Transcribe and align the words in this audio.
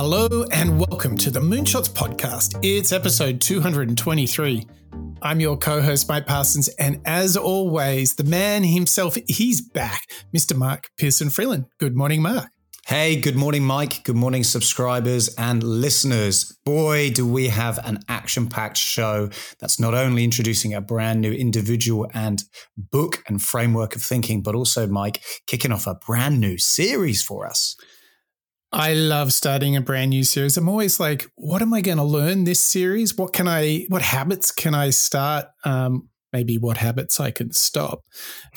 Hello 0.00 0.44
and 0.52 0.78
welcome 0.78 1.16
to 1.16 1.28
the 1.28 1.40
Moonshots 1.40 1.88
podcast. 1.88 2.56
It's 2.62 2.92
episode 2.92 3.40
223. 3.40 4.64
I'm 5.22 5.40
your 5.40 5.56
co 5.56 5.82
host, 5.82 6.08
Mike 6.08 6.24
Parsons, 6.24 6.68
and 6.78 7.00
as 7.04 7.36
always, 7.36 8.14
the 8.14 8.22
man 8.22 8.62
himself, 8.62 9.16
he's 9.26 9.60
back, 9.60 10.04
Mr. 10.32 10.56
Mark 10.56 10.90
Pearson 10.98 11.30
Freeland. 11.30 11.64
Good 11.80 11.96
morning, 11.96 12.22
Mark. 12.22 12.46
Hey, 12.86 13.16
good 13.16 13.34
morning, 13.34 13.64
Mike. 13.64 14.04
Good 14.04 14.14
morning, 14.14 14.44
subscribers 14.44 15.34
and 15.34 15.64
listeners. 15.64 16.56
Boy, 16.64 17.10
do 17.10 17.26
we 17.26 17.48
have 17.48 17.84
an 17.84 17.98
action 18.08 18.48
packed 18.48 18.76
show 18.76 19.30
that's 19.58 19.80
not 19.80 19.94
only 19.94 20.22
introducing 20.22 20.74
a 20.74 20.80
brand 20.80 21.20
new 21.20 21.32
individual 21.32 22.08
and 22.14 22.44
book 22.76 23.24
and 23.26 23.42
framework 23.42 23.96
of 23.96 24.02
thinking, 24.02 24.42
but 24.42 24.54
also, 24.54 24.86
Mike, 24.86 25.24
kicking 25.48 25.72
off 25.72 25.88
a 25.88 25.96
brand 25.96 26.38
new 26.38 26.56
series 26.56 27.20
for 27.20 27.48
us. 27.48 27.74
I 28.70 28.92
love 28.92 29.32
starting 29.32 29.76
a 29.76 29.80
brand 29.80 30.10
new 30.10 30.24
series. 30.24 30.56
I'm 30.56 30.68
always 30.68 31.00
like, 31.00 31.30
what 31.36 31.62
am 31.62 31.72
I 31.72 31.80
going 31.80 31.96
to 31.96 32.04
learn 32.04 32.44
this 32.44 32.60
series? 32.60 33.16
What 33.16 33.32
can 33.32 33.48
I, 33.48 33.86
what 33.88 34.02
habits 34.02 34.52
can 34.52 34.74
I 34.74 34.90
start? 34.90 35.46
Um, 35.64 36.10
maybe 36.32 36.58
what 36.58 36.76
habits 36.76 37.18
I 37.18 37.30
can 37.30 37.52
stop. 37.52 38.02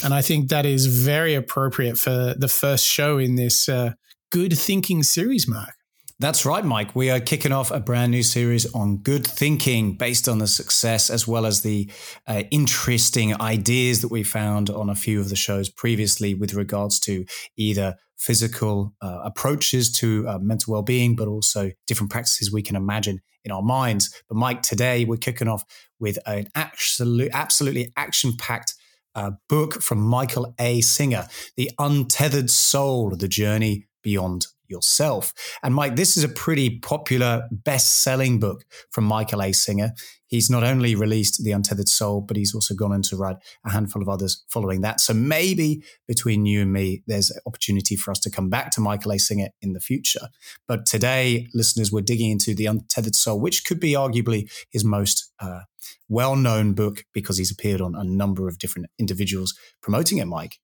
And 0.03 0.13
I 0.13 0.21
think 0.21 0.49
that 0.49 0.65
is 0.65 0.87
very 0.87 1.33
appropriate 1.33 1.97
for 1.97 2.35
the 2.37 2.49
first 2.49 2.85
show 2.85 3.17
in 3.17 3.35
this 3.35 3.69
uh, 3.69 3.93
good 4.31 4.57
thinking 4.57 5.03
series, 5.03 5.47
Mark. 5.47 5.75
That's 6.21 6.45
right, 6.45 6.63
Mike. 6.63 6.95
We 6.95 7.09
are 7.09 7.19
kicking 7.19 7.51
off 7.51 7.71
a 7.71 7.79
brand 7.79 8.11
new 8.11 8.21
series 8.21 8.71
on 8.75 8.97
good 8.97 9.25
thinking 9.25 9.97
based 9.97 10.29
on 10.29 10.37
the 10.37 10.45
success 10.45 11.09
as 11.09 11.27
well 11.27 11.47
as 11.47 11.61
the 11.61 11.89
uh, 12.27 12.43
interesting 12.51 13.41
ideas 13.41 14.01
that 14.01 14.11
we 14.11 14.21
found 14.21 14.69
on 14.69 14.87
a 14.87 14.93
few 14.93 15.19
of 15.19 15.29
the 15.29 15.35
shows 15.35 15.67
previously 15.67 16.35
with 16.35 16.53
regards 16.53 16.99
to 16.99 17.25
either 17.57 17.95
physical 18.17 18.93
uh, 19.01 19.21
approaches 19.23 19.91
to 19.93 20.27
uh, 20.27 20.37
mental 20.37 20.73
well-being, 20.73 21.15
but 21.15 21.27
also 21.27 21.71
different 21.87 22.11
practices 22.11 22.53
we 22.53 22.61
can 22.61 22.75
imagine 22.75 23.19
in 23.43 23.51
our 23.51 23.63
minds. 23.63 24.13
But 24.29 24.37
Mike, 24.37 24.61
today 24.61 25.05
we're 25.05 25.17
kicking 25.17 25.47
off 25.47 25.65
with 25.99 26.19
an 26.27 26.49
absolute, 26.53 27.31
absolutely 27.33 27.91
action-packed 27.97 28.75
uh, 29.15 29.31
book 29.49 29.81
from 29.81 29.97
Michael 29.97 30.53
A. 30.59 30.81
Singer, 30.81 31.25
"The 31.57 31.71
Untethered 31.79 32.51
Soul: 32.51 33.09
The 33.15 33.27
Journey 33.27 33.87
Beyond 34.03 34.45
yourself. 34.71 35.33
And 35.61 35.75
Mike, 35.75 35.95
this 35.95 36.17
is 36.17 36.23
a 36.23 36.29
pretty 36.29 36.79
popular 36.79 37.47
best 37.51 37.99
selling 37.99 38.39
book 38.39 38.65
from 38.89 39.03
Michael 39.03 39.43
A. 39.43 39.51
Singer. 39.51 39.91
He's 40.31 40.49
not 40.49 40.63
only 40.63 40.95
released 40.95 41.43
The 41.43 41.51
Untethered 41.51 41.89
Soul, 41.89 42.21
but 42.21 42.37
he's 42.37 42.55
also 42.55 42.73
gone 42.73 42.93
on 42.93 43.01
to 43.03 43.17
write 43.17 43.35
a 43.65 43.71
handful 43.71 44.01
of 44.01 44.07
others 44.07 44.45
following 44.47 44.79
that. 44.79 45.01
So 45.01 45.13
maybe 45.13 45.83
between 46.07 46.45
you 46.45 46.61
and 46.61 46.71
me, 46.71 47.03
there's 47.05 47.29
an 47.29 47.41
opportunity 47.45 47.97
for 47.97 48.11
us 48.11 48.19
to 48.19 48.31
come 48.31 48.49
back 48.49 48.71
to 48.71 48.81
Michael 48.81 49.11
A. 49.11 49.19
Singer 49.19 49.49
in 49.61 49.73
the 49.73 49.81
future. 49.81 50.29
But 50.69 50.85
today, 50.85 51.49
listeners, 51.53 51.91
we're 51.91 51.99
digging 51.99 52.31
into 52.31 52.55
The 52.55 52.65
Untethered 52.65 53.13
Soul, 53.13 53.41
which 53.41 53.65
could 53.65 53.81
be 53.81 53.91
arguably 53.91 54.49
his 54.69 54.85
most 54.85 55.33
uh, 55.41 55.61
well 56.07 56.37
known 56.37 56.73
book 56.73 57.03
because 57.13 57.37
he's 57.37 57.51
appeared 57.51 57.81
on 57.81 57.93
a 57.93 58.03
number 58.05 58.47
of 58.47 58.57
different 58.57 58.87
individuals 58.97 59.53
promoting 59.81 60.17
it, 60.17 60.25
Mike. 60.25 60.59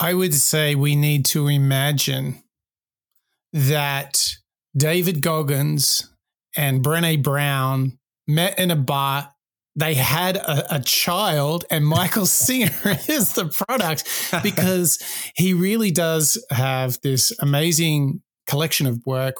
I 0.00 0.14
would 0.14 0.34
say 0.34 0.74
we 0.74 0.96
need 0.96 1.24
to 1.26 1.48
imagine 1.48 2.42
that 3.52 4.36
David 4.76 5.20
Goggins 5.20 6.10
and 6.56 6.82
Brene 6.82 7.22
Brown 7.22 7.98
met 8.26 8.58
in 8.58 8.70
a 8.70 8.76
bar. 8.76 9.32
They 9.74 9.94
had 9.94 10.36
a, 10.36 10.76
a 10.76 10.80
child, 10.80 11.64
and 11.70 11.86
Michael 11.86 12.26
Singer 12.46 12.98
is 13.08 13.32
the 13.32 13.46
product 13.46 14.04
because 14.42 15.02
he 15.34 15.54
really 15.54 15.90
does 15.90 16.42
have 16.50 17.00
this 17.02 17.32
amazing 17.40 18.22
collection 18.46 18.86
of 18.86 19.00
work 19.06 19.36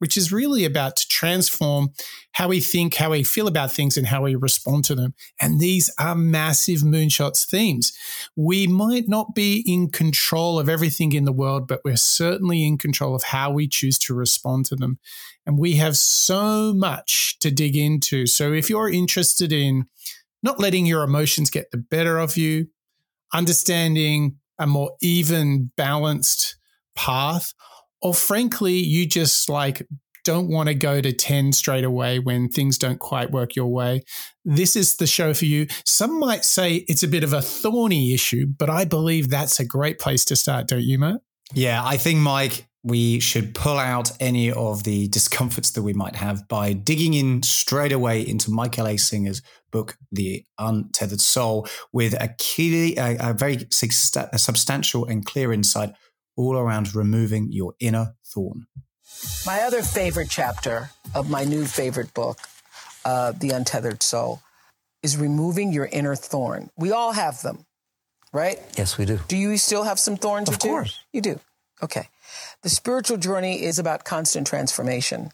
which 0.00 0.16
is 0.16 0.32
really 0.32 0.64
about 0.64 0.96
to 0.96 1.06
transform 1.08 1.90
how 2.32 2.48
we 2.48 2.58
think, 2.58 2.94
how 2.94 3.10
we 3.10 3.22
feel 3.22 3.46
about 3.46 3.70
things, 3.70 3.96
and 3.96 4.06
how 4.06 4.22
we 4.22 4.34
respond 4.34 4.84
to 4.84 4.94
them. 4.94 5.14
And 5.40 5.60
these 5.60 5.90
are 5.98 6.14
massive 6.14 6.80
moonshots 6.80 7.46
themes. 7.46 7.92
We 8.34 8.66
might 8.66 9.08
not 9.08 9.34
be 9.34 9.62
in 9.66 9.90
control 9.90 10.58
of 10.58 10.68
everything 10.68 11.12
in 11.12 11.24
the 11.24 11.32
world, 11.32 11.68
but 11.68 11.82
we're 11.84 11.96
certainly 11.96 12.64
in 12.64 12.78
control 12.78 13.14
of 13.14 13.24
how 13.24 13.50
we 13.50 13.68
choose 13.68 13.98
to 14.00 14.14
respond 14.14 14.64
to 14.66 14.76
them. 14.76 14.98
And 15.44 15.58
we 15.58 15.76
have 15.76 15.96
so 15.98 16.72
much 16.72 17.38
to 17.40 17.50
dig 17.50 17.76
into. 17.76 18.26
So 18.26 18.52
if 18.52 18.70
you're 18.70 18.90
interested 18.90 19.52
in 19.52 19.86
not 20.42 20.58
letting 20.58 20.86
your 20.86 21.02
emotions 21.02 21.50
get 21.50 21.70
the 21.70 21.78
better 21.78 22.18
of 22.18 22.38
you, 22.38 22.68
understanding 23.34 24.38
a 24.58 24.66
more 24.66 24.92
even, 25.02 25.72
balanced 25.76 26.56
path, 26.94 27.52
or 28.02 28.14
frankly, 28.14 28.74
you 28.74 29.06
just 29.06 29.48
like 29.48 29.86
don't 30.24 30.48
want 30.48 30.68
to 30.68 30.74
go 30.74 31.00
to 31.00 31.12
10 31.12 31.52
straight 31.52 31.84
away 31.84 32.18
when 32.18 32.48
things 32.48 32.78
don't 32.78 32.98
quite 32.98 33.30
work 33.30 33.56
your 33.56 33.66
way, 33.66 34.02
this 34.44 34.76
is 34.76 34.96
the 34.96 35.06
show 35.06 35.34
for 35.34 35.46
you. 35.46 35.66
Some 35.84 36.18
might 36.18 36.44
say 36.44 36.84
it's 36.88 37.02
a 37.02 37.08
bit 37.08 37.24
of 37.24 37.32
a 37.32 37.42
thorny 37.42 38.12
issue, 38.12 38.46
but 38.46 38.70
I 38.70 38.84
believe 38.84 39.28
that's 39.28 39.60
a 39.60 39.64
great 39.64 39.98
place 39.98 40.24
to 40.26 40.36
start, 40.36 40.68
don't 40.68 40.82
you, 40.82 40.98
Matt? 40.98 41.20
Yeah, 41.52 41.82
I 41.84 41.96
think, 41.96 42.20
Mike, 42.20 42.68
we 42.82 43.20
should 43.20 43.54
pull 43.54 43.78
out 43.78 44.10
any 44.20 44.50
of 44.52 44.84
the 44.84 45.08
discomforts 45.08 45.70
that 45.70 45.82
we 45.82 45.92
might 45.92 46.16
have 46.16 46.48
by 46.48 46.72
digging 46.72 47.14
in 47.14 47.42
straight 47.42 47.92
away 47.92 48.26
into 48.26 48.50
Michael 48.50 48.86
A. 48.86 48.96
Singer's 48.96 49.42
book, 49.70 49.96
The 50.12 50.44
Untethered 50.58 51.20
Soul, 51.20 51.66
with 51.92 52.14
a 52.14 52.34
key, 52.38 52.96
a, 52.96 53.16
a 53.20 53.34
very 53.34 53.66
substantial 53.70 55.04
and 55.04 55.24
clear 55.24 55.52
insight 55.52 55.92
all 56.40 56.56
around 56.56 56.94
removing 56.94 57.52
your 57.52 57.74
inner 57.78 58.14
thorn. 58.24 58.66
My 59.44 59.60
other 59.62 59.82
favorite 59.82 60.28
chapter 60.30 60.90
of 61.14 61.28
my 61.28 61.44
new 61.44 61.66
favorite 61.66 62.14
book, 62.14 62.38
uh, 63.04 63.32
The 63.32 63.50
Untethered 63.50 64.02
Soul, 64.02 64.40
is 65.02 65.16
removing 65.16 65.72
your 65.72 65.86
inner 65.86 66.14
thorn. 66.14 66.70
We 66.76 66.92
all 66.92 67.12
have 67.12 67.42
them, 67.42 67.66
right? 68.32 68.58
Yes, 68.76 68.96
we 68.96 69.04
do. 69.04 69.18
Do 69.28 69.36
you 69.36 69.58
still 69.58 69.82
have 69.82 69.98
some 69.98 70.16
thorns? 70.16 70.48
Of 70.48 70.58
course. 70.58 70.98
You 71.12 71.20
do. 71.20 71.40
Okay. 71.82 72.08
The 72.62 72.70
spiritual 72.70 73.16
journey 73.16 73.62
is 73.62 73.78
about 73.78 74.04
constant 74.04 74.46
transformation. 74.46 75.32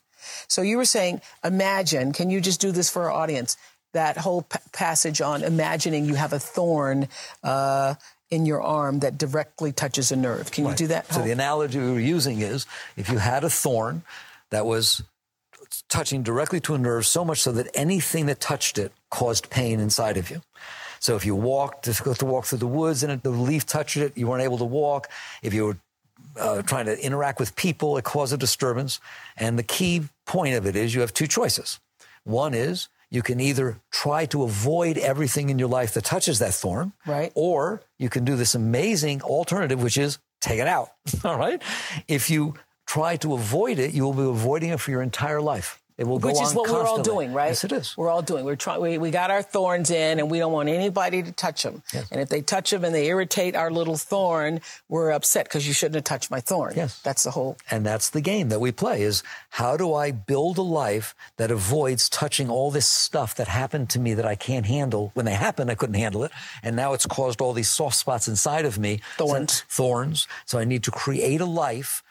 So 0.48 0.62
you 0.62 0.76
were 0.76 0.84
saying, 0.84 1.20
imagine, 1.44 2.12
can 2.12 2.30
you 2.30 2.40
just 2.40 2.60
do 2.60 2.72
this 2.72 2.90
for 2.90 3.02
our 3.04 3.12
audience? 3.12 3.56
That 3.92 4.16
whole 4.16 4.42
p- 4.42 4.58
passage 4.72 5.20
on 5.20 5.42
imagining 5.42 6.04
you 6.04 6.14
have 6.14 6.32
a 6.32 6.38
thorn 6.38 7.08
uh, 7.42 7.94
in 8.30 8.46
your 8.46 8.62
arm 8.62 9.00
that 9.00 9.18
directly 9.18 9.72
touches 9.72 10.10
a 10.10 10.16
nerve. 10.16 10.50
Can 10.50 10.64
right. 10.64 10.70
you 10.72 10.76
do 10.76 10.86
that? 10.88 11.12
So 11.12 11.22
the 11.22 11.30
analogy 11.30 11.78
we 11.78 11.92
were 11.92 12.00
using 12.00 12.40
is 12.40 12.66
if 12.96 13.08
you 13.08 13.18
had 13.18 13.44
a 13.44 13.50
thorn 13.50 14.02
that 14.50 14.66
was 14.66 15.02
touching 15.88 16.22
directly 16.22 16.60
to 16.60 16.74
a 16.74 16.78
nerve 16.78 17.06
so 17.06 17.24
much 17.24 17.40
so 17.40 17.52
that 17.52 17.68
anything 17.74 18.26
that 18.26 18.40
touched 18.40 18.78
it 18.78 18.92
caused 19.10 19.50
pain 19.50 19.80
inside 19.80 20.16
of 20.16 20.30
you. 20.30 20.42
So 21.00 21.14
if 21.16 21.24
you 21.24 21.34
walked, 21.34 21.84
difficult 21.84 22.18
to 22.18 22.26
walk 22.26 22.46
through 22.46 22.58
the 22.58 22.66
woods 22.66 23.02
and 23.02 23.22
the 23.22 23.30
leaf 23.30 23.66
touched 23.66 23.96
it, 23.96 24.16
you 24.16 24.26
weren't 24.26 24.42
able 24.42 24.58
to 24.58 24.64
walk. 24.64 25.08
If 25.42 25.54
you 25.54 25.66
were 25.66 25.76
uh, 26.38 26.62
trying 26.62 26.86
to 26.86 26.98
interact 26.98 27.38
with 27.38 27.54
people, 27.54 27.96
it 27.96 28.04
caused 28.04 28.32
a 28.32 28.36
disturbance. 28.36 29.00
And 29.36 29.58
the 29.58 29.62
key 29.62 30.02
point 30.24 30.54
of 30.54 30.66
it 30.66 30.74
is 30.74 30.94
you 30.94 31.02
have 31.02 31.12
two 31.12 31.26
choices. 31.26 31.78
One 32.24 32.54
is 32.54 32.88
you 33.10 33.22
can 33.22 33.40
either 33.40 33.80
try 33.90 34.26
to 34.26 34.42
avoid 34.42 34.98
everything 34.98 35.48
in 35.48 35.58
your 35.58 35.68
life 35.68 35.94
that 35.94 36.04
touches 36.04 36.38
that 36.40 36.54
thorn, 36.54 36.92
right? 37.06 37.32
Or 37.34 37.82
you 37.98 38.08
can 38.08 38.24
do 38.24 38.36
this 38.36 38.54
amazing 38.54 39.22
alternative, 39.22 39.82
which 39.82 39.96
is 39.96 40.18
take 40.40 40.58
it 40.58 40.66
out. 40.66 40.90
All 41.24 41.38
right. 41.38 41.62
If 42.08 42.30
you 42.30 42.54
try 42.86 43.16
to 43.16 43.34
avoid 43.34 43.78
it, 43.78 43.92
you 43.94 44.04
will 44.04 44.12
be 44.12 44.22
avoiding 44.22 44.70
it 44.70 44.80
for 44.80 44.90
your 44.90 45.02
entire 45.02 45.40
life. 45.40 45.80
It 45.98 46.06
will 46.06 46.18
go 46.18 46.28
Which 46.28 46.42
is 46.42 46.54
what 46.54 46.66
constantly. 46.66 46.74
we're 46.74 46.86
all 46.88 47.02
doing, 47.02 47.32
right? 47.32 47.48
Yes, 47.48 47.64
it 47.64 47.72
is. 47.72 47.96
We're 47.96 48.10
all 48.10 48.20
doing. 48.20 48.44
We're 48.44 48.56
trying. 48.56 48.82
We, 48.82 48.98
we 48.98 49.10
got 49.10 49.30
our 49.30 49.40
thorns 49.40 49.90
in, 49.90 50.18
and 50.18 50.30
we 50.30 50.38
don't 50.38 50.52
want 50.52 50.68
anybody 50.68 51.22
to 51.22 51.32
touch 51.32 51.62
them. 51.62 51.82
Yes. 51.94 52.06
And 52.10 52.20
if 52.20 52.28
they 52.28 52.42
touch 52.42 52.70
them 52.70 52.84
and 52.84 52.94
they 52.94 53.06
irritate 53.06 53.56
our 53.56 53.70
little 53.70 53.96
thorn, 53.96 54.60
we're 54.90 55.10
upset 55.10 55.46
because 55.46 55.66
you 55.66 55.72
shouldn't 55.72 55.94
have 55.94 56.04
touched 56.04 56.30
my 56.30 56.40
thorn. 56.40 56.74
Yes, 56.76 57.00
that's 57.00 57.24
the 57.24 57.30
whole. 57.30 57.56
And 57.70 57.86
that's 57.86 58.10
the 58.10 58.20
game 58.20 58.50
that 58.50 58.60
we 58.60 58.72
play: 58.72 59.02
is 59.02 59.22
how 59.50 59.78
do 59.78 59.94
I 59.94 60.10
build 60.10 60.58
a 60.58 60.62
life 60.62 61.14
that 61.38 61.50
avoids 61.50 62.10
touching 62.10 62.50
all 62.50 62.70
this 62.70 62.86
stuff 62.86 63.34
that 63.36 63.48
happened 63.48 63.88
to 63.90 63.98
me 63.98 64.12
that 64.12 64.26
I 64.26 64.34
can't 64.34 64.66
handle? 64.66 65.12
When 65.14 65.24
they 65.24 65.34
happened, 65.34 65.70
I 65.70 65.76
couldn't 65.76 65.94
handle 65.94 66.24
it, 66.24 66.32
and 66.62 66.76
now 66.76 66.92
it's 66.92 67.06
caused 67.06 67.40
all 67.40 67.54
these 67.54 67.68
soft 67.70 67.96
spots 67.96 68.28
inside 68.28 68.66
of 68.66 68.78
me. 68.78 69.00
Thorns. 69.16 69.62
Thorns. 69.68 70.28
So 70.44 70.58
I 70.58 70.64
need 70.64 70.82
to 70.84 70.90
create 70.90 71.40
a 71.40 71.46
life 71.46 72.02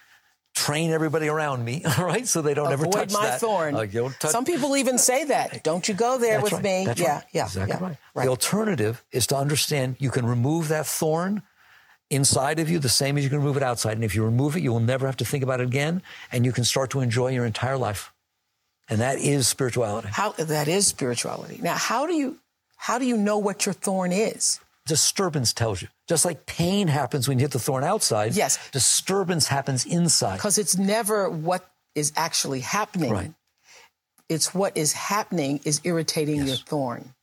train 0.56 0.92
everybody 0.92 1.28
around 1.28 1.64
me, 1.64 1.84
all 1.98 2.06
right, 2.06 2.26
so 2.28 2.42
they 2.42 2.54
don't 2.54 2.72
Avoid 2.72 2.88
ever 2.88 2.98
touch 3.06 3.14
my 3.14 3.26
that. 3.28 3.40
thorn. 3.42 3.76
Uh, 3.76 3.86
touch- 4.20 4.32
Some 4.32 4.46
people 4.46 4.76
even 4.78 4.98
say 4.98 5.26
that. 5.26 5.64
Don't 5.64 5.88
you 5.88 5.94
go 5.94 6.18
there 6.18 6.40
That's 6.40 6.44
with 6.46 6.54
right. 6.54 6.64
me. 6.64 6.86
That's 6.86 7.00
yeah, 7.02 7.16
right. 7.16 7.24
yeah, 7.34 7.46
exactly 7.46 7.76
yeah. 7.78 7.84
right. 7.88 7.98
right. 8.16 8.24
The 8.24 8.30
alternative 8.30 9.04
is 9.12 9.28
to 9.28 9.36
understand 9.36 9.98
you 10.00 10.10
can 10.10 10.26
remove 10.26 10.70
that 10.70 10.88
thorn 10.88 11.44
inside 12.10 12.60
of 12.60 12.70
you 12.70 12.80
the 12.80 12.90
same 12.90 13.18
as 13.18 13.24
you 13.24 13.30
can 13.30 13.40
remove 13.40 13.58
it 13.58 13.64
outside. 13.64 13.94
And 13.94 14.04
if 14.04 14.16
you 14.16 14.24
remove 14.24 14.56
it, 14.56 14.62
you 14.64 14.72
will 14.72 14.80
never 14.80 15.06
have 15.06 15.18
to 15.18 15.26
think 15.26 15.44
about 15.44 15.60
it 15.60 15.68
again, 15.68 16.02
and 16.32 16.46
you 16.46 16.52
can 16.52 16.64
start 16.64 16.90
to 16.92 17.02
enjoy 17.02 17.30
your 17.32 17.46
entire 17.46 17.78
life. 17.78 18.14
And 18.88 19.02
that 19.02 19.18
is 19.18 19.48
spirituality. 19.48 20.10
How 20.12 20.32
that 20.34 20.68
is 20.68 20.88
spirituality. 20.88 21.60
Now, 21.62 21.76
how 21.76 22.06
do 22.06 22.14
you 22.14 22.38
how 22.78 23.00
do 23.00 23.06
you 23.06 23.18
know 23.18 23.38
what 23.40 23.66
your 23.66 23.74
thorn 23.74 24.12
is? 24.12 24.60
Disturbance 24.86 25.52
tells 25.54 25.82
you. 25.82 25.88
Just 26.08 26.26
like 26.26 26.46
pain 26.46 26.88
happens 26.88 27.28
when 27.28 27.40
you 27.40 27.44
hit 27.44 27.52
the 27.52 27.60
thorn 27.60 27.84
outside. 27.84 28.36
Yes. 28.36 28.60
Disturbance 28.72 29.48
happens 29.48 29.86
inside. 29.86 30.38
Because 30.38 30.58
it's 30.58 30.78
never 30.78 31.30
what 31.30 31.68
is 31.96 32.14
actually 32.16 32.60
happening. 32.60 33.12
Right. 33.12 33.34
It's 34.30 34.54
what 34.54 34.78
is 34.78 34.94
happening 34.94 35.60
is 35.66 35.82
irritating 35.84 36.38
Yes. 36.38 36.48
your 36.48 36.58
thorn. 36.58 37.14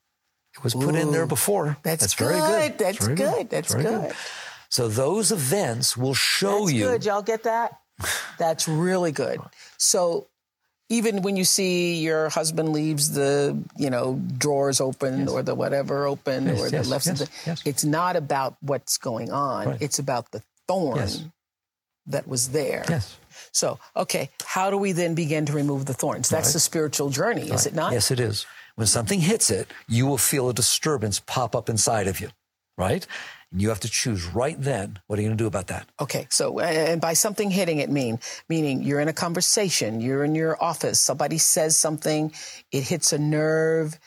It 0.55 0.63
was 0.65 0.75
put 0.75 0.95
in 0.95 1.13
there 1.13 1.27
before. 1.27 1.79
That's, 1.83 2.15
very 2.15 2.35
good. 2.35 2.79
good. 2.79 2.79
That's 2.79 3.05
very 3.05 3.17
good. 3.17 3.51
That's 3.51 3.73
very 3.73 3.85
good. 3.85 4.13
So 4.69 4.89
those 4.89 5.33
events 5.33 5.97
will 5.97 6.15
show 6.15 6.67
you. 6.67 6.67
That's 6.67 6.73
you. 6.73 6.85
good. 6.89 7.05
Y'all 7.05 7.23
get 7.23 7.43
that? 7.45 7.79
That's 8.39 8.69
really 8.69 9.13
good. 9.13 9.41
So 9.79 10.27
even 10.93 11.23
when 11.23 11.37
you 11.37 11.45
see 11.45 11.95
your 11.97 12.29
husband 12.29 12.69
leaves 12.73 13.13
the, 13.13 13.57
you 13.79 13.89
know, 13.89 14.21
drawers 14.37 14.79
open 14.81 15.27
or 15.29 15.43
the 15.43 15.55
whatever 15.55 16.07
open 16.07 16.47
Yes, 16.47 16.61
or 16.61 16.71
the 16.71 16.77
yes, 16.77 16.89
left, 16.89 17.07
yes, 17.07 17.31
yes. 17.47 17.63
it's 17.65 17.85
not 17.85 18.15
about 18.17 18.57
what's 18.61 18.99
going 18.99 19.33
on. 19.33 19.67
Right. 19.69 19.83
It's 19.83 19.99
about 19.99 20.31
the 20.33 20.43
thorn 20.69 20.99
Yes. 20.99 21.25
that 22.07 22.29
was 22.29 22.51
there. 22.51 22.85
Yes. 22.89 23.17
So, 23.53 23.79
okay, 23.97 24.29
how 24.45 24.71
do 24.71 24.77
we 24.77 24.93
then 24.93 25.15
begin 25.15 25.47
to 25.47 25.53
remove 25.55 25.87
the 25.87 25.95
thorns? 25.95 26.29
That's 26.29 26.49
Right. 26.49 26.53
the 26.53 26.61
spiritual 26.61 27.09
journey, 27.11 27.51
is 27.51 27.65
it 27.67 27.75
not? 27.75 27.93
Yes, 27.93 28.11
it 28.11 28.21
is. 28.21 28.45
When 28.77 28.87
something 28.87 29.21
hits 29.21 29.51
it, 29.51 29.69
you 29.89 30.07
will 30.07 30.19
feel 30.19 30.49
a 30.49 30.55
disturbance 30.55 31.21
pop 31.21 31.57
up 31.57 31.69
inside 31.71 32.07
of 32.07 32.21
you, 32.21 32.29
right? 32.77 33.07
You 33.55 33.69
have 33.69 33.81
to 33.81 33.89
choose 33.89 34.27
right 34.27 34.57
then 34.59 34.99
what 35.07 35.19
are 35.19 35.23
you 35.23 35.29
going 35.29 35.37
to 35.37 35.43
do 35.43 35.47
about 35.49 35.67
that? 35.67 35.87
Okay, 36.01 36.27
so 36.31 36.61
uh, 36.61 36.65
and 36.65 37.01
by 37.01 37.13
something 37.13 37.51
hitting 37.51 37.79
it 37.79 37.91
mean 37.91 38.19
meaning 38.49 38.83
you're 38.83 39.01
in 39.01 39.09
a 39.09 39.13
conversation, 39.13 40.01
you're 40.01 40.25
in 40.25 40.35
your 40.35 40.63
office, 40.63 41.01
somebody 41.01 41.39
says 41.39 41.77
something, 41.77 42.33
it 42.71 42.85
hits 42.85 43.13
a 43.13 43.19
nerve, 43.19 43.99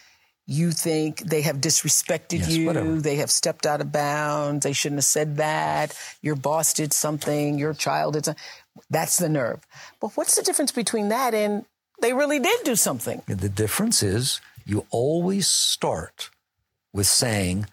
you 0.47 0.71
think 0.71 1.19
they 1.21 1.42
have 1.42 1.57
disrespected 1.57 2.39
Yes, 2.39 2.50
you, 2.50 2.65
whatever. 2.68 2.95
they 3.01 3.15
have 3.18 3.31
stepped 3.31 3.65
out 3.65 3.81
of 3.81 3.92
bounds, 3.92 4.63
they 4.63 4.74
shouldn't 4.74 4.97
have 5.00 5.06
said 5.06 5.38
that, 5.38 5.97
your 6.21 6.36
boss 6.36 6.74
did 6.74 6.94
something, 6.94 7.57
your 7.57 7.74
child 7.74 8.13
did 8.13 8.25
something. 8.25 8.44
That's 8.89 9.18
the 9.18 9.30
nerve. 9.30 9.62
But 10.00 10.12
what's 10.15 10.36
the 10.36 10.44
difference 10.44 10.71
between 10.71 11.09
that 11.09 11.33
and 11.33 11.65
they 12.01 12.13
really 12.13 12.39
did 12.39 12.63
do 12.63 12.75
something? 12.75 13.21
The 13.27 13.50
difference 13.50 14.03
is 14.03 14.42
you 14.65 14.86
always 14.92 15.47
start 15.47 16.30
with 16.94 17.07
saying, 17.07 17.68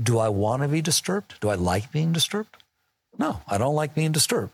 Do 0.00 0.18
I 0.18 0.28
want 0.28 0.62
to 0.62 0.68
be 0.68 0.80
disturbed? 0.82 1.34
Do 1.40 1.48
I 1.48 1.54
like 1.54 1.92
being 1.92 2.12
disturbed? 2.12 2.56
No, 3.18 3.40
I 3.46 3.58
don't 3.58 3.74
like 3.74 3.94
being 3.94 4.12
disturbed. 4.12 4.52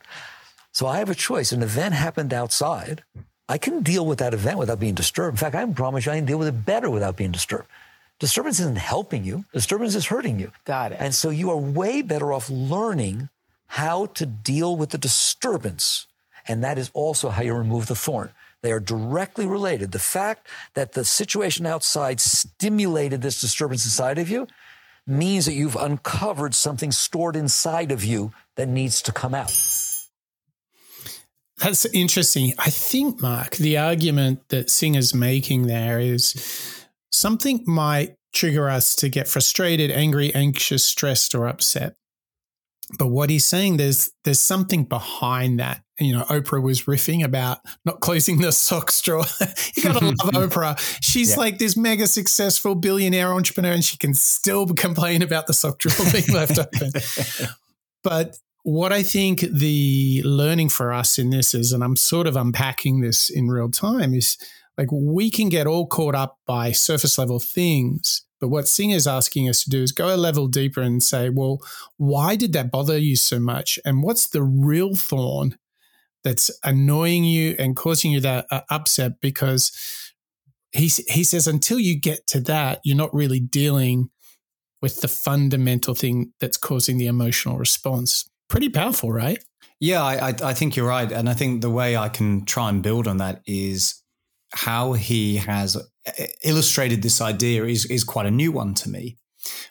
So 0.73 0.87
I 0.87 0.99
have 0.99 1.11
a 1.11 1.15
choice. 1.15 1.53
An 1.53 1.63
event 1.63 1.95
happened 1.95 2.35
outside. 2.35 3.05
I 3.49 3.59
can 3.59 3.83
deal 3.83 4.05
with 4.05 4.19
that 4.19 4.35
event 4.35 4.59
without 4.59 4.81
being 4.81 4.95
disturbed. 4.95 5.35
In 5.35 5.39
fact, 5.39 5.55
I 5.55 5.61
can 5.61 5.75
promise 5.75 6.07
you 6.07 6.13
I 6.13 6.17
can 6.17 6.25
deal 6.25 6.39
with 6.39 6.49
it 6.49 6.67
better 6.67 6.91
without 6.91 7.17
being 7.17 7.33
disturbed. 7.33 7.69
Disturbance 8.19 8.61
isn't 8.61 8.79
helping 8.79 9.25
you, 9.25 9.45
disturbance 9.53 9.95
is 9.95 10.07
hurting 10.07 10.39
you. 10.39 10.51
Got 10.65 10.93
it. 10.93 10.99
And 11.01 11.15
so 11.15 11.29
you 11.29 11.51
are 11.51 11.57
way 11.57 12.01
better 12.01 12.33
off 12.33 12.49
learning 12.49 13.29
how 13.69 14.07
to 14.07 14.25
deal 14.25 14.77
with 14.77 14.91
the 14.91 14.99
disturbance. 14.99 16.07
And 16.49 16.65
that 16.65 16.79
is 16.79 16.91
also 16.95 17.29
how 17.29 17.43
you 17.43 17.53
remove 17.53 17.87
the 17.87 17.95
thorn. 17.95 18.31
They 18.63 18.73
are 18.73 18.81
directly 18.81 19.47
related. 19.47 19.93
The 19.93 19.99
fact 19.99 20.49
that 20.75 20.93
the 20.93 21.05
situation 21.05 21.67
outside 21.67 22.21
stimulated 22.21 23.21
this 23.21 23.41
disturbance 23.41 23.85
inside 23.85 24.19
of 24.19 24.31
you 24.31 24.49
means 25.07 25.47
that 25.47 25.55
you've 25.55 25.77
uncovered 25.77 26.55
something 26.55 26.91
stored 26.91 27.37
inside 27.37 27.93
of 27.93 28.05
you 28.05 28.33
that 28.57 28.69
needs 28.69 29.01
to 29.03 29.13
come 29.13 29.35
out. 29.35 29.53
That's 31.59 31.87
interesting. 31.87 32.53
I 32.59 32.71
think, 32.71 33.21
Mark, 33.21 33.57
the 33.57 33.79
argument 33.79 34.49
that 34.49 34.69
Singer's 34.69 35.15
making 35.15 35.69
there 35.69 35.99
is 36.01 36.87
something 37.11 37.63
might 37.67 38.17
trigger 38.35 38.69
us 38.69 38.95
to 38.97 39.09
get 39.09 39.29
frustrated, 39.29 39.91
angry, 39.91 40.35
anxious, 40.35 40.85
stressed, 40.85 41.35
or 41.35 41.49
upset. 41.49 41.97
But 42.99 43.09
what 43.09 43.31
he's 43.31 43.45
saying, 43.45 43.79
there's 43.79 44.13
there's 44.25 44.39
something 44.41 44.85
behind 44.85 45.59
that. 45.59 45.83
You 45.99 46.13
know, 46.17 46.25
Oprah 46.25 46.63
was 46.63 46.83
riffing 46.83 47.25
about 47.25 47.59
not 47.85 48.01
closing 48.01 48.41
the 48.41 48.53
sock 48.53 48.91
straw. 48.91 49.25
you 49.77 49.83
gotta 49.83 50.05
love 50.05 50.17
Oprah. 50.53 50.79
She's 51.03 51.31
Yeah. 51.33 51.37
like 51.39 51.59
this 51.59 51.77
mega 51.77 52.07
successful 52.07 52.75
billionaire 52.75 53.33
entrepreneur, 53.33 53.73
and 53.73 53.85
she 53.85 53.97
can 53.97 54.15
still 54.15 54.67
complain 54.75 55.23
about 55.23 55.47
the 55.47 55.53
sock 55.55 55.79
drawer 55.79 55.95
being 56.13 56.27
left 56.33 56.59
open. 56.59 56.91
But 58.05 58.37
what 58.63 58.93
I 58.93 59.03
think 59.03 59.41
the 59.41 60.23
learning 60.25 60.69
for 60.69 60.93
us 60.93 61.19
in 61.19 61.31
this 61.31 61.55
is, 61.55 61.73
and 61.73 61.83
I'm 61.83 61.97
sort 61.97 62.27
of 62.27 62.37
unpacking 62.37 63.01
this 63.01 63.31
in 63.31 63.49
real 63.49 63.71
time, 63.71 64.15
is 64.15 64.37
like 64.79 64.89
we 64.93 65.31
can 65.31 65.49
get 65.49 65.67
all 65.67 65.87
caught 65.87 66.15
up 66.15 66.39
by 66.47 66.73
surface 66.73 67.17
level 67.19 67.39
things. 67.41 68.23
But 68.41 68.49
what 68.49 68.69
Singer's 68.69 69.07
asking 69.07 69.49
us 69.49 69.65
to 69.65 69.71
do 69.71 69.83
is 69.83 69.93
go 69.93 70.15
a 70.15 70.17
level 70.17 70.47
deeper 70.47 70.83
and 70.83 71.03
say, 71.03 71.31
well, 71.31 71.61
why 71.97 72.37
did 72.37 72.53
that 72.53 72.71
bother 72.71 72.99
you 72.99 73.17
so 73.17 73.39
much? 73.39 73.79
And 73.85 74.03
what's 74.03 74.27
the 74.27 74.43
real 74.43 74.95
thorn 74.95 75.59
that's 76.23 76.51
annoying 76.63 77.25
you 77.25 77.57
and 77.59 77.77
causing 77.77 78.13
you 78.13 78.21
that 78.21 78.47
uh, 78.51 78.61
upset? 78.71 79.21
Because 79.21 79.73
he, 80.73 80.91
he 81.09 81.25
says, 81.25 81.47
until 81.47 81.79
you 81.79 81.99
get 81.99 82.27
to 82.29 82.41
that, 82.41 82.81
you're 82.85 82.97
not 82.97 83.15
really 83.15 83.41
dealing 83.41 84.11
with 84.83 85.01
the 85.01 85.09
fundamental 85.09 85.95
thing 85.95 86.33
that's 86.39 86.59
causing 86.59 86.99
the 86.99 87.07
emotional 87.07 87.57
response. 87.57 88.29
Pretty 88.49 88.69
powerful, 88.69 89.11
right? 89.11 89.43
Yeah, 89.81 90.03
I, 90.03 90.29
I, 90.29 90.35
I 90.43 90.55
think 90.55 90.77
you're 90.77 90.87
right. 90.87 91.11
And 91.11 91.29
I 91.29 91.35
think 91.35 91.63
the 91.63 91.71
way 91.71 91.97
I 91.97 92.09
can 92.09 92.45
try 92.45 92.69
and 92.69 92.83
build 92.83 93.09
on 93.09 93.17
that 93.17 93.41
is 93.47 94.03
how 94.53 94.93
he 94.93 95.37
has 95.37 95.77
uh, 95.77 96.25
illustrated 96.45 97.03
this 97.03 97.21
idea 97.21 97.65
is, 97.65 97.85
is 97.87 98.05
quite 98.05 98.27
a 98.27 98.31
new 98.31 98.53
one 98.53 98.75
to 98.75 98.89
me. 98.89 99.17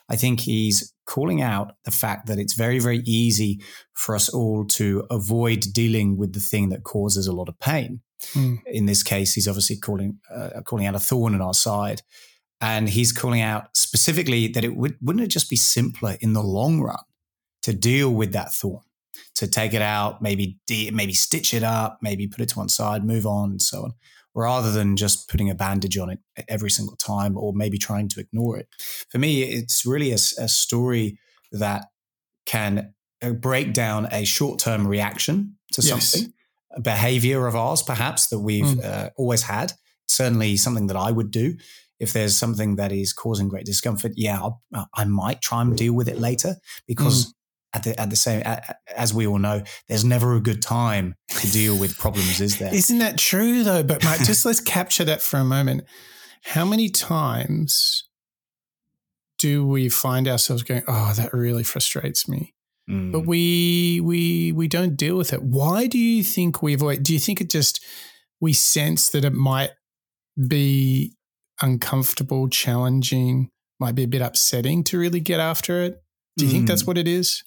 I 0.08 0.16
think 0.16 0.40
he's 0.40 0.92
calling 1.06 1.42
out 1.42 1.76
the 1.84 1.90
fact 1.90 2.26
that 2.26 2.38
it's 2.38 2.54
very, 2.54 2.78
very 2.78 3.02
easy 3.04 3.60
for 3.94 4.14
us 4.14 4.28
all 4.28 4.64
to 4.66 5.04
avoid 5.10 5.66
dealing 5.72 6.16
with 6.16 6.32
the 6.32 6.40
thing 6.40 6.68
that 6.70 6.84
causes 6.84 7.26
a 7.26 7.32
lot 7.32 7.48
of 7.48 7.58
pain. 7.58 8.00
Mm. 8.32 8.58
In 8.66 8.86
this 8.86 9.02
case, 9.02 9.34
he's 9.34 9.48
obviously 9.48 9.76
calling 9.76 10.18
uh, 10.34 10.62
calling 10.64 10.86
out 10.86 10.94
a 10.94 10.98
thorn 10.98 11.34
in 11.34 11.42
our 11.42 11.54
side, 11.54 12.02
and 12.60 12.88
he's 12.88 13.12
calling 13.12 13.42
out 13.42 13.76
specifically 13.76 14.48
that 14.48 14.64
it 14.64 14.74
would 14.74 14.96
wouldn't 15.02 15.24
it 15.24 15.28
just 15.28 15.50
be 15.50 15.56
simpler 15.56 16.16
in 16.20 16.32
the 16.32 16.42
long 16.42 16.80
run 16.80 17.04
to 17.62 17.72
deal 17.72 18.12
with 18.12 18.32
that 18.32 18.54
thorn, 18.54 18.82
to 19.34 19.46
take 19.46 19.74
it 19.74 19.82
out, 19.82 20.22
maybe 20.22 20.58
de- 20.66 20.90
maybe 20.90 21.12
stitch 21.12 21.52
it 21.52 21.62
up, 21.62 21.98
maybe 22.00 22.26
put 22.26 22.40
it 22.40 22.48
to 22.48 22.58
one 22.58 22.68
side, 22.68 23.04
move 23.04 23.26
on, 23.26 23.50
and 23.50 23.62
so 23.62 23.82
on, 23.82 23.92
rather 24.36 24.70
than 24.70 24.96
just 24.96 25.28
putting 25.30 25.48
a 25.50 25.54
bandage 25.54 25.96
on 25.96 26.10
it 26.10 26.20
every 26.48 26.70
single 26.70 26.94
time 26.96 27.36
or 27.38 27.52
maybe 27.54 27.78
trying 27.78 28.06
to 28.06 28.20
ignore 28.20 28.58
it. 28.58 28.68
For 29.10 29.18
me, 29.18 29.42
it's 29.42 29.86
really 29.86 30.12
a 30.12 30.18
story 30.18 31.18
that 31.52 31.86
can 32.44 32.92
uh, 33.22 33.30
break 33.30 33.72
down 33.72 34.06
a 34.12 34.24
short 34.26 34.58
term 34.60 34.86
reaction 34.86 35.56
to 35.72 35.80
Yes. 35.82 36.10
something, 36.10 36.32
a 36.76 36.80
behavior 36.82 37.46
of 37.46 37.56
ours, 37.56 37.82
perhaps 37.82 38.26
that 38.28 38.40
we've 38.40 38.64
Mm. 38.76 38.84
uh, 38.84 39.10
always 39.16 39.42
had. 39.42 39.72
Certainly, 40.06 40.58
something 40.58 40.86
that 40.88 40.96
I 40.96 41.10
would 41.10 41.30
do 41.30 41.56
if 41.98 42.12
there's 42.12 42.36
something 42.36 42.76
that 42.76 42.92
is 42.92 43.14
causing 43.14 43.48
great 43.48 43.64
discomfort. 43.64 44.12
Yeah, 44.16 44.38
I'll, 44.38 44.62
uh, 44.74 44.84
I 44.94 45.04
might 45.06 45.40
try 45.40 45.62
and 45.62 45.76
deal 45.76 45.94
with 45.94 46.08
it 46.08 46.18
later 46.20 46.56
because. 46.86 47.32
At 47.76 47.82
the, 47.82 48.00
at 48.00 48.08
the 48.08 48.16
same, 48.16 48.42
as 48.96 49.12
we 49.12 49.26
all 49.26 49.38
know, 49.38 49.62
there's 49.86 50.04
never 50.04 50.34
a 50.34 50.40
good 50.40 50.62
time 50.62 51.14
to 51.40 51.50
deal 51.50 51.76
with 51.78 51.98
problems, 51.98 52.40
is 52.40 52.58
there? 52.58 52.74
Isn't 52.82 53.00
that 53.00 53.18
true 53.18 53.62
though? 53.64 53.82
But 53.82 54.02
Mike, 54.02 54.24
just 54.24 54.46
let's 54.46 54.60
capture 54.60 55.04
that 55.04 55.20
for 55.20 55.36
a 55.38 55.44
moment. 55.44 55.82
How 56.42 56.64
many 56.64 56.88
times 56.88 58.04
do 59.38 59.66
we 59.66 59.88
find 59.90 60.26
ourselves 60.26 60.62
going, 60.62 60.82
"Oh, 60.88 61.12
that 61.16 61.32
really 61.34 61.64
frustrates 61.64 62.26
me," 62.28 62.54
Mm. 62.88 63.12
but 63.12 63.26
we 63.26 64.00
we 64.02 64.52
we 64.52 64.68
don't 64.68 64.96
deal 64.96 65.16
with 65.16 65.32
it? 65.34 65.42
Why 65.42 65.86
do 65.86 65.98
you 65.98 66.22
think 66.22 66.62
we 66.62 66.72
avoid? 66.74 67.02
Do 67.02 67.12
you 67.12 67.18
think 67.18 67.40
it 67.42 67.50
just 67.50 67.84
we 68.40 68.52
sense 68.54 69.10
that 69.10 69.24
it 69.24 69.34
might 69.34 69.72
be 70.48 71.14
uncomfortable, 71.60 72.48
challenging, 72.48 73.50
might 73.80 73.94
be 73.94 74.04
a 74.04 74.08
bit 74.08 74.22
upsetting 74.22 74.84
to 74.84 74.98
really 74.98 75.20
get 75.20 75.40
after 75.40 75.82
it? 75.82 76.02
Do 76.38 76.44
you 76.46 76.50
think 76.50 76.68
that's 76.68 76.82
Mm. 76.82 76.86
what 76.88 76.98
it 76.98 77.08
is? 77.08 77.42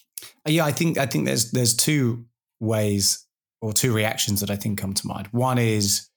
Yeah, 0.48 0.66
I 0.66 0.72
think 0.72 0.98
I 0.98 1.06
think 1.06 1.26
there's 1.26 1.52
there's 1.52 1.76
two 1.76 2.26
ways 2.60 3.26
or 3.62 3.74
two 3.74 3.94
reactions 3.94 4.40
that 4.40 4.50
I 4.50 4.56
think 4.56 4.80
come 4.80 4.94
to 4.94 5.08
mind. 5.08 5.28
One 5.32 5.58
is, 5.58 6.10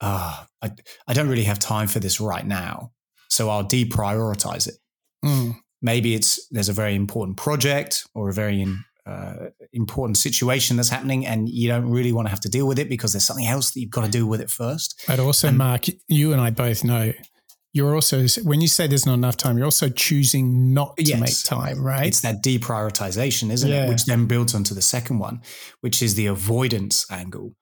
uh, 0.00 0.44
I 0.62 0.70
I 1.06 1.12
don't 1.12 1.28
really 1.28 1.44
have 1.44 1.58
time 1.58 1.88
for 1.88 1.98
this 2.00 2.20
right 2.20 2.46
now, 2.46 2.92
so 3.28 3.50
I'll 3.50 3.64
deprioritize 3.64 4.68
it. 4.68 4.74
Mm. 5.24 5.56
Maybe 5.82 6.14
it's 6.14 6.46
there's 6.50 6.68
a 6.68 6.72
very 6.72 6.94
important 6.94 7.36
project 7.36 8.06
or 8.14 8.30
a 8.30 8.32
very 8.32 8.62
in, 8.62 8.84
uh, 9.06 9.50
important 9.72 10.16
situation 10.16 10.76
that's 10.76 10.88
happening, 10.88 11.26
and 11.26 11.48
you 11.48 11.68
don't 11.68 11.90
really 11.90 12.12
want 12.12 12.26
to 12.26 12.30
have 12.30 12.40
to 12.40 12.48
deal 12.48 12.66
with 12.66 12.78
it 12.78 12.88
because 12.88 13.12
there's 13.12 13.26
something 13.26 13.46
else 13.46 13.72
that 13.72 13.80
you've 13.80 13.90
got 13.90 14.04
to 14.04 14.10
deal 14.10 14.26
with 14.26 14.40
it 14.40 14.50
first. 14.50 15.02
But 15.06 15.20
also, 15.20 15.48
And- 15.48 15.58
Mark, 15.58 15.86
you 16.08 16.32
and 16.32 16.40
I 16.40 16.50
both 16.50 16.84
know 16.84 17.12
you're 17.74 17.94
also 17.94 18.24
when 18.44 18.60
you 18.62 18.68
say 18.68 18.86
there's 18.86 19.04
not 19.04 19.14
enough 19.14 19.36
time, 19.36 19.58
you're 19.58 19.66
also 19.66 19.88
choosing 19.90 20.72
not 20.72 20.96
to 20.96 21.02
Yes. 21.02 21.20
make 21.20 21.42
time, 21.42 21.82
right? 21.82 22.06
It's 22.06 22.20
that 22.20 22.42
deprioritization, 22.42 23.50
isn't 23.50 23.68
Yeah. 23.68 23.84
it? 23.84 23.88
Which 23.90 24.04
then 24.06 24.26
builds 24.26 24.54
onto 24.54 24.74
the 24.74 24.80
second 24.80 25.18
one, 25.18 25.42
which 25.80 26.00
is 26.00 26.14
the 26.14 26.26
avoidance 26.26 27.04
angle. 27.10 27.56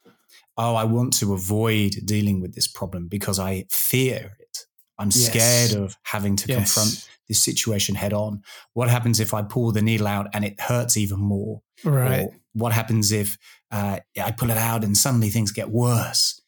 Oh, 0.58 0.74
I 0.74 0.84
want 0.84 1.14
to 1.14 1.32
avoid 1.32 1.96
dealing 2.04 2.40
with 2.42 2.54
this 2.54 2.68
problem 2.68 3.08
because 3.08 3.38
I 3.38 3.64
fear 3.70 4.36
it. 4.38 4.66
I'm 4.98 5.08
yes. 5.08 5.26
scared 5.26 5.82
of 5.82 5.96
having 6.02 6.36
to 6.36 6.48
yes. 6.48 6.56
confront 6.58 7.08
this 7.26 7.42
situation 7.42 7.94
head 7.94 8.12
on. 8.12 8.42
What 8.74 8.90
happens 8.90 9.18
if 9.18 9.32
I 9.32 9.40
pull 9.42 9.72
the 9.72 9.80
needle 9.80 10.06
out 10.06 10.28
and 10.34 10.44
it 10.44 10.60
hurts 10.60 10.98
even 10.98 11.20
more? 11.20 11.62
Right. 11.84 12.24
Or 12.24 12.36
what 12.52 12.72
happens 12.72 13.12
if 13.12 13.38
uh, 13.70 14.00
I 14.22 14.30
pull 14.32 14.50
it 14.50 14.58
out 14.58 14.84
and 14.84 14.94
suddenly 14.94 15.30
things 15.30 15.52
get 15.52 15.70
worse? 15.70 16.41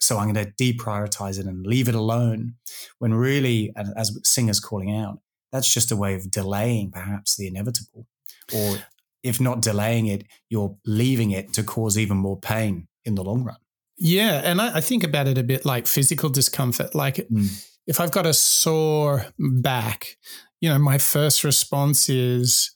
So 0.00 0.18
I'm 0.18 0.32
going 0.32 0.44
to 0.46 0.52
deprioritize 0.52 1.38
it 1.38 1.46
and 1.46 1.66
leave 1.66 1.88
it 1.88 1.94
alone. 1.94 2.54
When 2.98 3.14
really, 3.14 3.72
as 3.76 4.18
Singer's 4.24 4.60
calling 4.60 4.96
out, 4.96 5.20
that's 5.52 5.72
just 5.72 5.92
a 5.92 5.96
way 5.96 6.14
of 6.14 6.30
delaying 6.30 6.90
perhaps 6.90 7.36
the 7.36 7.46
inevitable. 7.46 8.06
Or 8.54 8.78
if 9.22 9.40
not 9.40 9.60
delaying 9.60 10.06
it, 10.06 10.24
you're 10.48 10.76
leaving 10.86 11.30
it 11.30 11.52
to 11.54 11.62
cause 11.62 11.98
even 11.98 12.16
more 12.16 12.38
pain 12.38 12.88
in 13.04 13.14
the 13.14 13.22
long 13.22 13.44
run. 13.44 13.56
Yeah. 13.98 14.40
And 14.42 14.60
I, 14.60 14.78
I 14.78 14.80
think 14.80 15.04
about 15.04 15.28
it 15.28 15.36
a 15.36 15.42
bit 15.42 15.66
like 15.66 15.86
physical 15.86 16.30
discomfort. 16.30 16.94
Like 16.94 17.16
mm. 17.16 17.66
if 17.86 18.00
I've 18.00 18.10
got 18.10 18.26
a 18.26 18.32
sore 18.32 19.26
back, 19.38 20.16
you 20.60 20.70
know, 20.70 20.78
my 20.78 20.96
first 20.96 21.44
response 21.44 22.08
is, 22.08 22.70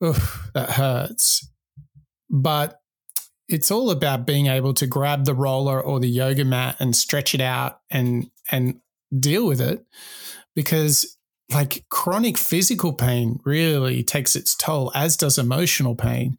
oh, 0.00 0.48
that 0.54 0.70
hurts. 0.70 1.48
But 2.28 2.79
it's 3.50 3.70
all 3.70 3.90
about 3.90 4.26
being 4.26 4.46
able 4.46 4.72
to 4.74 4.86
grab 4.86 5.24
the 5.24 5.34
roller 5.34 5.80
or 5.80 5.98
the 5.98 6.08
yoga 6.08 6.44
mat 6.44 6.76
and 6.78 6.94
stretch 6.94 7.34
it 7.34 7.40
out 7.40 7.80
and 7.90 8.30
and 8.50 8.80
deal 9.18 9.46
with 9.46 9.60
it 9.60 9.84
because 10.54 11.16
like 11.52 11.84
chronic 11.90 12.38
physical 12.38 12.92
pain 12.92 13.40
really 13.44 14.04
takes 14.04 14.36
its 14.36 14.54
toll 14.54 14.92
as 14.94 15.16
does 15.16 15.36
emotional 15.36 15.96
pain 15.96 16.38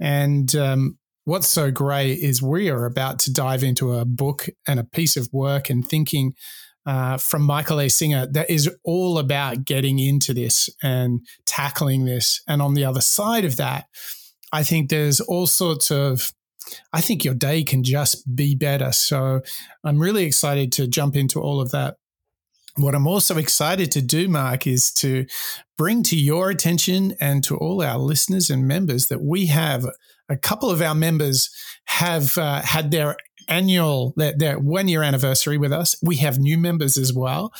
and 0.00 0.54
um, 0.56 0.98
what's 1.24 1.46
so 1.46 1.70
great 1.70 2.18
is 2.18 2.42
we 2.42 2.68
are 2.68 2.86
about 2.86 3.18
to 3.20 3.32
dive 3.32 3.62
into 3.62 3.94
a 3.94 4.04
book 4.04 4.48
and 4.66 4.80
a 4.80 4.84
piece 4.84 5.16
of 5.16 5.28
work 5.32 5.70
and 5.70 5.86
thinking 5.86 6.34
uh, 6.86 7.18
from 7.18 7.42
Michael 7.42 7.80
A. 7.80 7.88
Singer 7.88 8.26
that 8.26 8.48
is 8.48 8.70
all 8.82 9.18
about 9.18 9.66
getting 9.66 9.98
into 9.98 10.32
this 10.32 10.70
and 10.82 11.20
tackling 11.44 12.06
this. 12.06 12.40
And 12.48 12.62
on 12.62 12.72
the 12.72 12.86
other 12.86 13.02
side 13.02 13.44
of 13.44 13.56
that, 13.56 13.84
I 14.52 14.62
think 14.62 14.88
there's 14.88 15.20
all 15.20 15.46
sorts 15.46 15.90
of 15.90 16.32
I 16.92 17.00
think 17.00 17.24
your 17.24 17.34
day 17.34 17.62
can 17.64 17.82
just 17.82 18.34
be 18.34 18.54
better. 18.54 18.92
So 18.92 19.40
I'm 19.84 19.98
really 19.98 20.24
excited 20.24 20.72
to 20.72 20.86
jump 20.86 21.16
into 21.16 21.40
all 21.40 21.60
of 21.60 21.70
that. 21.72 21.96
What 22.76 22.94
I'm 22.94 23.08
also 23.08 23.38
excited 23.38 23.90
to 23.92 24.02
do, 24.02 24.28
Mark, 24.28 24.66
is 24.66 24.92
to 24.94 25.26
bring 25.76 26.02
to 26.04 26.16
your 26.16 26.50
attention 26.50 27.14
and 27.20 27.42
to 27.44 27.56
all 27.56 27.82
our 27.82 27.98
listeners 27.98 28.50
and 28.50 28.68
members 28.68 29.08
that 29.08 29.20
we 29.20 29.46
have 29.46 29.84
a 30.28 30.36
couple 30.36 30.70
of 30.70 30.82
our 30.82 30.94
members 30.94 31.50
have 31.86 32.36
uh, 32.38 32.60
had 32.60 32.90
their 32.90 33.16
annual 33.48 34.12
their, 34.16 34.34
their 34.36 34.58
one 34.58 34.88
year 34.88 35.02
anniversary 35.02 35.56
with 35.56 35.72
us. 35.72 35.96
We 36.02 36.16
have 36.16 36.38
new 36.38 36.58
members 36.58 36.98
as 36.98 37.12
well. 37.12 37.52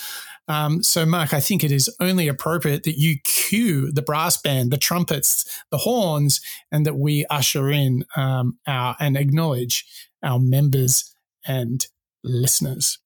Um, 0.49 0.81
so, 0.81 1.05
Mark, 1.05 1.31
I 1.31 1.39
think 1.39 1.63
it 1.63 1.71
is 1.71 1.95
only 1.99 2.27
appropriate 2.27 2.83
that 2.83 2.97
you 2.97 3.17
cue 3.23 3.91
the 3.91 4.01
brass 4.01 4.35
band, 4.35 4.71
the 4.71 4.77
trumpets, 4.77 5.45
the 5.69 5.77
horns, 5.77 6.41
and 6.71 6.85
that 6.87 6.97
we 6.97 7.25
usher 7.29 7.69
in 7.69 8.03
um, 8.15 8.57
our 8.65 8.95
and 8.99 9.15
acknowledge 9.15 9.85
our 10.23 10.39
members 10.39 11.15
and 11.47 11.85
listeners. 12.23 12.97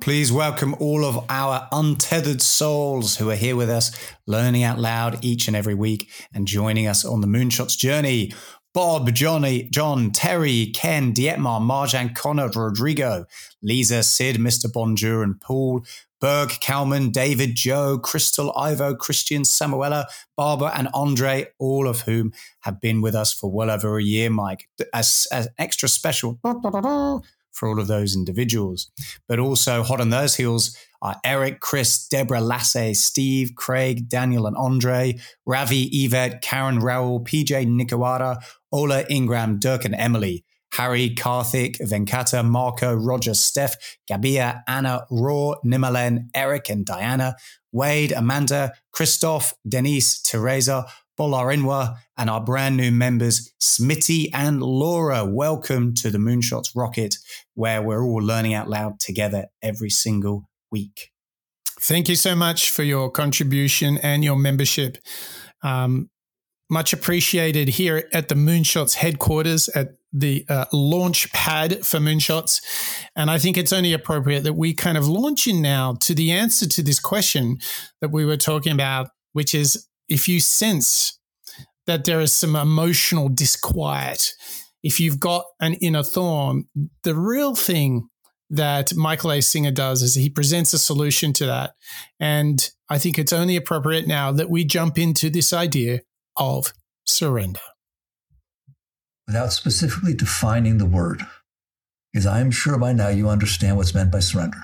Please 0.00 0.30
welcome 0.30 0.74
all 0.78 1.04
of 1.04 1.26
our 1.28 1.68
untethered 1.72 2.40
souls 2.40 3.16
who 3.16 3.28
are 3.30 3.36
here 3.36 3.56
with 3.56 3.68
us, 3.68 3.90
learning 4.28 4.62
out 4.62 4.78
loud 4.78 5.24
each 5.24 5.48
and 5.48 5.56
every 5.56 5.74
week 5.74 6.08
and 6.32 6.46
joining 6.46 6.86
us 6.86 7.04
on 7.04 7.20
the 7.20 7.26
Moonshots 7.26 7.76
journey. 7.76 8.32
Bob, 8.74 9.14
Johnny, 9.14 9.68
John, 9.70 10.10
Terry, 10.10 10.66
Ken, 10.74 11.14
Dietmar, 11.14 11.60
Marjan, 11.60 12.12
Connor, 12.12 12.48
Rodrigo, 12.48 13.24
Lisa, 13.62 14.02
Sid, 14.02 14.34
Mr. 14.36 14.70
Bonjour, 14.70 15.22
and 15.22 15.40
Paul, 15.40 15.84
Berg, 16.20 16.48
Kalman, 16.60 17.10
David, 17.10 17.54
Joe, 17.54 18.00
Crystal, 18.00 18.52
Ivo, 18.56 18.96
Christian, 18.96 19.42
Samuela, 19.42 20.06
Barbara, 20.36 20.72
and 20.74 20.88
Andre, 20.92 21.46
all 21.60 21.86
of 21.86 22.00
whom 22.00 22.32
have 22.62 22.80
been 22.80 23.00
with 23.00 23.14
us 23.14 23.32
for 23.32 23.48
well 23.48 23.70
over 23.70 23.96
a 23.96 24.02
year, 24.02 24.28
Mike. 24.28 24.68
As, 24.92 25.28
as 25.30 25.46
extra 25.56 25.88
special 25.88 26.40
for 27.52 27.68
all 27.68 27.78
of 27.78 27.86
those 27.86 28.16
individuals. 28.16 28.90
But 29.28 29.38
also 29.38 29.84
hot 29.84 30.00
on 30.00 30.10
those 30.10 30.34
heels 30.34 30.76
are 31.04 31.20
Eric, 31.22 31.60
Chris, 31.60 32.08
Deborah, 32.08 32.40
Lasse, 32.40 32.98
Steve, 32.98 33.52
Craig, 33.54 34.08
Daniel, 34.08 34.46
and 34.46 34.56
Andre, 34.56 35.16
Ravi, 35.44 35.88
Yvette, 35.92 36.40
Karen, 36.40 36.80
Raul, 36.80 37.24
PJ, 37.24 37.66
Nikawada, 37.68 38.42
Ola, 38.72 39.04
Ingram, 39.08 39.58
Dirk, 39.60 39.84
and 39.84 39.94
Emily. 39.94 40.44
Harry, 40.72 41.10
Karthik, 41.10 41.78
Venkata, 41.78 42.44
Marco, 42.44 42.92
Roger, 42.94 43.34
Steph, 43.34 43.76
Gabia, 44.08 44.64
Anna, 44.66 45.06
Raw, 45.08 45.54
Nimalen, 45.64 46.30
Eric, 46.34 46.68
and 46.68 46.84
Diana, 46.84 47.36
Wade, 47.70 48.10
Amanda, 48.10 48.72
Christoph, 48.90 49.54
Denise, 49.68 50.20
Teresa, 50.20 50.86
Bolarinwa, 51.16 51.98
and 52.16 52.28
our 52.28 52.40
brand 52.40 52.76
new 52.76 52.90
members, 52.90 53.52
Smitty 53.62 54.30
and 54.34 54.60
Laura. 54.60 55.24
Welcome 55.24 55.94
to 55.94 56.10
the 56.10 56.18
Moonshots 56.18 56.70
Rocket, 56.74 57.18
where 57.54 57.80
we're 57.80 58.04
all 58.04 58.20
learning 58.20 58.54
out 58.54 58.68
loud 58.68 58.98
together 58.98 59.46
every 59.62 59.90
single 59.90 60.48
week. 60.74 61.12
Thank 61.80 62.08
you 62.08 62.16
so 62.16 62.34
much 62.34 62.70
for 62.70 62.82
your 62.82 63.10
contribution 63.10 63.98
and 63.98 64.24
your 64.24 64.36
membership. 64.36 64.98
Um, 65.62 66.10
much 66.70 66.92
appreciated 66.92 67.68
here 67.68 68.08
at 68.12 68.28
the 68.28 68.34
Moonshots 68.34 68.94
headquarters 68.94 69.68
at 69.68 69.96
the 70.12 70.44
uh, 70.48 70.64
launch 70.72 71.30
pad 71.32 71.84
for 71.86 71.98
Moonshots. 71.98 72.60
And 73.14 73.30
I 73.30 73.38
think 73.38 73.56
it's 73.56 73.72
only 73.72 73.92
appropriate 73.92 74.44
that 74.44 74.54
we 74.54 74.72
kind 74.74 74.98
of 74.98 75.06
launch 75.06 75.46
in 75.46 75.60
now 75.62 75.94
to 76.00 76.14
the 76.14 76.32
answer 76.32 76.66
to 76.68 76.82
this 76.82 77.00
question 77.00 77.58
that 78.00 78.10
we 78.10 78.24
were 78.24 78.36
talking 78.36 78.72
about, 78.72 79.10
which 79.32 79.54
is 79.54 79.86
if 80.08 80.26
you 80.28 80.40
sense 80.40 81.18
that 81.86 82.04
there 82.04 82.20
is 82.20 82.32
some 82.32 82.56
emotional 82.56 83.28
disquiet, 83.28 84.32
if 84.82 85.00
you've 85.00 85.20
got 85.20 85.44
an 85.60 85.74
inner 85.74 86.02
thorn, 86.02 86.64
the 87.02 87.14
real 87.14 87.54
thing 87.54 88.08
that 88.50 88.94
Michael 88.94 89.32
A. 89.32 89.40
Singer 89.40 89.70
does 89.70 90.02
is 90.02 90.14
he 90.14 90.28
presents 90.28 90.72
a 90.72 90.78
solution 90.78 91.32
to 91.34 91.46
that. 91.46 91.74
And 92.20 92.70
I 92.88 92.98
think 92.98 93.18
it's 93.18 93.32
only 93.32 93.56
appropriate 93.56 94.06
now 94.06 94.32
that 94.32 94.50
we 94.50 94.64
jump 94.64 94.98
into 94.98 95.30
this 95.30 95.52
idea 95.52 96.00
of 96.36 96.72
surrender. 97.04 97.60
Without 99.26 99.52
specifically 99.52 100.14
defining 100.14 100.78
the 100.78 100.86
word, 100.86 101.26
because 102.12 102.26
I 102.26 102.40
am 102.40 102.50
sure 102.50 102.78
by 102.78 102.92
now 102.92 103.08
you 103.08 103.28
understand 103.28 103.76
what's 103.76 103.94
meant 103.94 104.12
by 104.12 104.20
surrender. 104.20 104.58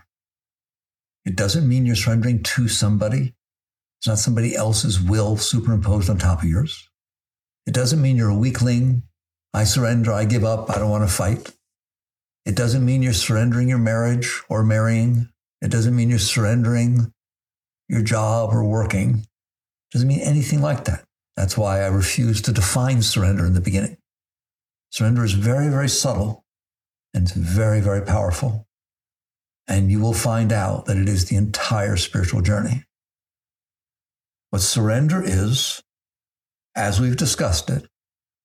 It 1.25 1.37
doesn't 1.37 1.69
mean 1.69 1.87
you're 1.87 1.97
surrendering 1.97 2.43
to 2.43 2.69
somebody. 2.69 3.35
It's 3.99 4.09
not 4.09 4.19
somebody 4.19 4.55
else's 4.55 5.01
will 5.01 5.37
superimposed 5.37 6.09
on 6.09 6.19
top 6.19 6.43
of 6.43 6.49
yours. 6.49 6.89
It 7.67 7.75
doesn't 7.75 8.01
mean 8.01 8.17
you're 8.17 8.31
a 8.31 8.35
weakling. 8.35 9.03
I 9.53 9.65
surrender. 9.65 10.13
I 10.13 10.25
give 10.25 10.45
up. 10.45 10.71
I 10.71 10.79
don't 10.79 10.91
want 10.91 11.09
to 11.09 11.15
fight. 11.15 11.53
It 12.47 12.57
doesn't 12.57 12.85
mean 12.85 13.03
you're 13.03 13.13
surrendering 13.13 13.69
your 13.69 13.79
marriage 13.79 14.43
or 14.49 14.63
marrying. 14.63 15.29
It 15.61 15.71
doesn't 15.71 15.95
mean 15.95 16.11
you're 16.11 16.19
surrendering 16.19 17.13
your 17.89 18.03
job 18.03 18.51
or 18.53 18.65
working. 18.65 19.19
It 19.19 19.93
doesn't 19.93 20.09
mean 20.09 20.21
anything 20.21 20.63
like 20.63 20.85
that. 20.85 21.05
That's 21.37 21.57
why 21.57 21.83
I 21.83 21.87
refuse 21.89 22.41
to 22.43 22.53
define 22.53 23.03
surrender 23.03 23.45
in 23.47 23.55
the 23.55 23.61
beginning. 23.61 23.97
Surrender 24.91 25.25
is 25.25 25.33
very, 25.33 25.69
very 25.69 25.89
subtle 25.89 26.45
and 27.15 27.25
it's 27.25 27.33
very, 27.33 27.81
very 27.81 28.03
powerful. 28.03 28.67
And 29.69 29.91
you 29.91 30.01
will 30.01 30.15
find 30.15 30.53
out 30.53 30.87
that 30.87 30.97
it 30.97 31.09
is 31.09 31.27
the 31.27 31.37
entire 31.37 31.97
spiritual 31.97 32.41
journey. 32.41 32.85
What 34.51 34.63
surrender 34.63 35.23
is, 35.25 35.81
as 36.75 37.01
we've 37.01 37.17
discussed 37.17 37.71
it, 37.71 37.87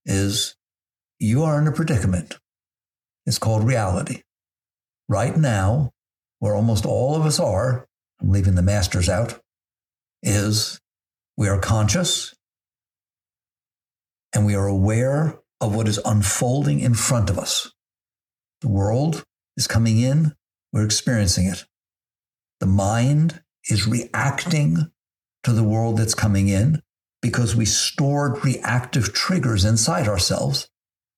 is 0.05 0.55
you 1.19 1.43
are 1.43 1.59
in 1.59 1.67
a 1.67 1.71
predicament. 1.71 2.37
It's 3.25 3.39
called 3.39 3.63
reality. 3.63 4.21
Right 5.07 5.35
now, 5.35 5.91
where 6.39 6.55
almost 6.55 6.85
all 6.85 7.15
of 7.15 7.25
us 7.25 7.39
are, 7.39 7.87
I'm 8.21 8.29
leaving 8.29 8.55
the 8.55 8.61
masters 8.61 9.09
out, 9.09 9.39
is 10.21 10.79
we 11.37 11.47
are 11.47 11.59
conscious 11.59 12.33
and 14.33 14.45
we 14.45 14.55
are 14.55 14.67
aware 14.67 15.39
of 15.61 15.75
what 15.75 15.87
is 15.87 15.99
unfolding 16.05 16.79
in 16.79 16.93
front 16.93 17.29
of 17.29 17.39
us. 17.39 17.71
The 18.61 18.67
world 18.67 19.23
is 19.57 19.67
coming 19.67 19.99
in, 19.99 20.33
we're 20.71 20.85
experiencing 20.85 21.47
it. 21.47 21.65
The 22.59 22.65
mind 22.65 23.41
is 23.69 23.87
reacting 23.87 24.91
to 25.43 25.51
the 25.51 25.63
world 25.63 25.97
that's 25.97 26.15
coming 26.15 26.47
in 26.47 26.81
because 27.21 27.55
we 27.55 27.65
stored 27.65 28.43
reactive 28.43 29.13
triggers 29.13 29.65
inside 29.65 30.07
ourselves 30.07 30.67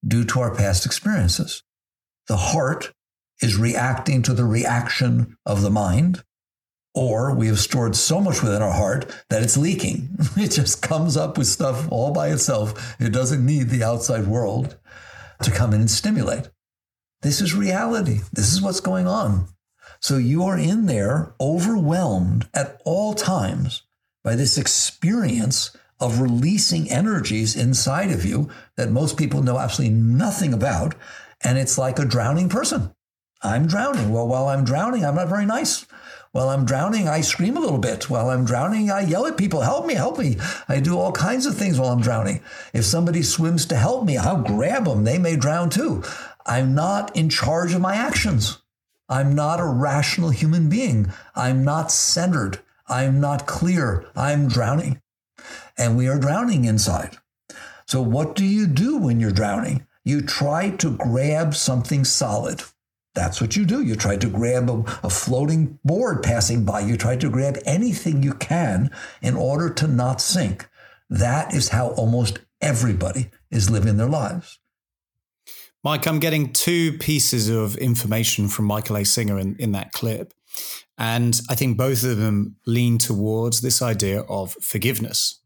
due 0.06 0.24
to 0.26 0.40
our 0.40 0.54
past 0.54 0.86
experiences. 0.86 1.64
The 2.28 2.38
heart 2.38 2.94
is 3.42 3.58
reacting 3.58 4.22
to 4.24 4.34
the 4.34 4.46
reaction 4.46 5.38
of 5.46 5.62
the 5.62 5.70
mind, 5.70 6.24
or 6.94 7.34
we 7.34 7.48
have 7.48 7.60
stored 7.60 7.96
so 7.96 8.20
much 8.20 8.42
within 8.42 8.62
our 8.62 8.74
heart 8.74 9.12
that 9.30 9.44
it's 9.44 9.58
leaking. 9.58 10.10
It 10.38 10.52
just 10.52 10.82
comes 10.82 11.16
up 11.16 11.38
with 11.38 11.48
stuff 11.48 11.88
all 11.92 12.12
by 12.12 12.30
itself. 12.30 12.96
It 13.00 13.12
doesn't 13.12 13.46
need 13.46 13.70
the 13.70 13.84
outside 13.84 14.28
world 14.28 14.78
to 15.44 15.52
come 15.52 15.74
in 15.74 15.82
and 15.82 15.92
stimulate. 15.92 16.50
This 17.22 17.42
is 17.42 17.54
reality. 17.54 18.20
This 18.34 18.52
is 18.52 18.62
what's 18.62 18.80
going 18.80 19.08
on. 19.08 19.48
So 20.00 20.18
you 20.18 20.44
are 20.44 20.58
in 20.58 20.86
there 20.86 21.34
overwhelmed 21.40 22.48
at 22.54 22.82
all 22.86 23.14
times 23.14 23.84
by 24.24 24.36
this 24.36 24.58
experience 24.58 25.76
of 26.00 26.22
releasing 26.22 26.90
energies 26.92 27.56
inside 27.56 28.12
of 28.12 28.26
you 28.26 28.50
that 28.76 28.92
most 28.92 29.18
people 29.18 29.42
know 29.42 29.58
absolutely 29.58 29.96
nothing 29.96 30.54
about. 30.54 30.94
And 31.48 31.58
it's 31.58 31.77
like 31.77 31.98
a 31.98 32.04
drowning 32.04 32.50
person. 32.50 32.94
I'm 33.42 33.68
drowning. 33.68 34.12
Well, 34.12 34.27
while 34.27 34.50
I'm 34.50 34.66
drowning, 34.66 35.06
I'm 35.06 35.16
not 35.16 35.30
very 35.30 35.46
nice. 35.46 35.86
While 36.34 36.50
I'm 36.50 36.66
drowning, 36.66 37.08
I 37.08 37.22
scream 37.22 37.56
a 37.56 37.62
little 37.62 37.77
bit. 37.77 38.10
While 38.10 38.32
I'm 38.32 38.44
drowning, 38.44 38.92
I 38.92 39.06
yell 39.06 39.25
at 39.25 39.38
people, 39.38 39.62
help 39.62 39.86
me, 39.86 39.94
help 39.94 40.20
me. 40.20 40.36
I 40.68 40.82
do 40.82 41.00
all 41.00 41.13
kinds 41.13 41.46
of 41.46 41.56
things 41.56 41.80
while 41.80 41.94
I'm 41.94 42.01
drowning. 42.01 42.42
If 42.74 42.84
somebody 42.84 43.24
swims 43.24 43.66
to 43.68 43.77
help 43.77 44.04
me, 44.04 44.18
I'll 44.18 44.42
grab 44.42 44.84
them. 44.84 45.06
They 45.06 45.18
may 45.18 45.38
drown 45.38 45.70
too. 45.70 46.04
I'm 46.46 46.75
not 46.75 47.16
in 47.16 47.30
charge 47.30 47.74
of 47.74 47.80
my 47.80 47.96
actions. 47.96 48.62
I'm 49.08 49.34
not 49.34 49.62
a 49.62 49.66
rational 49.66 50.32
human 50.32 50.68
being. 50.68 51.13
I'm 51.34 51.63
not 51.63 51.94
centered. 51.94 52.60
I'm 52.89 53.22
not 53.22 53.48
clear. 53.48 54.06
I'm 54.18 54.50
drowning. 54.50 55.01
And 55.77 55.96
we 55.96 56.10
are 56.10 56.20
drowning 56.20 56.66
inside. 56.66 57.16
So, 57.86 58.01
what 58.01 58.36
do 58.36 58.44
you 58.44 58.68
do 58.68 58.98
when 58.98 59.22
you're 59.22 59.32
drowning? 59.32 59.87
You 60.08 60.22
try 60.22 60.70
to 60.78 60.92
grab 60.92 61.54
something 61.54 62.06
solid. 62.06 62.64
That's 63.14 63.42
what 63.42 63.58
you 63.58 63.66
do. 63.66 63.82
You 63.82 63.98
try 63.98 64.16
to 64.16 64.30
grab 64.30 64.70
a, 64.70 64.82
a, 65.04 65.10
floating 65.10 65.80
board 65.84 66.24
passing 66.24 66.64
by. 66.64 66.80
You 66.80 66.96
try 66.96 67.18
to 67.18 67.30
grab 67.30 67.58
anything 67.66 68.24
you 68.24 68.34
can 68.34 68.90
in 69.22 69.36
order 69.36 69.70
to 69.70 69.86
not 69.86 70.22
sink. 70.22 70.70
That 71.10 71.54
is 71.54 71.68
how 71.68 71.90
almost 71.90 72.40
everybody 72.62 73.32
is 73.52 73.70
living 73.70 73.98
their 73.98 74.08
lives. 74.08 74.60
Mike, 75.84 76.08
I'm 76.08 76.20
getting 76.20 76.54
two 76.54 76.98
pieces 77.00 77.50
of 77.50 77.76
information 77.76 78.48
from 78.48 78.64
Michael 78.64 78.96
A. 78.96 79.04
Singer 79.04 79.38
in, 79.38 79.58
in 79.60 79.74
that 79.74 79.92
clip. 79.92 80.34
And 80.98 81.38
I 81.50 81.56
think 81.56 81.76
both 81.78 82.06
of 82.06 82.16
them 82.16 82.56
lean 82.66 82.98
towards 82.98 83.60
this 83.60 83.82
idea 83.82 84.22
of 84.22 84.54
forgiveness, 84.62 85.42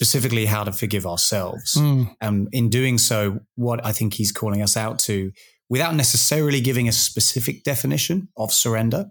specifically 0.00 0.46
how 0.46 0.64
to 0.64 0.72
forgive 0.72 1.04
ourselves. 1.04 1.74
Mm. 1.74 2.16
And 2.22 2.48
in 2.52 2.70
doing 2.70 2.96
so, 2.96 3.40
what 3.56 3.84
I 3.84 3.92
think 3.92 4.14
he's 4.14 4.32
calling 4.32 4.62
us 4.62 4.74
out 4.74 4.98
to 5.00 5.30
without 5.68 5.94
necessarily 5.94 6.62
giving 6.62 6.88
a 6.88 6.92
specific 6.92 7.64
definition 7.64 8.28
of 8.38 8.50
surrender. 8.50 9.10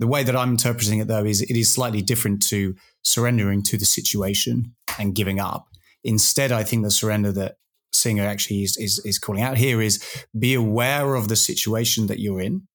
The 0.00 0.08
way 0.08 0.24
that 0.24 0.34
I'm 0.34 0.50
interpreting 0.50 0.98
it, 0.98 1.06
though, 1.06 1.24
is 1.24 1.40
it 1.40 1.56
is 1.56 1.72
slightly 1.72 2.02
different 2.02 2.42
to 2.48 2.74
surrendering 3.04 3.62
to 3.62 3.78
the 3.78 3.84
situation 3.84 4.74
and 4.98 5.14
giving 5.14 5.38
up. 5.38 5.68
Instead, 6.02 6.50
I 6.50 6.64
think 6.64 6.82
the 6.82 6.90
surrender 6.90 7.30
that 7.30 7.58
Singer 7.92 8.24
actually 8.24 8.64
is, 8.64 8.76
is, 8.76 8.98
is 9.04 9.20
calling 9.20 9.40
out 9.40 9.56
here 9.56 9.80
is 9.80 10.02
be 10.36 10.54
aware 10.54 11.14
of 11.14 11.28
the 11.28 11.36
situation 11.36 12.08
that 12.08 12.18
you're 12.18 12.40
in, 12.40 12.66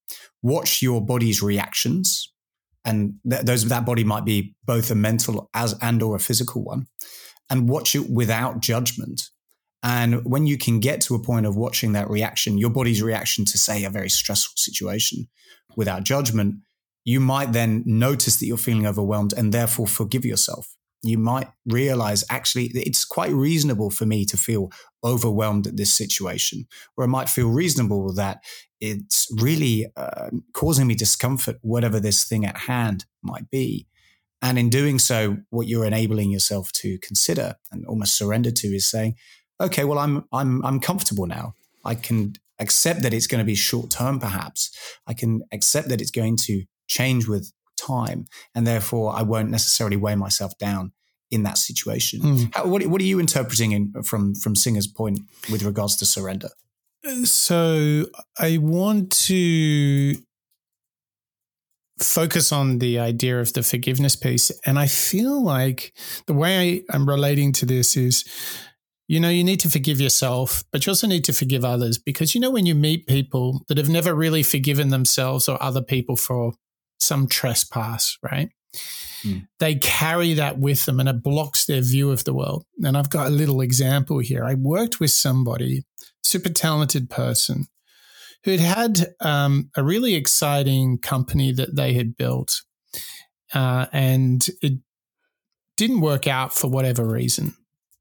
watch 0.41 0.81
your 0.81 1.05
body's 1.05 1.43
reactions, 1.43 2.31
and 2.85 3.15
th- 3.29 3.41
those 3.41 3.65
that 3.65 3.85
body 3.85 4.05
might 4.05 4.23
be 4.23 4.55
both 4.65 4.89
a 4.89 4.95
mental 4.95 5.49
as 5.53 5.75
and 5.81 6.01
or 6.01 6.15
a 6.15 6.19
physical 6.19 6.63
one, 6.63 6.87
and 7.49 7.69
watch 7.69 7.95
it 7.95 8.09
without 8.09 8.61
judgment. 8.61 9.29
And 9.81 10.25
when 10.25 10.45
you 10.45 10.57
can 10.57 10.79
get 10.79 11.01
to 11.01 11.15
a 11.15 11.23
point 11.23 11.45
of 11.45 11.55
watching 11.55 11.93
that 11.93 12.09
reaction, 12.09 12.57
your 12.57 12.69
body's 12.69 13.01
reaction 13.01 13.45
to, 13.45 13.57
say, 13.57 13.83
a 13.83 13.89
very 13.89 14.09
stressful 14.09 14.55
situation 14.57 15.27
without 15.77 16.03
judgment, 16.03 16.55
you 17.05 17.19
might 17.19 17.53
then 17.53 17.83
notice 17.85 18.37
that 18.37 18.45
you're 18.45 18.57
feeling 18.57 18.85
overwhelmed 18.85 19.33
and 19.33 19.53
therefore 19.53 19.87
forgive 19.87 20.25
yourself. 20.25 20.75
You 21.01 21.17
might 21.17 21.47
realize 21.65 22.25
actually 22.29 22.71
it's 22.75 23.05
quite 23.05 23.31
reasonable 23.31 23.89
for 23.89 24.05
me 24.05 24.25
to 24.25 24.35
feel 24.35 24.69
overwhelmed 25.01 25.65
at 25.65 25.77
this 25.77 25.93
situation, 25.93 26.67
or 26.97 27.05
it 27.05 27.07
might 27.07 27.29
feel 27.29 27.49
reasonable 27.49 28.13
that 28.15 28.43
it's 28.81 29.27
really 29.41 29.87
uh, 29.95 30.29
causing 30.53 30.87
me 30.87 30.95
discomfort, 30.95 31.57
whatever 31.61 32.01
this 32.01 32.25
thing 32.25 32.45
at 32.45 32.57
hand 32.57 33.05
might 33.23 33.49
be. 33.49 33.87
And 34.41 34.57
in 34.57 34.69
doing 34.69 34.99
so, 34.99 35.37
what 35.49 35.67
you're 35.67 35.85
enabling 35.85 36.31
yourself 36.31 36.71
to 36.73 36.97
consider 36.99 37.55
and 37.71 37.85
almost 37.85 38.15
surrender 38.15 38.51
to 38.51 38.67
is 38.67 38.89
saying, 38.89 39.15
okay, 39.59 39.83
well, 39.83 39.99
I'm 39.99 40.25
I'm 40.31 40.63
I'm 40.65 40.79
comfortable 40.79 41.25
now. 41.25 41.53
I 41.83 41.95
can 41.95 42.35
accept 42.59 43.03
that 43.03 43.13
it's 43.13 43.27
going 43.27 43.39
to 43.39 43.45
be 43.45 43.55
short 43.55 43.89
term, 43.89 44.19
perhaps. 44.19 44.71
I 45.07 45.13
can 45.13 45.41
accept 45.51 45.89
that 45.89 46.01
it's 46.01 46.11
going 46.11 46.37
to 46.37 46.63
change 46.87 47.27
with 47.27 47.51
time, 47.77 48.25
and 48.55 48.65
therefore 48.65 49.13
I 49.15 49.23
won't 49.23 49.49
necessarily 49.49 49.97
weigh 49.97 50.15
myself 50.15 50.57
down 50.57 50.93
in 51.31 51.43
that 51.43 51.57
situation. 51.57 52.21
Mm. 52.21 52.55
How, 52.55 52.67
what, 52.67 52.85
what 52.87 53.01
are 53.01 53.05
you 53.05 53.19
interpreting 53.19 53.71
in, 53.71 54.03
from 54.03 54.35
from 54.35 54.55
Singer's 54.55 54.87
point 54.87 55.19
with 55.51 55.63
regards 55.63 55.95
to 55.97 56.05
surrender? 56.05 56.49
So 57.23 58.05
I 58.37 58.57
want 58.57 59.11
to 59.27 60.15
focus 62.01 62.51
on 62.51 62.79
the 62.79 62.99
idea 62.99 63.39
of 63.39 63.53
the 63.53 63.63
forgiveness 63.63 64.15
piece, 64.15 64.51
and 64.65 64.79
I 64.79 64.87
feel 64.87 65.43
like 65.43 65.93
the 66.27 66.33
way 66.33 66.83
I, 66.89 66.95
I'm 66.95 67.07
relating 67.07 67.51
to 67.53 67.65
this 67.65 67.97
is 67.97 68.25
you 69.09 69.19
know, 69.19 69.29
you 69.29 69.43
need 69.43 69.59
to 69.61 69.71
forgive 69.71 69.99
yourself, 69.99 70.63
but 70.71 70.85
you 70.85 70.91
also 70.91 71.07
need 71.07 71.23
to 71.23 71.33
forgive 71.33 71.65
others 71.65 71.97
because, 71.97 72.35
you 72.35 72.39
know, 72.39 72.51
when 72.51 72.67
you 72.67 72.75
meet 72.75 73.07
people 73.07 73.65
that 73.67 73.79
have 73.79 73.89
never 73.89 74.13
really 74.13 74.43
forgiven 74.43 74.89
themselves 74.89 75.49
or 75.49 75.61
other 75.61 75.81
people 75.81 76.15
for 76.15 76.53
some 76.99 77.27
trespass, 77.27 78.19
right? 78.21 78.51
Mm. 79.23 79.47
They 79.57 79.75
carry 79.75 80.35
that 80.35 80.59
with 80.59 80.85
them 80.85 80.99
and 80.99 81.09
it 81.09 81.23
blocks 81.23 81.65
their 81.65 81.81
view 81.81 82.11
of 82.11 82.23
the 82.23 82.35
world. 82.35 82.65
And 82.83 82.95
I've 82.95 83.09
got 83.09 83.25
a 83.25 83.31
little 83.31 83.61
example 83.61 84.19
here. 84.19 84.45
I 84.45 84.53
worked 84.53 84.99
with 84.99 85.09
somebody, 85.09 85.85
super 86.23 86.49
talented 86.49 87.09
person, 87.09 87.65
who 88.43 88.51
had 88.51 88.59
had 88.59 89.15
um, 89.21 89.69
a 89.75 89.83
really 89.83 90.15
exciting 90.15 90.97
company 90.97 91.51
that 91.51 91.75
they 91.75 91.93
had 91.93 92.15
built. 92.15 92.61
Uh, 93.53 93.87
and 93.91 94.47
it 94.61 94.73
didn't 95.75 96.01
work 96.01 96.27
out 96.27 96.53
for 96.53 96.69
whatever 96.69 97.05
reason. 97.05 97.55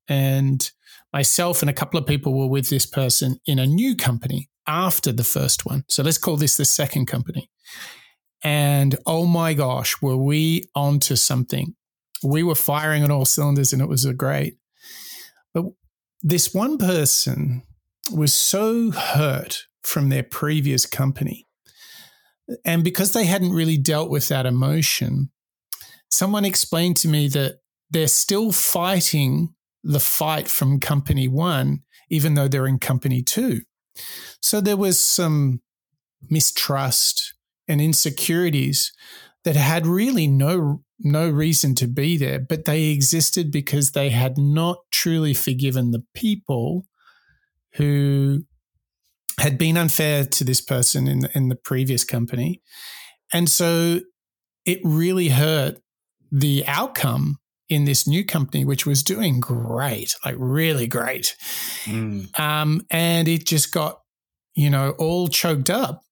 And 0.08 0.70
myself 1.12 1.62
and 1.62 1.70
a 1.70 1.74
couple 1.74 1.98
of 1.98 2.06
people 2.06 2.38
were 2.38 2.48
with 2.48 2.68
this 2.68 2.86
person 2.86 3.38
in 3.46 3.58
a 3.58 3.66
new 3.66 3.96
company 3.96 4.48
after 4.66 5.12
the 5.12 5.24
first 5.24 5.64
one. 5.64 5.84
So 5.88 6.02
let's 6.02 6.18
call 6.18 6.36
this 6.36 6.56
the 6.56 6.64
second 6.64 7.06
company. 7.06 7.50
And 8.42 8.96
oh 9.06 9.26
my 9.26 9.54
gosh, 9.54 10.00
were 10.00 10.16
we 10.16 10.64
onto 10.74 11.16
something? 11.16 11.74
We 12.22 12.42
were 12.42 12.54
firing 12.54 13.02
on 13.02 13.10
all 13.10 13.24
cylinders 13.24 13.72
and 13.72 13.82
it 13.82 13.88
was 13.88 14.04
great. 14.06 14.58
But 15.54 15.64
this 16.22 16.52
one 16.52 16.78
person 16.78 17.62
was 18.12 18.34
so 18.34 18.90
hurt 18.90 19.64
from 19.88 20.10
their 20.10 20.22
previous 20.22 20.84
company. 20.84 21.46
And 22.64 22.84
because 22.84 23.12
they 23.12 23.24
hadn't 23.24 23.52
really 23.52 23.78
dealt 23.78 24.10
with 24.10 24.28
that 24.28 24.46
emotion, 24.46 25.30
someone 26.10 26.44
explained 26.44 26.98
to 26.98 27.08
me 27.08 27.28
that 27.28 27.60
they're 27.90 28.06
still 28.06 28.52
fighting 28.52 29.54
the 29.82 30.00
fight 30.00 30.48
from 30.48 30.78
company 30.78 31.26
one, 31.26 31.80
even 32.10 32.34
though 32.34 32.48
they're 32.48 32.66
in 32.66 32.78
company 32.78 33.22
two. 33.22 33.62
So 34.42 34.60
there 34.60 34.76
was 34.76 35.00
some 35.02 35.62
mistrust 36.28 37.34
and 37.66 37.80
insecurities 37.80 38.92
that 39.44 39.56
had 39.56 39.86
really 39.86 40.26
no 40.26 40.82
no 41.00 41.30
reason 41.30 41.76
to 41.76 41.86
be 41.86 42.16
there, 42.16 42.40
but 42.40 42.64
they 42.64 42.86
existed 42.86 43.52
because 43.52 43.92
they 43.92 44.10
had 44.10 44.36
not 44.36 44.78
truly 44.90 45.32
forgiven 45.32 45.92
the 45.92 46.04
people 46.12 46.86
who 47.74 48.42
had 49.38 49.58
been 49.58 49.76
unfair 49.76 50.24
to 50.24 50.44
this 50.44 50.60
person 50.60 51.06
in 51.06 51.20
the, 51.20 51.30
in 51.34 51.48
the 51.48 51.56
previous 51.56 52.04
company. 52.04 52.60
And 53.32 53.48
so 53.48 54.00
it 54.64 54.80
really 54.84 55.28
hurt 55.28 55.80
the 56.30 56.64
outcome 56.66 57.38
in 57.68 57.84
this 57.84 58.06
new 58.06 58.24
company, 58.24 58.64
which 58.64 58.86
was 58.86 59.02
doing 59.02 59.40
great, 59.40 60.16
like 60.24 60.34
really 60.38 60.86
great. 60.86 61.36
Mm. 61.84 62.38
Um, 62.38 62.86
and 62.90 63.28
it 63.28 63.46
just 63.46 63.72
got, 63.72 64.00
you 64.54 64.70
know, 64.70 64.90
all 64.98 65.28
choked 65.28 65.70
up. 65.70 66.02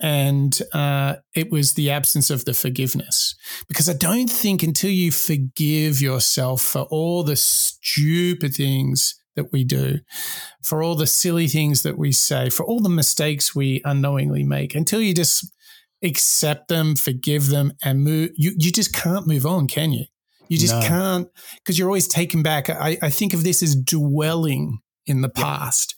And 0.00 0.58
uh, 0.72 1.16
it 1.34 1.50
was 1.50 1.74
the 1.74 1.90
absence 1.90 2.30
of 2.30 2.44
the 2.44 2.54
forgiveness. 2.54 3.34
Because 3.68 3.88
I 3.88 3.92
don't 3.92 4.30
think 4.30 4.62
until 4.62 4.90
you 4.90 5.10
forgive 5.10 6.00
yourself 6.00 6.62
for 6.62 6.82
all 6.82 7.22
the 7.22 7.36
stupid 7.36 8.54
things 8.54 9.14
that 9.36 9.52
we 9.52 9.64
do, 9.64 10.00
for 10.62 10.82
all 10.82 10.96
the 10.96 11.06
silly 11.06 11.46
things 11.46 11.82
that 11.82 11.96
we 11.96 12.12
say, 12.12 12.50
for 12.50 12.64
all 12.66 12.80
the 12.80 12.88
mistakes 12.88 13.54
we 13.54 13.80
unknowingly 13.84 14.42
make, 14.42 14.74
until 14.74 15.00
you 15.00 15.14
just 15.14 15.50
accept 16.02 16.68
them, 16.68 16.96
forgive 16.96 17.48
them, 17.48 17.72
and 17.82 18.02
move, 18.02 18.30
you, 18.36 18.52
you 18.58 18.72
just 18.72 18.92
can't 18.92 19.26
move 19.26 19.46
on, 19.46 19.68
can 19.68 19.92
you? 19.92 20.06
You 20.48 20.58
just 20.58 20.74
no. 20.74 20.86
can't 20.86 21.28
because 21.56 21.78
you're 21.78 21.88
always 21.88 22.08
taken 22.08 22.42
back. 22.42 22.70
I, 22.70 22.96
I, 23.02 23.10
think 23.10 23.34
of 23.34 23.42
this 23.42 23.62
as 23.62 23.74
dwelling 23.74 24.78
in 25.04 25.20
the 25.20 25.28
past. 25.28 25.94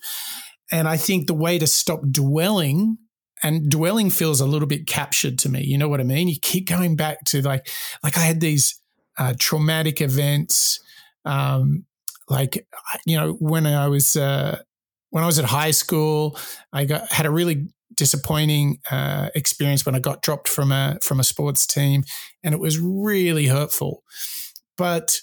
And 0.72 0.88
I 0.88 0.96
think 0.96 1.27
the 1.27 1.35
way 1.35 1.59
to 1.59 1.66
stop 1.66 2.01
dwelling 2.11 2.98
and 3.42 3.70
dwelling 3.70 4.11
feels 4.11 4.40
a 4.40 4.46
little 4.46 4.68
bit 4.68 4.87
captured 4.87 5.38
to 5.40 5.48
me. 5.48 5.62
You 5.64 5.79
know 5.79 5.88
what 5.88 6.01
I 6.01 6.05
mean? 6.05 6.29
You 6.29 6.37
keep 6.40 6.68
going 6.68 6.96
back 6.96 7.24
to 7.27 7.42
like, 7.42 7.68
like 8.03 8.16
I 8.16 8.20
had 8.20 8.40
these 8.40 8.81
uh, 9.18 9.35
traumatic 9.38 10.01
events. 10.01 10.81
Um, 11.24 11.85
like, 12.28 12.66
you 13.06 13.16
know, 13.16 13.32
when 13.34 13.66
I 13.66 13.88
was, 13.88 14.16
uh, 14.16 14.60
when 15.10 15.24
I 15.24 15.26
was 15.26 15.38
at 15.38 15.46
high 15.46 15.70
school, 15.70 16.38
I 16.72 16.84
got, 16.84 17.10
had 17.10 17.26
a 17.26 17.30
really 17.30 17.68
disappointing 17.98 18.78
uh, 18.90 19.28
experience 19.34 19.84
when 19.84 19.94
I 19.94 19.98
got 19.98 20.22
dropped 20.22 20.48
from 20.48 20.72
a 20.72 20.98
from 21.02 21.20
a 21.20 21.24
sports 21.24 21.66
team, 21.66 22.04
and 22.42 22.54
it 22.54 22.60
was 22.60 22.78
really 22.78 23.46
hurtful. 23.46 24.02
But 24.76 25.20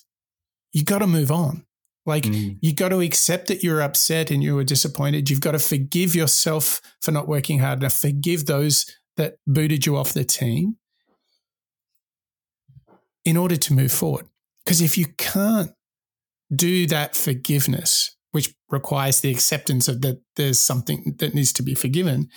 you 0.74 0.84
got 0.84 1.00
to 1.00 1.08
move 1.08 1.32
on. 1.32 1.66
Like 2.06 2.24
mm. 2.24 2.58
you 2.62 2.74
got 2.74 2.90
to 2.90 3.02
accept 3.02 3.48
that 3.48 3.64
you're 3.64 3.82
upset 3.82 4.30
and 4.30 4.44
you 4.44 4.56
were 4.56 4.64
disappointed. 4.64 5.30
You've 5.30 5.42
got 5.42 5.54
to 5.54 5.60
forgive 5.60 6.14
yourself 6.14 6.82
for 7.02 7.12
not 7.12 7.28
working 7.28 7.60
hard 7.60 7.80
enough. 7.80 7.94
Forgive 7.94 8.46
those 8.46 8.86
that 9.18 9.38
booted 9.48 9.86
you 9.86 9.96
off 9.98 10.14
the 10.14 10.26
team 10.26 10.76
in 13.24 13.38
order 13.38 13.56
to 13.56 13.74
move 13.74 13.92
forward. 13.92 14.28
Because 14.64 14.82
if 14.82 14.98
you 14.98 15.08
can't 15.18 15.72
do 16.56 16.88
that 16.88 17.16
forgiveness, 17.16 18.16
which 18.32 18.54
requires 18.70 19.22
the 19.22 19.32
acceptance 19.32 19.88
of 19.88 20.02
that 20.02 20.22
there's 20.36 20.60
something 20.60 21.16
that 21.20 21.34
needs 21.34 21.54
to 21.54 21.64
be 21.64 21.76
forgiven, 21.76 22.30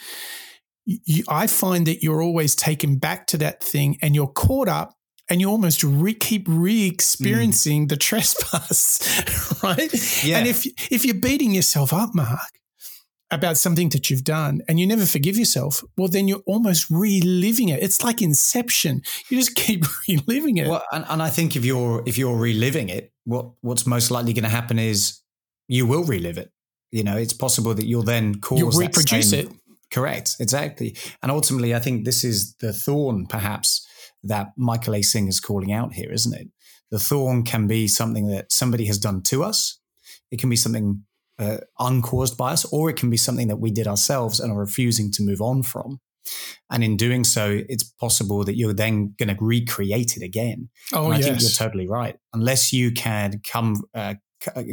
you, 0.84 1.24
I 1.28 1.46
find 1.46 1.86
that 1.86 2.02
you're 2.02 2.22
always 2.22 2.54
taken 2.54 2.96
back 2.98 3.26
to 3.28 3.38
that 3.38 3.62
thing 3.62 3.98
and 4.00 4.14
you're 4.14 4.28
caught 4.28 4.68
up 4.68 4.94
and 5.28 5.40
you 5.40 5.50
almost 5.50 5.84
re- 5.84 6.14
keep 6.14 6.46
re-experiencing 6.48 7.86
mm. 7.86 7.88
the 7.90 7.96
trespass, 8.08 9.58
right? 9.62 10.24
Yeah. 10.24 10.38
And 10.38 10.48
if 10.48 10.66
if 10.90 11.04
you're 11.04 11.14
beating 11.14 11.52
yourself 11.52 11.92
up, 11.92 12.14
Mark, 12.14 12.58
about 13.30 13.58
something 13.58 13.90
that 13.90 14.08
you've 14.08 14.24
done 14.24 14.62
and 14.68 14.80
you 14.80 14.86
never 14.86 15.04
forgive 15.04 15.36
yourself, 15.36 15.84
well, 15.96 16.08
then 16.08 16.28
you're 16.28 16.42
almost 16.46 16.88
reliving 16.90 17.68
it. 17.68 17.82
It's 17.82 18.02
like 18.02 18.22
Inception. 18.22 19.02
You 19.28 19.38
just 19.38 19.54
keep 19.54 19.84
reliving 20.08 20.56
it. 20.56 20.68
Well, 20.68 20.84
and, 20.92 21.04
and 21.08 21.22
I 21.22 21.30
think 21.30 21.56
if 21.56 21.64
you're 21.64 22.02
if 22.06 22.16
you're 22.16 22.36
reliving 22.36 22.88
it, 22.88 23.12
what 23.28 23.50
what's 23.60 23.86
most 23.86 24.10
likely 24.10 24.32
going 24.32 24.44
to 24.44 24.48
happen 24.48 24.78
is 24.78 25.20
you 25.68 25.86
will 25.86 26.02
relive 26.02 26.38
it. 26.38 26.50
You 26.90 27.04
know, 27.04 27.18
it's 27.18 27.34
possible 27.34 27.74
that 27.74 27.86
you'll 27.86 28.02
then 28.02 28.40
cause 28.40 28.58
you'll 28.58 28.70
reproduce 28.70 29.30
same, 29.30 29.48
it. 29.48 29.52
Correct, 29.92 30.36
exactly. 30.40 30.96
And 31.22 31.30
ultimately, 31.30 31.74
I 31.74 31.78
think 31.78 32.04
this 32.04 32.24
is 32.24 32.54
the 32.54 32.72
thorn, 32.72 33.26
perhaps 33.26 33.86
that 34.24 34.52
Michael 34.56 34.94
A. 34.94 35.02
Singer 35.02 35.28
is 35.28 35.40
calling 35.40 35.72
out 35.72 35.92
here, 35.92 36.10
isn't 36.10 36.34
it? 36.34 36.48
The 36.90 36.98
thorn 36.98 37.44
can 37.44 37.66
be 37.66 37.86
something 37.86 38.28
that 38.28 38.50
somebody 38.50 38.86
has 38.86 38.98
done 38.98 39.22
to 39.24 39.44
us. 39.44 39.78
It 40.30 40.40
can 40.40 40.48
be 40.48 40.56
something 40.56 41.04
uh, 41.38 41.58
uncaused 41.78 42.38
by 42.38 42.52
us, 42.52 42.64
or 42.72 42.88
it 42.88 42.96
can 42.96 43.10
be 43.10 43.18
something 43.18 43.48
that 43.48 43.60
we 43.60 43.70
did 43.70 43.86
ourselves 43.86 44.40
and 44.40 44.50
are 44.50 44.58
refusing 44.58 45.12
to 45.12 45.22
move 45.22 45.42
on 45.42 45.62
from. 45.62 46.00
And 46.70 46.84
in 46.84 46.96
doing 46.96 47.24
so, 47.24 47.62
it's 47.68 47.84
possible 47.84 48.44
that 48.44 48.56
you're 48.56 48.72
then 48.72 49.14
going 49.18 49.34
to 49.34 49.36
recreate 49.40 50.16
it 50.16 50.22
again. 50.22 50.68
Oh, 50.92 51.06
and 51.06 51.14
I 51.14 51.18
yes. 51.18 51.26
think 51.26 51.40
you're 51.40 51.50
totally 51.50 51.88
right. 51.88 52.16
Unless 52.32 52.72
you 52.72 52.92
can 52.92 53.40
come, 53.50 53.82
uh, 53.94 54.14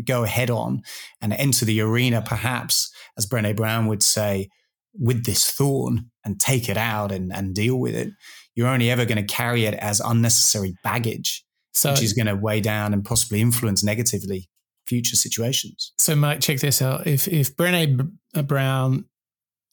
go 0.05 0.23
head 0.23 0.49
on 0.49 0.81
and 1.21 1.33
enter 1.33 1.65
the 1.65 1.81
arena, 1.81 2.21
perhaps, 2.21 2.93
as 3.17 3.25
Brene 3.25 3.55
Brown 3.55 3.87
would 3.87 4.03
say, 4.03 4.49
with 4.97 5.25
this 5.25 5.49
thorn 5.51 6.09
and 6.23 6.39
take 6.39 6.69
it 6.69 6.77
out 6.77 7.11
and, 7.11 7.33
and 7.33 7.53
deal 7.53 7.77
with 7.77 7.95
it, 7.95 8.13
you're 8.55 8.67
only 8.67 8.89
ever 8.89 9.05
going 9.05 9.17
to 9.17 9.33
carry 9.33 9.65
it 9.65 9.73
as 9.75 9.99
unnecessary 9.99 10.75
baggage, 10.83 11.45
so, 11.73 11.91
which 11.91 12.01
is 12.01 12.13
going 12.13 12.27
to 12.27 12.35
weigh 12.35 12.61
down 12.61 12.93
and 12.93 13.03
possibly 13.03 13.41
influence 13.41 13.83
negatively 13.83 14.49
future 14.87 15.15
situations. 15.15 15.91
So, 15.97 16.15
Mike, 16.15 16.39
check 16.39 16.59
this 16.59 16.81
out. 16.81 17.05
If 17.07 17.27
if 17.27 17.55
Brene 17.57 18.11
uh, 18.33 18.41
Brown, 18.43 19.05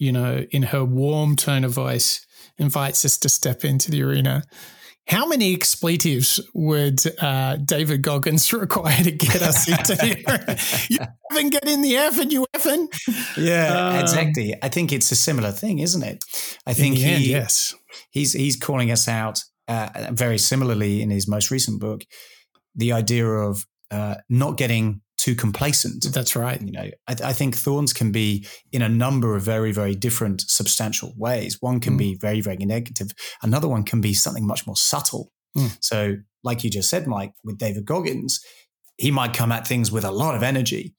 you 0.03 0.11
know, 0.11 0.45
in 0.51 0.65
her 0.65 0.85
warm 0.85 1.37
tone 1.37 1.62
of 1.62 1.71
voice, 1.71 2.27
invites 2.59 3.05
us 3.05 3.17
to 3.19 3.29
step 3.29 3.65
into 3.65 3.88
the 3.88 4.03
arena, 4.03 4.43
how 5.07 5.29
many 5.29 5.55
expletives 5.55 6.41
would 6.55 7.01
uh, 7.23 7.55
David 7.57 8.03
Goggins 8.03 8.53
require 8.53 9.01
to 9.05 9.12
get 9.12 9.41
us 9.43 9.69
into 9.69 9.95
the 9.95 10.87
You 10.91 10.99
haven't 11.31 11.51
get 11.51 11.69
in 11.69 11.83
the 11.83 11.93
effing, 11.95 12.33
you 12.33 12.45
effing. 12.53 12.88
Yeah, 13.37 13.91
um, 13.91 14.01
exactly. 14.01 14.57
I 14.61 14.69
think 14.69 14.93
it's 14.93 15.12
a 15.12 15.17
similar 15.17 15.53
thing, 15.53 15.79
isn't 15.79 16.03
it? 16.03 16.25
I 16.67 16.75
think 16.75 16.97
he, 16.97 17.05
end, 17.05 17.23
yes, 17.23 17.73
he's 18.11 18.33
he's 18.33 18.57
calling 18.57 18.91
us 18.91 19.07
out 19.07 19.45
uh, 19.69 20.09
very 20.11 20.38
similarly 20.38 21.01
in 21.01 21.11
his 21.11 21.29
most 21.29 21.53
recent 21.53 21.81
book. 21.81 22.03
The 22.75 22.91
idea 22.91 23.27
of 23.27 23.65
uh, 23.93 24.17
not 24.29 24.57
getting 24.57 25.01
too 25.22 25.37
complacent. 25.37 26.04
That's 26.12 26.35
right. 26.35 26.61
You 26.61 26.72
know, 26.72 26.90
I, 27.06 27.16
I, 27.24 27.32
think 27.32 27.54
thorns 27.54 27.92
can 27.92 28.11
be 28.11 28.44
in 28.72 28.82
a 28.82 28.88
number 28.88 29.37
of 29.37 29.42
very, 29.42 29.70
very 29.70 29.94
different 29.94 30.40
substantial 30.40 31.14
ways. 31.16 31.58
One 31.61 31.78
can 31.78 31.94
mm. 31.94 31.98
be 31.98 32.14
very, 32.20 32.40
very 32.40 32.56
negative. 32.56 33.12
Another 33.40 33.68
one 33.68 33.85
can 33.85 34.00
be 34.00 34.14
something 34.14 34.44
much 34.44 34.66
more 34.66 34.74
subtle. 34.74 35.30
Mm. 35.56 35.78
So, 35.80 36.16
like 36.42 36.64
you 36.64 36.70
just 36.70 36.90
said, 36.90 37.06
Mike, 37.06 37.35
with 37.44 37.56
David 37.56 37.85
Goggins, 37.85 38.44
he 38.98 39.12
might 39.12 39.32
come 39.32 39.52
at 39.52 39.64
things 39.64 39.92
with 39.92 40.04
a 40.04 40.11
lot 40.11 40.35
of 40.35 40.42
energy. 40.42 40.92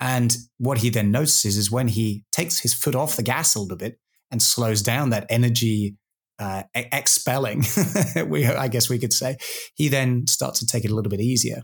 And 0.00 0.36
what 0.58 0.78
he 0.78 0.90
then 0.90 1.12
notices 1.12 1.56
is 1.56 1.70
when 1.70 1.86
he 1.86 2.24
takes 2.32 2.58
his 2.58 2.74
foot 2.74 2.96
off 2.96 3.14
the 3.14 3.22
gas 3.22 3.54
a 3.54 3.60
little 3.60 3.76
bit 3.76 4.00
and 4.32 4.42
slows 4.42 4.82
down 4.82 5.10
that 5.10 5.26
energy 5.30 5.94
uh, 6.40 6.64
expelling, 6.74 7.62
we, 8.26 8.46
I 8.46 8.66
guess 8.66 8.88
we 8.88 8.98
could 8.98 9.12
say, 9.12 9.36
he 9.74 9.86
then 9.86 10.26
starts 10.26 10.58
to 10.58 10.66
take 10.66 10.84
it 10.84 10.90
a 10.90 10.94
little 10.94 11.10
bit 11.10 11.20
easier 11.20 11.62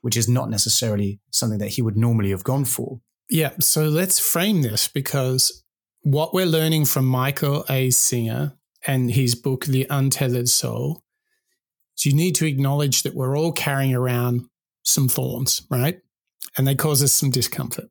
which 0.00 0.16
is 0.16 0.28
not 0.28 0.50
necessarily 0.50 1.20
something 1.30 1.58
that 1.58 1.68
he 1.68 1.82
would 1.82 1.96
normally 1.96 2.30
have 2.30 2.44
gone 2.44 2.64
for. 2.64 3.00
Yeah. 3.30 3.50
So 3.60 3.84
let's 3.84 4.18
frame 4.18 4.62
this 4.62 4.88
because 4.88 5.64
what 6.02 6.32
we're 6.32 6.46
learning 6.46 6.86
from 6.86 7.04
Michael 7.04 7.64
A. 7.68 7.90
Singer 7.90 8.54
and 8.86 9.10
his 9.10 9.34
book, 9.34 9.66
The 9.66 9.86
Untethered 9.90 10.48
Soul, 10.48 11.02
is 11.96 12.06
you 12.06 12.14
need 12.14 12.34
to 12.36 12.46
acknowledge 12.46 13.02
that 13.02 13.14
we're 13.14 13.36
all 13.36 13.52
carrying 13.52 13.94
around 13.94 14.46
some 14.84 15.08
thorns, 15.08 15.62
right? 15.70 16.00
And 16.56 16.66
they 16.66 16.74
cause 16.74 17.02
us 17.02 17.12
some 17.12 17.30
discomfort. 17.30 17.90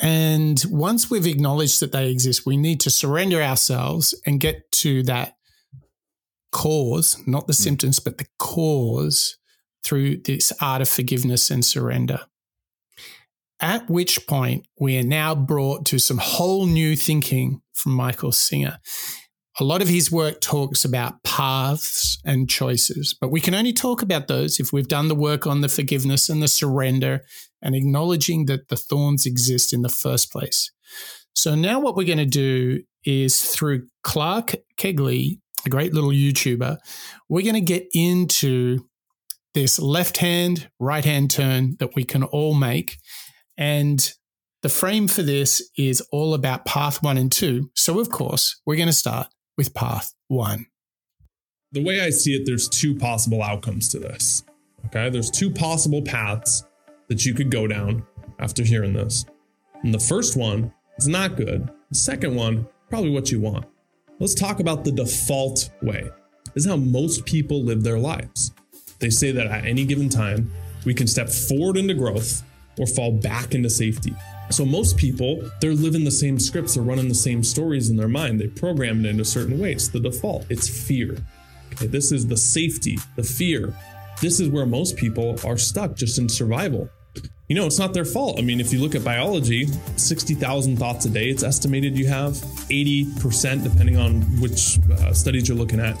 And 0.00 0.62
once 0.68 1.10
we've 1.10 1.26
acknowledged 1.26 1.80
that 1.80 1.92
they 1.92 2.10
exist, 2.10 2.46
we 2.46 2.56
need 2.56 2.80
to 2.80 2.90
surrender 2.90 3.42
ourselves 3.42 4.14
and 4.26 4.40
get 4.40 4.70
to 4.72 5.02
that 5.04 5.36
cause, 6.50 7.20
not 7.26 7.46
the 7.46 7.52
mm. 7.52 7.62
symptoms, 7.62 8.00
but 8.00 8.18
the 8.18 8.26
cause 8.38 9.36
through 9.84 10.18
this 10.18 10.52
art 10.60 10.82
of 10.82 10.88
forgiveness 10.88 11.50
and 11.50 11.64
surrender. 11.64 12.20
At 13.60 13.88
which 13.88 14.26
point, 14.26 14.66
we 14.80 14.98
are 14.98 15.04
now 15.04 15.34
brought 15.34 15.86
to 15.86 15.98
some 15.98 16.18
whole 16.18 16.66
new 16.66 16.96
thinking 16.96 17.62
from 17.72 17.92
Michael 17.92 18.32
Singer. 18.32 18.78
A 19.60 19.64
lot 19.64 19.82
of 19.82 19.88
his 19.88 20.10
work 20.10 20.40
talks 20.40 20.84
about 20.84 21.22
paths 21.22 22.18
and 22.24 22.50
choices, 22.50 23.14
but 23.18 23.30
we 23.30 23.40
can 23.40 23.54
only 23.54 23.72
talk 23.72 24.02
about 24.02 24.26
those 24.26 24.58
if 24.58 24.72
we've 24.72 24.88
done 24.88 25.06
the 25.06 25.14
work 25.14 25.46
on 25.46 25.60
the 25.60 25.68
forgiveness 25.68 26.28
and 26.28 26.42
the 26.42 26.48
surrender 26.48 27.20
and 27.62 27.76
acknowledging 27.76 28.46
that 28.46 28.68
the 28.68 28.76
thorns 28.76 29.26
exist 29.26 29.72
in 29.72 29.82
the 29.82 29.88
first 29.88 30.32
place. 30.32 30.72
So 31.34 31.54
now 31.54 31.78
what 31.78 31.96
we're 31.96 32.04
going 32.04 32.18
to 32.18 32.26
do 32.26 32.82
is 33.04 33.44
through 33.44 33.86
Clark 34.02 34.56
Kegley, 34.76 35.38
a 35.64 35.68
great 35.68 35.94
little 35.94 36.10
YouTuber, 36.10 36.78
we're 37.28 37.42
going 37.42 37.54
to 37.54 37.60
get 37.60 37.86
into 37.94 38.84
this 39.54 39.78
left 39.78 40.18
hand, 40.18 40.68
right 40.78 41.04
hand 41.04 41.30
turn 41.30 41.76
that 41.78 41.94
we 41.94 42.04
can 42.04 42.22
all 42.22 42.54
make. 42.54 42.98
And 43.56 44.12
the 44.62 44.68
frame 44.68 45.08
for 45.08 45.22
this 45.22 45.70
is 45.76 46.00
all 46.10 46.34
about 46.34 46.64
path 46.64 47.02
one 47.02 47.16
and 47.16 47.30
two. 47.30 47.70
So, 47.74 48.00
of 48.00 48.10
course, 48.10 48.60
we're 48.66 48.76
going 48.76 48.88
to 48.88 48.92
start 48.92 49.28
with 49.56 49.74
path 49.74 50.12
one. 50.28 50.66
The 51.72 51.82
way 51.82 52.00
I 52.00 52.10
see 52.10 52.34
it, 52.34 52.44
there's 52.46 52.68
two 52.68 52.94
possible 52.94 53.42
outcomes 53.42 53.88
to 53.90 53.98
this. 53.98 54.44
Okay. 54.86 55.08
There's 55.10 55.30
two 55.30 55.50
possible 55.50 56.02
paths 56.02 56.64
that 57.08 57.24
you 57.24 57.34
could 57.34 57.50
go 57.50 57.66
down 57.66 58.06
after 58.38 58.62
hearing 58.62 58.92
this. 58.92 59.24
And 59.82 59.92
the 59.92 59.98
first 59.98 60.36
one 60.36 60.72
is 60.98 61.08
not 61.08 61.36
good. 61.36 61.70
The 61.90 61.96
second 61.96 62.34
one, 62.34 62.66
probably 62.90 63.10
what 63.10 63.30
you 63.30 63.40
want. 63.40 63.66
Let's 64.18 64.34
talk 64.34 64.60
about 64.60 64.84
the 64.84 64.92
default 64.92 65.70
way. 65.82 66.08
This 66.54 66.64
is 66.64 66.70
how 66.70 66.76
most 66.76 67.26
people 67.26 67.62
live 67.62 67.82
their 67.82 67.98
lives. 67.98 68.52
They 69.04 69.10
say 69.10 69.32
that 69.32 69.48
at 69.48 69.66
any 69.66 69.84
given 69.84 70.08
time, 70.08 70.50
we 70.86 70.94
can 70.94 71.06
step 71.06 71.28
forward 71.28 71.76
into 71.76 71.92
growth 71.92 72.42
or 72.78 72.86
fall 72.86 73.12
back 73.12 73.54
into 73.54 73.68
safety. 73.68 74.16
So 74.48 74.64
most 74.64 74.96
people, 74.96 75.42
they're 75.60 75.74
living 75.74 76.04
the 76.04 76.10
same 76.10 76.40
scripts, 76.40 76.72
they're 76.72 76.82
running 76.82 77.08
the 77.08 77.14
same 77.14 77.44
stories 77.44 77.90
in 77.90 77.98
their 77.98 78.08
mind. 78.08 78.40
They 78.40 78.46
program 78.46 79.04
it 79.04 79.10
into 79.10 79.26
certain 79.26 79.58
ways. 79.58 79.90
The 79.90 80.00
default, 80.00 80.46
it's 80.48 80.70
fear. 80.70 81.18
Okay, 81.74 81.86
this 81.86 82.12
is 82.12 82.26
the 82.26 82.36
safety, 82.38 82.96
the 83.16 83.22
fear. 83.22 83.76
This 84.22 84.40
is 84.40 84.48
where 84.48 84.64
most 84.64 84.96
people 84.96 85.38
are 85.44 85.58
stuck 85.58 85.96
just 85.96 86.18
in 86.18 86.26
survival. 86.26 86.88
You 87.48 87.56
know, 87.56 87.66
it's 87.66 87.78
not 87.78 87.92
their 87.92 88.06
fault. 88.06 88.38
I 88.38 88.42
mean, 88.42 88.58
if 88.58 88.72
you 88.72 88.80
look 88.80 88.94
at 88.94 89.04
biology, 89.04 89.66
60,000 89.96 90.78
thoughts 90.78 91.04
a 91.04 91.10
day, 91.10 91.28
it's 91.28 91.42
estimated 91.42 91.98
you 91.98 92.06
have 92.06 92.32
80%, 92.70 93.64
depending 93.64 93.98
on 93.98 94.22
which 94.40 94.78
uh, 94.90 95.12
studies 95.12 95.46
you're 95.46 95.58
looking 95.58 95.78
at, 95.78 95.98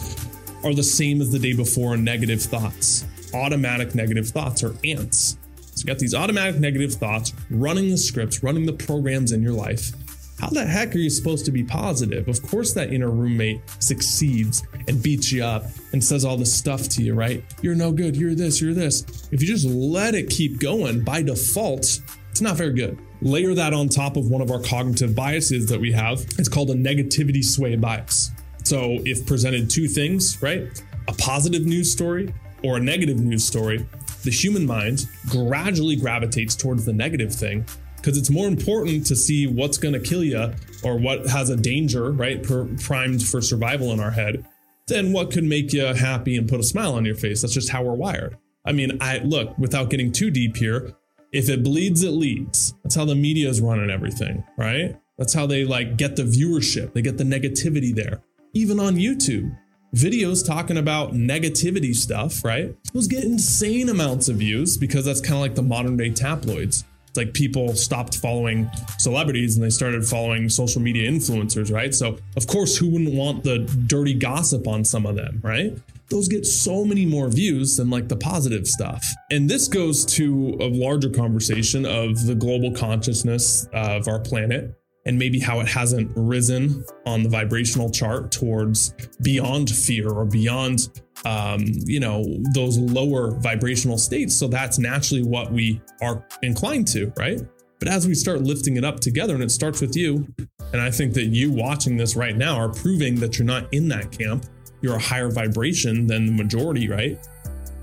are 0.64 0.74
the 0.74 0.82
same 0.82 1.20
as 1.20 1.30
the 1.30 1.38
day 1.38 1.52
before 1.52 1.96
negative 1.96 2.42
thoughts. 2.42 3.04
Automatic 3.34 3.94
negative 3.94 4.28
thoughts 4.28 4.62
are 4.62 4.74
ants. 4.84 5.36
So 5.56 5.80
you 5.80 5.84
got 5.86 5.98
these 5.98 6.14
automatic 6.14 6.60
negative 6.60 6.94
thoughts 6.94 7.32
running 7.50 7.90
the 7.90 7.98
scripts, 7.98 8.42
running 8.42 8.64
the 8.64 8.72
programs 8.72 9.32
in 9.32 9.42
your 9.42 9.52
life. 9.52 9.92
How 10.40 10.48
the 10.48 10.64
heck 10.64 10.94
are 10.94 10.98
you 10.98 11.10
supposed 11.10 11.44
to 11.44 11.52
be 11.52 11.62
positive? 11.62 12.28
Of 12.28 12.42
course, 12.42 12.74
that 12.74 12.92
inner 12.92 13.10
roommate 13.10 13.60
succeeds 13.78 14.64
and 14.88 15.02
beats 15.02 15.30
you 15.30 15.44
up 15.44 15.64
and 15.92 16.02
says 16.02 16.24
all 16.24 16.36
this 16.36 16.52
stuff 16.52 16.88
to 16.90 17.02
you, 17.02 17.14
right? 17.14 17.44
You're 17.62 17.76
no 17.76 17.92
good, 17.92 18.16
you're 18.16 18.34
this, 18.34 18.60
you're 18.60 18.74
this. 18.74 19.28
If 19.30 19.40
you 19.42 19.48
just 19.48 19.64
let 19.64 20.14
it 20.14 20.30
keep 20.30 20.58
going 20.58 21.04
by 21.04 21.22
default, 21.22 22.00
it's 22.30 22.40
not 22.40 22.56
very 22.56 22.72
good. 22.72 22.98
layer 23.22 23.54
that 23.54 23.72
on 23.72 23.88
top 23.88 24.16
of 24.16 24.28
one 24.28 24.42
of 24.42 24.50
our 24.50 24.60
cognitive 24.60 25.14
biases 25.14 25.66
that 25.66 25.80
we 25.80 25.92
have. 25.92 26.20
It's 26.38 26.48
called 26.48 26.70
a 26.70 26.74
negativity 26.74 27.42
sway 27.42 27.76
bias. 27.76 28.30
So, 28.64 28.98
if 29.04 29.26
presented 29.26 29.70
two 29.70 29.86
things, 29.86 30.40
right, 30.42 30.82
a 31.08 31.12
positive 31.14 31.66
news 31.66 31.92
story 31.92 32.34
or 32.62 32.78
a 32.78 32.80
negative 32.80 33.20
news 33.20 33.44
story, 33.44 33.86
the 34.24 34.30
human 34.30 34.66
mind 34.66 35.06
gradually 35.28 35.96
gravitates 35.96 36.56
towards 36.56 36.84
the 36.84 36.92
negative 36.92 37.32
thing 37.32 37.64
because 37.96 38.18
it's 38.18 38.30
more 38.30 38.48
important 38.48 39.06
to 39.06 39.16
see 39.16 39.46
what's 39.46 39.78
going 39.78 39.94
to 39.94 40.00
kill 40.00 40.24
you 40.24 40.52
or 40.82 40.98
what 40.98 41.26
has 41.26 41.50
a 41.50 41.56
danger, 41.56 42.12
right, 42.12 42.42
per, 42.42 42.66
primed 42.82 43.22
for 43.22 43.40
survival 43.40 43.92
in 43.92 44.00
our 44.00 44.10
head 44.10 44.46
than 44.86 45.12
what 45.12 45.30
could 45.30 45.44
make 45.44 45.72
you 45.72 45.84
happy 45.86 46.36
and 46.36 46.48
put 46.48 46.60
a 46.60 46.62
smile 46.62 46.94
on 46.94 47.04
your 47.04 47.14
face. 47.14 47.40
That's 47.40 47.54
just 47.54 47.70
how 47.70 47.82
we're 47.82 47.94
wired. 47.94 48.36
I 48.66 48.72
mean, 48.72 48.98
I 49.00 49.18
look, 49.18 49.56
without 49.58 49.90
getting 49.90 50.12
too 50.12 50.30
deep 50.30 50.56
here, 50.56 50.92
if 51.32 51.48
it 51.48 51.62
bleeds, 51.62 52.02
it 52.02 52.10
leads. 52.10 52.74
That's 52.82 52.94
how 52.94 53.04
the 53.04 53.14
media 53.14 53.48
is 53.48 53.60
running 53.60 53.90
everything, 53.90 54.44
right? 54.56 54.96
That's 55.18 55.32
how 55.32 55.46
they 55.46 55.64
like 55.64 55.96
get 55.96 56.16
the 56.16 56.22
viewership. 56.22 56.92
They 56.92 57.02
get 57.02 57.18
the 57.18 57.24
negativity 57.24 57.94
there. 57.94 58.22
Even 58.56 58.78
on 58.78 58.94
YouTube, 58.94 59.58
videos 59.94 60.46
talking 60.46 60.76
about 60.76 61.12
negativity 61.12 61.92
stuff, 61.94 62.44
right? 62.44 62.72
Those 62.92 63.08
get 63.08 63.24
insane 63.24 63.88
amounts 63.88 64.28
of 64.28 64.36
views 64.36 64.76
because 64.76 65.04
that's 65.04 65.20
kind 65.20 65.34
of 65.34 65.40
like 65.40 65.56
the 65.56 65.62
modern 65.62 65.96
day 65.96 66.10
tabloids 66.10 66.84
It's 67.08 67.16
like 67.16 67.34
people 67.34 67.74
stopped 67.74 68.16
following 68.18 68.70
celebrities 68.98 69.56
and 69.56 69.64
they 69.64 69.70
started 69.70 70.06
following 70.06 70.48
social 70.48 70.80
media 70.80 71.10
influencers, 71.10 71.72
right? 71.72 71.92
So, 71.92 72.18
of 72.36 72.46
course, 72.46 72.76
who 72.76 72.90
wouldn't 72.90 73.14
want 73.14 73.42
the 73.42 73.58
dirty 73.86 74.14
gossip 74.14 74.68
on 74.68 74.84
some 74.84 75.04
of 75.04 75.16
them, 75.16 75.40
right? 75.42 75.76
Those 76.10 76.28
get 76.28 76.46
so 76.46 76.84
many 76.84 77.06
more 77.06 77.28
views 77.28 77.76
than 77.76 77.90
like 77.90 78.06
the 78.06 78.16
positive 78.16 78.68
stuff. 78.68 79.04
And 79.32 79.50
this 79.50 79.66
goes 79.66 80.04
to 80.14 80.56
a 80.60 80.68
larger 80.68 81.10
conversation 81.10 81.86
of 81.86 82.24
the 82.24 82.36
global 82.36 82.72
consciousness 82.72 83.66
of 83.72 84.06
our 84.06 84.20
planet 84.20 84.78
and 85.06 85.18
maybe 85.18 85.38
how 85.38 85.60
it 85.60 85.68
hasn't 85.68 86.10
risen 86.16 86.84
on 87.06 87.22
the 87.22 87.28
vibrational 87.28 87.90
chart 87.90 88.32
towards 88.32 88.94
beyond 89.22 89.70
fear 89.70 90.08
or 90.08 90.24
beyond 90.24 91.02
um, 91.24 91.64
you 91.84 92.00
know 92.00 92.24
those 92.52 92.78
lower 92.78 93.32
vibrational 93.32 93.98
states. 93.98 94.34
So 94.34 94.48
that's 94.48 94.78
naturally 94.78 95.22
what 95.22 95.52
we 95.52 95.80
are 96.02 96.26
inclined 96.42 96.88
to 96.88 97.12
right? 97.16 97.40
But 97.78 97.88
as 97.88 98.06
we 98.06 98.14
start 98.14 98.40
lifting 98.40 98.76
it 98.76 98.84
up 98.84 99.00
together 99.00 99.34
and 99.34 99.42
it 99.42 99.50
starts 99.50 99.80
with 99.80 99.94
you 99.94 100.26
and 100.72 100.80
i 100.80 100.90
think 100.90 101.12
that 101.14 101.26
you 101.26 101.52
watching 101.52 101.96
this 101.96 102.16
right 102.16 102.36
now 102.36 102.56
are 102.56 102.68
proving 102.68 103.14
that 103.16 103.38
you're 103.38 103.46
not 103.46 103.72
in 103.72 103.88
that 103.88 104.10
camp. 104.10 104.46
You're 104.80 104.96
a 104.96 105.00
higher 105.00 105.30
vibration 105.30 106.06
than 106.06 106.26
the 106.26 106.32
majority 106.32 106.88
right 106.88 107.18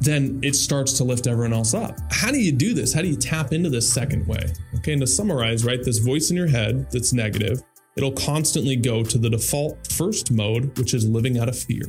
then 0.02 0.40
it 0.44 0.56
starts 0.56 0.94
to 0.94 1.04
lift 1.04 1.28
everyone 1.28 1.54
else 1.54 1.76
up. 1.76 1.96
How 2.12 2.32
do 2.32 2.40
you 2.40 2.52
do 2.52 2.74
this? 2.74 2.92
How 2.92 3.04
do 3.04 3.08
you 3.08 3.16
tap 3.16 3.54
into 3.54 3.70
this 3.70 3.92
second 3.92 4.28
way? 4.28 4.52
Okay, 4.78 4.94
and 4.94 5.02
to 5.02 5.08
summarize, 5.08 5.64
right, 5.64 5.82
this 5.84 6.00
voice 6.00 6.32
in 6.32 6.36
your 6.36 6.48
head 6.48 6.88
that's 6.92 7.14
negative, 7.14 7.62
it'll 7.96 8.12
constantly 8.14 8.76
go 8.76 9.04
to 9.04 9.18
the 9.20 9.30
default 9.30 9.88
first 9.92 10.32
mode, 10.32 10.76
which 10.80 10.96
is 10.96 11.08
living 11.08 11.38
out 11.38 11.48
of 11.48 11.58
fear. 11.58 11.84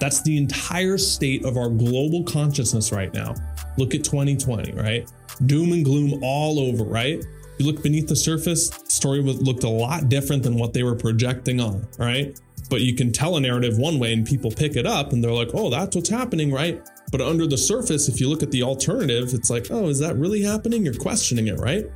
That's 0.00 0.22
the 0.22 0.38
entire 0.38 0.96
state 0.96 1.44
of 1.44 1.58
our 1.58 1.68
global 1.68 2.24
consciousness 2.24 2.90
right 2.90 3.12
now. 3.12 3.34
Look 3.76 3.94
at 3.94 4.02
2020, 4.02 4.72
right? 4.72 5.10
Doom 5.44 5.72
and 5.72 5.84
gloom 5.84 6.20
all 6.22 6.58
over, 6.60 6.84
right? 6.84 7.22
You 7.58 7.66
look 7.66 7.82
beneath 7.82 8.08
the 8.08 8.16
surface, 8.16 8.70
story 8.88 9.20
looked 9.20 9.64
a 9.64 9.68
lot 9.68 10.08
different 10.08 10.42
than 10.42 10.54
what 10.54 10.72
they 10.72 10.84
were 10.84 10.94
projecting 10.94 11.60
on, 11.60 11.86
right? 11.98 12.38
But 12.70 12.80
you 12.82 12.94
can 12.94 13.12
tell 13.12 13.36
a 13.36 13.40
narrative 13.40 13.78
one 13.78 13.98
way 13.98 14.12
and 14.12 14.26
people 14.26 14.50
pick 14.50 14.76
it 14.76 14.86
up 14.86 15.12
and 15.12 15.22
they're 15.22 15.32
like, 15.32 15.50
oh, 15.54 15.68
that's 15.68 15.96
what's 15.96 16.08
happening, 16.08 16.52
right? 16.52 16.80
But 17.10 17.20
under 17.20 17.46
the 17.46 17.58
surface, 17.58 18.08
if 18.08 18.20
you 18.20 18.28
look 18.28 18.42
at 18.42 18.50
the 18.50 18.62
alternative, 18.62 19.32
it's 19.32 19.50
like, 19.50 19.68
oh, 19.70 19.88
is 19.88 19.98
that 20.00 20.16
really 20.16 20.42
happening? 20.42 20.84
You're 20.84 20.94
questioning 20.94 21.48
it, 21.48 21.58
right? 21.58 21.86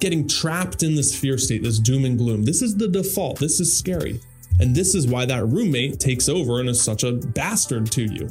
Getting 0.00 0.28
trapped 0.28 0.82
in 0.82 0.94
this 0.94 1.18
fear 1.18 1.38
state, 1.38 1.62
this 1.62 1.78
doom 1.78 2.04
and 2.04 2.18
gloom. 2.18 2.44
This 2.44 2.62
is 2.62 2.76
the 2.76 2.88
default. 2.88 3.38
This 3.38 3.60
is 3.60 3.76
scary. 3.76 4.20
And 4.60 4.74
this 4.74 4.94
is 4.94 5.06
why 5.06 5.26
that 5.26 5.46
roommate 5.46 6.00
takes 6.00 6.28
over 6.28 6.60
and 6.60 6.68
is 6.68 6.80
such 6.80 7.04
a 7.04 7.12
bastard 7.12 7.90
to 7.92 8.02
you. 8.02 8.28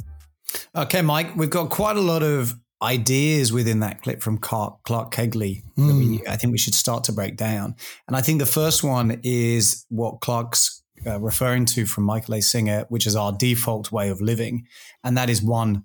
Okay, 0.74 1.02
Mike, 1.02 1.34
we've 1.36 1.50
got 1.50 1.70
quite 1.70 1.96
a 1.96 2.00
lot 2.00 2.22
of 2.22 2.54
ideas 2.82 3.52
within 3.52 3.80
that 3.80 4.02
clip 4.02 4.22
from 4.22 4.38
Clark, 4.38 4.82
Clark 4.84 5.12
Kegley 5.12 5.64
mm. 5.76 5.88
that 5.88 5.94
we, 5.94 6.18
hmm. 6.18 6.28
I 6.28 6.36
think 6.36 6.52
we 6.52 6.58
should 6.58 6.74
start 6.74 7.04
to 7.04 7.12
break 7.12 7.36
down. 7.36 7.74
And 8.06 8.16
I 8.16 8.20
think 8.20 8.38
the 8.38 8.46
first 8.46 8.84
one 8.84 9.20
is 9.24 9.84
what 9.88 10.20
Clark's 10.20 10.82
uh, 11.06 11.18
referring 11.20 11.64
to 11.64 11.86
from 11.86 12.04
Michael 12.04 12.34
A. 12.34 12.40
Singer, 12.40 12.86
which 12.88 13.06
is 13.06 13.16
our 13.16 13.32
default 13.32 13.90
way 13.90 14.08
of 14.10 14.20
living. 14.20 14.66
And 15.02 15.16
that 15.16 15.30
is 15.30 15.42
one 15.42 15.84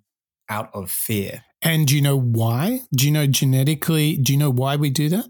out 0.50 0.70
of 0.74 0.92
fear. 0.92 1.44
And 1.62 1.88
do 1.88 1.96
you 1.96 2.02
know 2.02 2.20
why? 2.20 2.82
Do 2.96 3.06
you 3.06 3.12
know 3.12 3.28
genetically? 3.28 4.18
Do 4.18 4.34
you 4.34 4.40
know 4.40 4.50
why 4.50 4.76
we 4.76 4.90
do 4.90 5.10
that? 5.10 5.26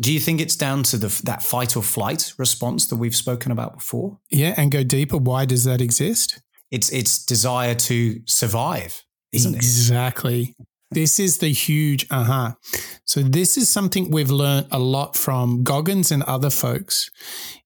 Do 0.00 0.12
you 0.12 0.18
think 0.18 0.40
it's 0.40 0.56
down 0.56 0.82
to 0.84 0.96
the, 0.96 1.20
that 1.24 1.42
fight 1.42 1.76
or 1.76 1.82
flight 1.82 2.32
response 2.36 2.86
that 2.86 2.96
we've 2.96 3.14
spoken 3.14 3.52
about 3.52 3.74
before? 3.74 4.18
Yeah, 4.30 4.54
and 4.56 4.72
go 4.72 4.82
deeper. 4.82 5.18
Why 5.18 5.44
does 5.44 5.64
that 5.64 5.80
exist? 5.80 6.40
It's 6.70 6.90
it's 6.90 7.24
desire 7.24 7.74
to 7.74 8.20
survive, 8.26 9.04
isn't 9.32 9.54
exactly. 9.54 10.40
it? 10.40 10.42
Exactly. 10.42 10.56
This 10.90 11.18
is 11.18 11.38
the 11.38 11.48
huge 11.48 12.06
aha. 12.10 12.56
Uh-huh. 12.56 12.80
So 13.04 13.20
this 13.20 13.56
is 13.56 13.68
something 13.68 14.10
we've 14.10 14.30
learned 14.30 14.68
a 14.70 14.78
lot 14.78 15.16
from 15.16 15.62
Goggins 15.62 16.10
and 16.10 16.22
other 16.22 16.50
folks 16.50 17.10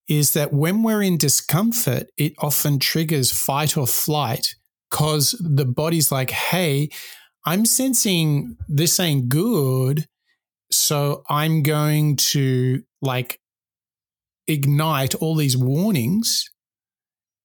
is 0.09 0.33
that 0.33 0.53
when 0.53 0.83
we're 0.83 1.03
in 1.03 1.16
discomfort, 1.16 2.09
it 2.16 2.35
often 2.38 2.79
triggers 2.79 3.31
fight 3.31 3.77
or 3.77 3.87
flight 3.87 4.57
because 4.92 5.35
the 5.40 5.64
body's 5.64 6.12
like, 6.12 6.31
hey, 6.31 6.90
I'm 7.46 7.64
sensing 7.64 8.57
this 8.68 9.00
ain't 9.00 9.31
good. 9.31 10.07
So 10.70 11.24
I'm 11.31 11.62
going 11.62 12.16
to 12.16 12.83
like 13.00 13.40
ignite 14.46 15.14
all 15.14 15.35
these 15.35 15.57
warnings. 15.57 16.50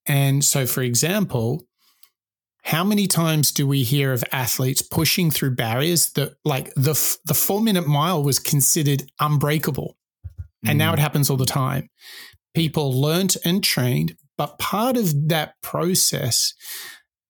And 0.05 0.43
so, 0.43 0.65
for 0.65 0.81
example, 0.81 1.63
how 2.63 2.83
many 2.83 3.07
times 3.07 3.53
do 3.53 3.65
we 3.65 3.83
hear 3.83 4.11
of 4.11 4.25
athletes 4.33 4.81
pushing 4.81 5.31
through 5.31 5.55
barriers 5.55 6.11
that, 6.11 6.35
like 6.43 6.73
the 6.75 6.93
the 7.25 7.33
four 7.33 7.61
minute 7.61 7.87
mile, 7.87 8.23
was 8.23 8.39
considered 8.39 9.03
unbreakable, 9.19 9.97
and 10.65 10.75
mm. 10.75 10.79
now 10.79 10.93
it 10.93 10.99
happens 10.99 11.29
all 11.29 11.37
the 11.37 11.45
time. 11.45 11.89
People 12.53 13.01
learnt 13.01 13.37
and 13.45 13.63
trained, 13.63 14.17
but 14.37 14.59
part 14.59 14.97
of 14.97 15.29
that 15.29 15.53
process 15.61 16.53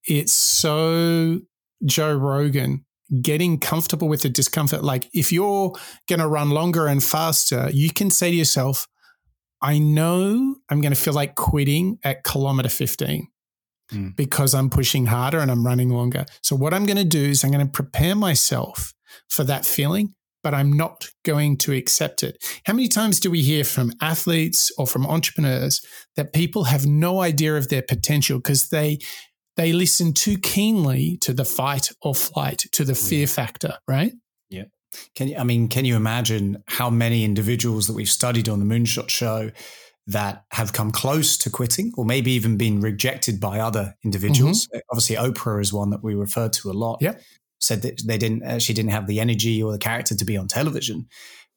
it's 0.08 0.34
so 0.34 1.41
Joe 1.86 2.15
Rogan 2.15 2.86
getting 3.22 3.60
comfortable 3.60 4.08
with 4.08 4.22
the 4.22 4.30
discomfort. 4.30 4.84
Like 4.84 5.10
if 5.13 5.32
you're 5.32 5.74
going 6.08 6.20
to 6.20 6.28
run 6.28 6.50
longer 6.50 6.88
and 6.88 7.04
faster, 7.04 7.70
you 7.72 7.91
can 7.91 8.10
say 8.10 8.32
to 8.32 8.38
yourself, 8.38 8.88
I 9.62 9.80
know 9.80 10.56
I'm 10.70 10.82
going 10.82 10.93
to 10.93 11.00
feel 11.00 11.13
like 11.13 11.36
quitting 11.36 12.00
at 12.04 12.24
kilometer 12.24 12.70
15 12.70 13.28
mm. 13.91 14.15
because 14.15 14.54
I'm 14.54 14.70
pushing 14.70 15.08
harder 15.08 15.39
and 15.39 15.50
I'm 15.50 15.65
running 15.65 15.89
longer. 15.89 16.26
So, 16.43 16.56
what 16.56 16.74
I'm 16.74 16.86
going 16.86 16.98
to 16.98 17.04
do 17.04 17.24
is 17.24 17.43
I'm 17.43 17.52
going 17.52 17.65
to 17.65 17.72
prepare 17.72 18.15
myself 18.15 18.93
for 19.30 19.43
that 19.46 19.65
feeling, 19.65 20.13
but 20.43 20.54
I'm 20.54 20.74
not 20.74 21.10
going 21.26 21.58
to 21.58 21.74
accept 21.74 22.22
it. 22.22 22.43
How 22.65 22.74
many 22.74 22.88
times 22.88 23.20
do 23.20 23.32
we 23.32 23.41
hear 23.41 23.63
from 23.63 23.93
athletes 24.00 24.72
or 24.78 24.86
from 24.86 25.08
entrepreneurs 25.08 25.84
that 26.15 26.34
people 26.34 26.65
have 26.65 26.86
no 26.86 27.22
idea 27.22 27.56
of 27.56 27.70
their 27.70 27.82
potential 27.82 28.38
because 28.38 28.70
they 28.70 29.00
they 29.58 29.74
listen 29.74 30.13
too 30.13 30.38
keenly 30.38 31.17
to 31.17 31.34
the 31.34 31.43
fight 31.43 31.89
or 32.02 32.15
flight, 32.15 32.63
to 32.72 32.86
the 32.86 32.96
fear 32.96 33.28
factor, 33.28 33.74
right? 33.88 34.13
Yeah. 34.50 34.65
Can 35.15 35.28
you, 35.28 35.38
I 35.38 35.43
mean, 35.43 35.67
can 35.67 35.84
you 35.84 35.96
imagine 35.96 36.63
how 36.67 36.89
many 36.89 37.26
individuals 37.26 37.88
that 37.88 37.93
we've 37.93 38.10
studied 38.10 38.48
on 38.48 38.60
the 38.60 38.65
Moonshot 38.65 39.10
Show 39.10 39.52
that 40.06 40.46
have 40.52 40.72
come 40.72 40.91
close 40.91 41.38
to 41.39 41.50
quitting 41.50 41.91
or 41.98 42.06
maybe 42.06 42.32
even 42.32 42.56
been 42.56 42.80
rejected 42.80 43.39
by 43.39 43.60
other 43.60 43.96
individuals? 44.06 44.67
Mm-hmm. 44.67 44.80
Obviously, 44.91 45.15
Oprah 45.15 45.60
is 45.60 45.74
one 45.74 45.89
that 45.89 46.04
we 46.04 46.13
refer 46.13 46.50
to 46.50 46.72
a 46.72 46.74
lot. 46.74 47.00
Yeah. 47.02 47.15
Said 47.60 47.82
that 47.82 48.02
they 48.06 48.20
didn't, 48.20 48.43
uh, 48.43 48.60
she 48.60 48.74
didn't 48.74 48.91
have 48.91 49.08
the 49.08 49.20
energy 49.20 49.62
or 49.62 49.72
the 49.72 49.80
character 49.80 50.15
to 50.15 50.26
be 50.26 50.38
on 50.38 50.48
television, 50.48 51.08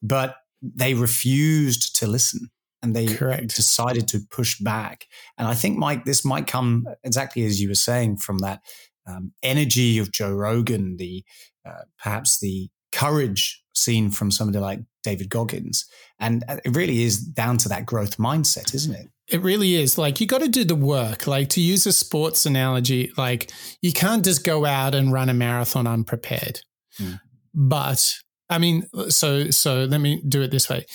but 0.03 0.37
they 0.63 0.95
refused 0.95 1.97
to 1.97 2.07
listen 2.07 2.51
and 2.83 2.95
they 2.95 3.07
Correct. 3.07 3.55
decided 3.55 4.09
to 4.09 4.21
push 4.31 4.59
back. 4.59 5.07
And 5.37 5.47
I 5.47 5.55
think, 5.55 5.79
Mike, 5.79 6.05
this 6.05 6.25
might 6.25 6.47
come 6.47 6.87
exactly 7.05 7.45
as 7.45 7.61
you 7.61 7.69
were 7.69 7.75
saying 7.75 8.19
from 8.19 8.39
that 8.39 8.61
um, 9.07 9.33
energy 9.43 9.99
of 9.99 10.13
Joe 10.13 10.33
Rogan, 10.33 10.97
the 10.97 11.25
uh, 11.67 11.83
perhaps 12.03 12.41
the 12.41 12.69
courage 12.93 13.63
seen 13.75 14.11
from 14.11 14.31
somebody 14.31 14.59
like 14.59 14.81
David 15.03 15.29
Goggins, 15.29 15.87
and 16.19 16.45
uh, 16.49 16.57
it 16.65 16.75
really 16.75 17.03
is 17.03 17.19
down 17.19 17.59
to 17.59 17.69
that 17.69 17.87
growth 17.87 18.19
mindset, 18.19 18.75
isn't 18.75 18.95
it? 18.95 19.09
It 19.29 19.43
really 19.43 19.77
is. 19.77 19.97
Like 19.97 20.21
you 20.21 20.27
got 20.27 20.41
to 20.41 20.49
do 20.49 20.65
the 20.65 20.75
work. 20.75 21.27
Like 21.27 21.49
to 21.51 21.61
use 21.61 21.87
a 21.87 21.93
sports 21.93 22.47
analogy, 22.47 23.13
like 23.17 23.53
you 23.81 23.93
can't 23.93 24.25
just 24.25 24.45
go 24.45 24.65
out 24.65 24.95
and 24.95 25.13
run 25.13 25.29
a 25.29 25.35
marathon 25.35 25.87
unprepared. 25.87 26.61
Mm. 26.99 27.21
But 27.55 28.15
I 28.49 28.59
mean, 28.59 28.89
so 29.09 29.51
so 29.51 29.85
let 29.85 30.01
me 30.01 30.23
do 30.27 30.43
it 30.43 30.51
this 30.51 30.69
way 30.69 30.87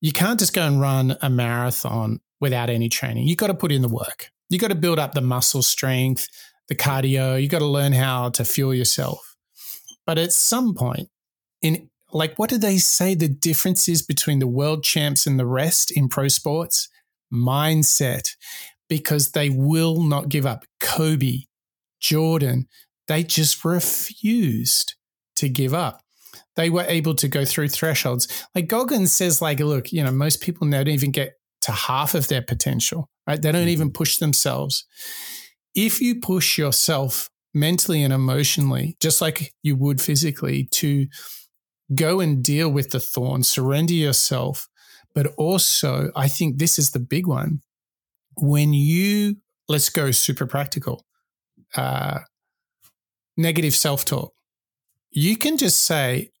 you 0.00 0.12
can't 0.12 0.38
just 0.38 0.54
go 0.54 0.66
and 0.66 0.80
run 0.80 1.16
a 1.20 1.30
marathon 1.30 2.20
without 2.40 2.70
any 2.70 2.88
training. 2.88 3.26
You've 3.26 3.38
got 3.38 3.48
to 3.48 3.54
put 3.54 3.72
in 3.72 3.82
the 3.82 3.88
work. 3.88 4.30
You've 4.48 4.60
got 4.60 4.68
to 4.68 4.74
build 4.74 4.98
up 4.98 5.12
the 5.14 5.20
muscle 5.20 5.62
strength, 5.62 6.26
the 6.68 6.74
cardio. 6.74 7.40
You've 7.40 7.50
got 7.50 7.58
to 7.60 7.66
learn 7.66 7.92
how 7.92 8.30
to 8.30 8.44
fuel 8.44 8.74
yourself. 8.74 9.36
But 10.06 10.18
at 10.18 10.32
some 10.32 10.74
point, 10.74 11.08
in 11.62 11.88
like, 12.12 12.38
what 12.38 12.50
do 12.50 12.58
they 12.58 12.78
say 12.78 13.14
the 13.14 13.28
difference 13.28 13.88
is 13.88 14.02
between 14.02 14.40
the 14.40 14.48
world 14.48 14.82
champs 14.82 15.26
and 15.26 15.38
the 15.38 15.46
rest 15.46 15.96
in 15.96 16.08
pro 16.08 16.28
sports? 16.28 16.88
Mindset, 17.32 18.34
because 18.88 19.30
they 19.30 19.48
will 19.50 20.02
not 20.02 20.28
give 20.28 20.44
up. 20.44 20.64
Kobe, 20.80 21.42
Jordan, 22.00 22.66
they 23.06 23.22
just 23.22 23.64
refused 23.64 24.96
to 25.36 25.48
give 25.48 25.72
up. 25.72 26.02
They 26.60 26.68
were 26.68 26.84
able 26.86 27.14
to 27.14 27.26
go 27.26 27.46
through 27.46 27.68
thresholds. 27.68 28.28
Like 28.54 28.68
Goggins 28.68 29.12
says, 29.12 29.40
like, 29.40 29.60
look, 29.60 29.92
you 29.92 30.04
know, 30.04 30.10
most 30.10 30.42
people 30.42 30.66
now 30.66 30.82
don't 30.82 30.92
even 30.92 31.10
get 31.10 31.38
to 31.62 31.72
half 31.72 32.14
of 32.14 32.28
their 32.28 32.42
potential, 32.42 33.08
right? 33.26 33.40
They 33.40 33.50
don't 33.50 33.68
even 33.68 33.90
push 33.90 34.18
themselves. 34.18 34.84
If 35.74 36.02
you 36.02 36.20
push 36.20 36.58
yourself 36.58 37.30
mentally 37.54 38.02
and 38.02 38.12
emotionally, 38.12 38.98
just 39.00 39.22
like 39.22 39.54
you 39.62 39.74
would 39.74 40.02
physically, 40.02 40.68
to 40.72 41.06
go 41.94 42.20
and 42.20 42.44
deal 42.44 42.68
with 42.68 42.90
the 42.90 43.00
thorn, 43.00 43.42
surrender 43.42 43.94
yourself. 43.94 44.68
But 45.14 45.28
also, 45.38 46.10
I 46.14 46.28
think 46.28 46.58
this 46.58 46.78
is 46.78 46.90
the 46.90 47.00
big 47.00 47.26
one. 47.26 47.62
When 48.36 48.74
you, 48.74 49.36
let's 49.66 49.88
go 49.88 50.10
super 50.10 50.44
practical, 50.44 51.06
uh, 51.74 52.18
negative 53.38 53.74
self 53.74 54.04
talk, 54.04 54.34
you 55.10 55.38
can 55.38 55.56
just 55.56 55.86
say, 55.86 56.32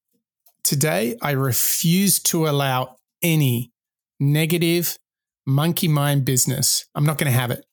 Today, 0.62 1.16
I 1.22 1.32
refuse 1.32 2.20
to 2.24 2.46
allow 2.46 2.96
any 3.22 3.72
negative 4.18 4.96
monkey 5.46 5.88
mind 5.88 6.24
business. 6.24 6.86
I'm 6.94 7.04
not 7.04 7.18
going 7.18 7.30
to 7.32 7.38
have 7.38 7.50
it. 7.50 7.64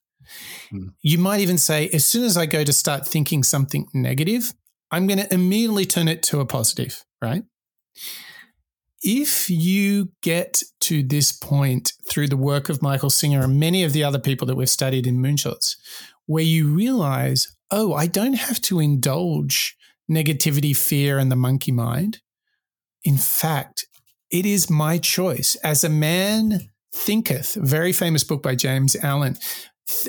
Hmm. 0.69 0.89
You 1.01 1.17
might 1.17 1.41
even 1.41 1.57
say, 1.57 1.89
as 1.89 2.05
soon 2.05 2.23
as 2.23 2.37
I 2.37 2.45
go 2.45 2.63
to 2.63 2.73
start 2.73 3.07
thinking 3.07 3.43
something 3.43 3.87
negative, 3.93 4.53
I'm 4.91 5.07
going 5.07 5.19
to 5.19 5.33
immediately 5.33 5.85
turn 5.85 6.07
it 6.07 6.23
to 6.23 6.39
a 6.39 6.45
positive, 6.45 7.03
right? 7.21 7.43
If 9.01 9.49
you 9.49 10.11
get 10.21 10.63
to 10.81 11.03
this 11.03 11.31
point 11.31 11.93
through 12.09 12.27
the 12.29 12.37
work 12.37 12.69
of 12.69 12.81
Michael 12.81 13.09
Singer 13.09 13.43
and 13.43 13.59
many 13.59 13.83
of 13.83 13.93
the 13.93 14.03
other 14.03 14.19
people 14.19 14.47
that 14.47 14.55
we've 14.55 14.69
studied 14.69 15.05
in 15.05 15.19
Moonshots, 15.21 15.75
where 16.25 16.43
you 16.43 16.67
realize, 16.67 17.55
oh, 17.69 17.93
I 17.93 18.07
don't 18.07 18.33
have 18.33 18.61
to 18.63 18.79
indulge 18.79 19.77
negativity, 20.09 20.75
fear, 20.75 21.19
and 21.19 21.31
the 21.31 21.35
monkey 21.35 21.71
mind. 21.71 22.21
In 23.07 23.17
fact, 23.17 23.87
it 24.29 24.45
is 24.45 24.69
my 24.69 24.97
choice. 24.97 25.55
As 25.63 25.85
a 25.85 25.89
man 25.89 26.69
thinketh, 26.93 27.55
very 27.55 27.93
famous 27.93 28.25
book 28.25 28.43
by 28.43 28.53
James 28.53 28.97
Allen, 28.97 29.37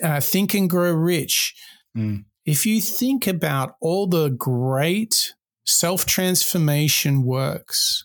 uh, 0.03 0.21
Think 0.21 0.53
and 0.55 0.69
Grow 0.69 0.93
Rich. 0.93 1.55
Mm. 1.97 2.25
If 2.45 2.67
you 2.67 2.81
think 2.81 3.29
about 3.29 3.77
all 3.81 4.09
the 4.09 4.31
great 4.31 5.33
self 5.65 6.07
transformation 6.07 7.23
works, 7.23 8.05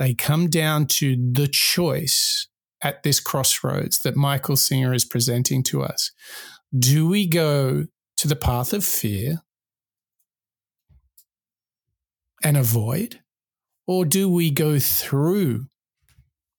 they 0.00 0.14
come 0.14 0.50
down 0.50 0.86
to 0.98 1.14
the 1.32 1.46
choice 1.46 2.48
at 2.82 3.04
this 3.04 3.20
crossroads 3.20 4.02
that 4.02 4.16
Michael 4.16 4.56
Singer 4.56 4.92
is 4.92 5.04
presenting 5.04 5.62
to 5.62 5.84
us. 5.84 6.10
Do 6.76 7.06
we 7.06 7.28
go 7.28 7.86
to 8.16 8.26
the 8.26 8.34
path 8.34 8.72
of 8.72 8.84
fear 8.84 9.42
and 12.42 12.56
avoid, 12.56 13.20
or 13.88 14.04
do 14.04 14.28
we 14.28 14.50
go 14.50 14.78
through 14.78 15.66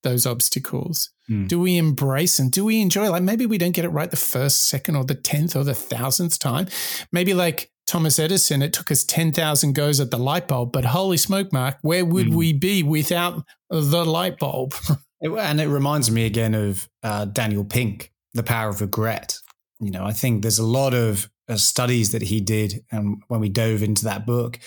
those 0.02 0.26
obstacles? 0.26 1.10
Mm. 1.30 1.48
Do 1.48 1.60
we 1.60 1.78
embrace 1.78 2.38
and 2.38 2.50
do 2.50 2.64
we 2.64 2.82
enjoy? 2.82 3.08
Like 3.08 3.22
maybe 3.22 3.46
we 3.46 3.56
don't 3.56 3.70
get 3.70 3.84
it 3.84 3.90
right 3.90 4.10
the 4.10 4.16
first, 4.16 4.68
second, 4.68 4.96
or 4.96 5.04
the 5.04 5.14
tenth 5.14 5.54
or 5.56 5.64
the 5.64 5.74
thousandth 5.74 6.38
time. 6.38 6.66
Maybe 7.12 7.32
like 7.32 7.70
Thomas 7.86 8.18
Edison, 8.18 8.62
it 8.62 8.72
took 8.72 8.90
us 8.90 9.04
10,000 9.04 9.72
goes 9.74 10.00
at 10.00 10.10
the 10.10 10.18
light 10.18 10.48
bulb, 10.48 10.72
but 10.72 10.84
holy 10.84 11.16
smoke, 11.16 11.52
Mark, 11.52 11.78
where 11.82 12.04
would 12.04 12.26
mm. 12.26 12.34
we 12.34 12.52
be 12.52 12.82
without 12.82 13.44
the 13.70 14.04
light 14.04 14.38
bulb? 14.38 14.74
and 15.20 15.60
it 15.60 15.68
reminds 15.68 16.10
me 16.10 16.26
again 16.26 16.54
of 16.54 16.88
uh, 17.04 17.26
Daniel 17.26 17.64
Pink, 17.64 18.12
The 18.34 18.42
Power 18.42 18.70
of 18.70 18.80
Regret. 18.80 19.38
You 19.78 19.92
know, 19.92 20.04
I 20.04 20.12
think 20.12 20.42
there's 20.42 20.58
a 20.58 20.66
lot 20.66 20.94
of 20.94 21.30
uh, 21.48 21.56
studies 21.56 22.12
that 22.12 22.22
he 22.22 22.40
did, 22.40 22.84
and 22.90 23.22
when 23.28 23.40
we 23.40 23.48
dove 23.48 23.82
into 23.82 24.04
that 24.04 24.26
book, 24.26 24.58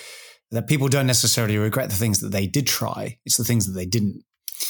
that 0.54 0.68
people 0.68 0.88
don't 0.88 1.08
necessarily 1.08 1.58
regret 1.58 1.90
the 1.90 1.96
things 1.96 2.20
that 2.22 2.30
they 2.30 2.48
did 2.48 2.68
try; 2.68 3.18
it's 3.26 3.38
the 3.38 3.44
things 3.44 3.66
that 3.66 3.74
they 3.74 3.86
didn't. 3.86 4.24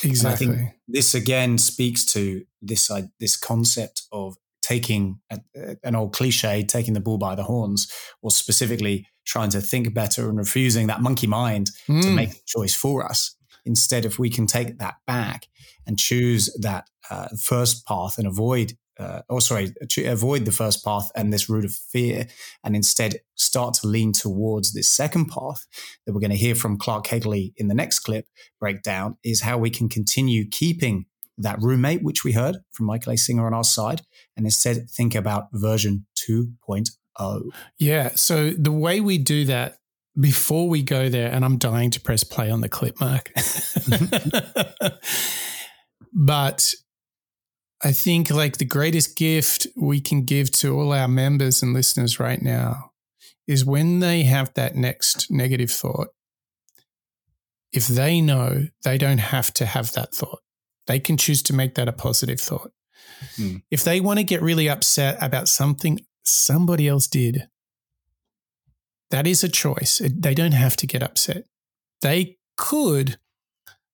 Exactly. 0.04 0.48
And 0.48 0.56
I 0.56 0.58
think 0.58 0.72
this 0.88 1.13
again 1.13 1.58
speaks 1.58 2.06
to 2.13 2.43
this 2.62 2.89
uh, 2.89 3.04
this 3.19 3.38
concept 3.38 4.04
of 4.12 4.36
taking 4.62 5.19
a, 5.30 5.39
an 5.84 5.96
old 5.96 6.13
cliche, 6.13 6.63
taking 6.63 6.93
the 6.93 7.00
bull 7.00 7.17
by 7.17 7.36
the 7.36 7.43
horns, 7.43 7.91
or 8.22 8.32
specifically 8.32 9.08
trying 9.26 9.50
to 9.52 9.62
think 9.62 9.93
better 9.93 10.30
and 10.30 10.38
refusing 10.38 10.88
that 10.88 11.02
monkey 11.02 11.28
mind 11.28 11.69
mm. 11.88 12.02
to 12.02 12.10
make 12.10 12.32
the 12.32 12.41
choice 12.46 12.74
for 12.74 13.06
us. 13.06 13.36
Instead, 13.65 14.06
if 14.06 14.19
we 14.19 14.30
can 14.30 14.48
take 14.48 14.80
that 14.80 14.96
back 15.08 15.48
and 15.86 16.00
choose 16.00 16.54
that 16.60 16.86
uh, 17.10 17.28
first 17.41 17.86
path 17.86 18.17
and 18.17 18.28
avoid, 18.28 18.74
uh, 19.00 19.22
or 19.30 19.42
sorry, 19.42 19.74
to 19.90 20.06
avoid 20.06 20.46
the 20.46 20.52
first 20.52 20.84
path 20.84 21.12
and 21.16 21.32
this 21.32 21.50
route 21.50 21.66
of 21.66 21.74
fear, 21.74 22.28
and 22.64 22.76
instead 22.76 23.20
start 23.36 23.74
to 23.76 23.88
lean 23.88 24.12
towards 24.14 24.74
this 24.74 24.88
second 24.88 25.28
path 25.28 25.66
that 26.06 26.14
we're 26.14 26.20
going 26.20 26.32
to 26.32 26.38
hear 26.38 26.56
from 26.56 26.78
Clark 26.78 27.06
Kegley 27.08 27.54
in 27.58 27.68
the 27.68 27.74
next 27.74 28.00
clip 28.00 28.28
breakdown, 28.60 29.18
is 29.24 29.42
how 29.42 29.58
we 29.58 29.70
can 29.70 29.90
continue 29.90 30.48
keeping 30.50 31.06
that 31.38 31.60
roommate, 31.62 32.04
which 32.04 32.24
we 32.24 32.34
heard 32.34 32.58
from 32.72 32.86
Michael 32.86 33.14
A. 33.14 33.18
Singer 33.18 33.46
on 33.46 33.54
our 33.54 33.64
side, 33.64 34.02
and 34.38 34.46
instead 34.46 34.90
think 34.90 35.16
about 35.16 35.48
version 35.52 36.06
2.0. 36.30 37.42
Yeah. 37.80 38.10
So 38.16 38.52
the 38.52 38.72
way 38.72 39.00
we 39.00 39.18
do 39.18 39.46
that 39.46 39.78
before 40.20 40.70
we 40.70 40.84
go 40.84 41.10
there, 41.10 41.32
and 41.32 41.44
I'm 41.44 41.58
dying 41.58 41.90
to 41.92 42.00
press 42.00 42.24
play 42.24 42.52
on 42.52 42.62
the 42.62 42.70
clip, 42.70 43.00
Mark. 43.00 43.32
but 46.14 46.74
I 47.84 47.91
think 47.91 48.32
like 48.32 48.58
the 48.58 48.65
greatest 48.65 49.17
gift 49.17 49.67
we 49.76 50.00
can 50.00 50.24
give 50.24 50.52
to 50.52 50.80
all 50.80 50.93
our 50.93 51.08
members 51.08 51.62
and 51.62 51.74
listeners 51.74 52.19
right 52.19 52.41
now 52.41 52.91
is 53.46 53.65
when 53.65 54.00
they 54.00 54.24
have 54.24 54.54
that 54.54 54.76
next 54.76 55.30
negative 55.30 55.69
thought, 55.69 56.10
if 57.74 57.88
they 57.88 58.22
know 58.22 58.67
they 58.84 58.98
don't 58.98 59.17
have 59.17 59.54
to 59.56 59.65
have 59.65 59.91
that 59.93 60.13
thought, 60.13 60.39
they 60.88 61.00
can 61.00 61.17
choose 61.17 61.43
to 61.43 61.54
make 61.54 61.76
that 61.76 61.89
a 61.89 61.93
positive 61.93 62.39
thought. 62.39 62.72
Mm. 63.36 63.63
If 63.69 63.84
they 63.84 64.00
want 64.00 64.19
to 64.19 64.24
get 64.24 64.41
really 64.41 64.69
upset 64.69 65.17
about 65.22 65.50
something 65.50 66.00
somebody 66.24 66.88
else 66.88 67.08
did, 67.08 67.50
that 69.12 69.28
is 69.28 69.43
a 69.43 69.50
choice. 69.50 70.02
They 70.04 70.34
don't 70.34 70.54
have 70.54 70.78
to 70.78 70.88
get 70.88 71.04
upset. 71.04 71.46
They 72.02 72.38
could 72.56 73.17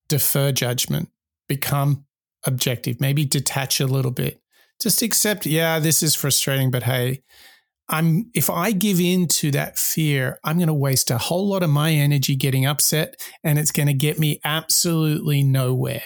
defer 0.07 0.51
judgment, 0.51 1.09
become 1.47 2.05
objective, 2.45 2.99
maybe 2.99 3.25
detach 3.25 3.79
a 3.79 3.87
little 3.87 4.11
bit. 4.11 4.41
Just 4.81 5.01
accept, 5.01 5.45
yeah, 5.45 5.79
this 5.79 6.01
is 6.01 6.15
frustrating, 6.15 6.71
but 6.71 6.83
hey, 6.83 7.21
I'm 7.89 8.29
if 8.35 8.49
I 8.49 8.71
give 8.71 8.99
in 8.99 9.27
to 9.27 9.51
that 9.51 9.77
fear, 9.77 10.39
I'm 10.43 10.57
going 10.57 10.67
to 10.67 10.73
waste 10.73 11.09
a 11.09 11.17
whole 11.17 11.47
lot 11.47 11.63
of 11.63 11.69
my 11.69 11.91
energy 11.91 12.35
getting 12.35 12.65
upset 12.65 13.19
and 13.43 13.57
it's 13.57 13.71
going 13.71 13.87
to 13.87 13.93
get 13.93 14.19
me 14.19 14.39
absolutely 14.43 15.43
nowhere. 15.43 16.03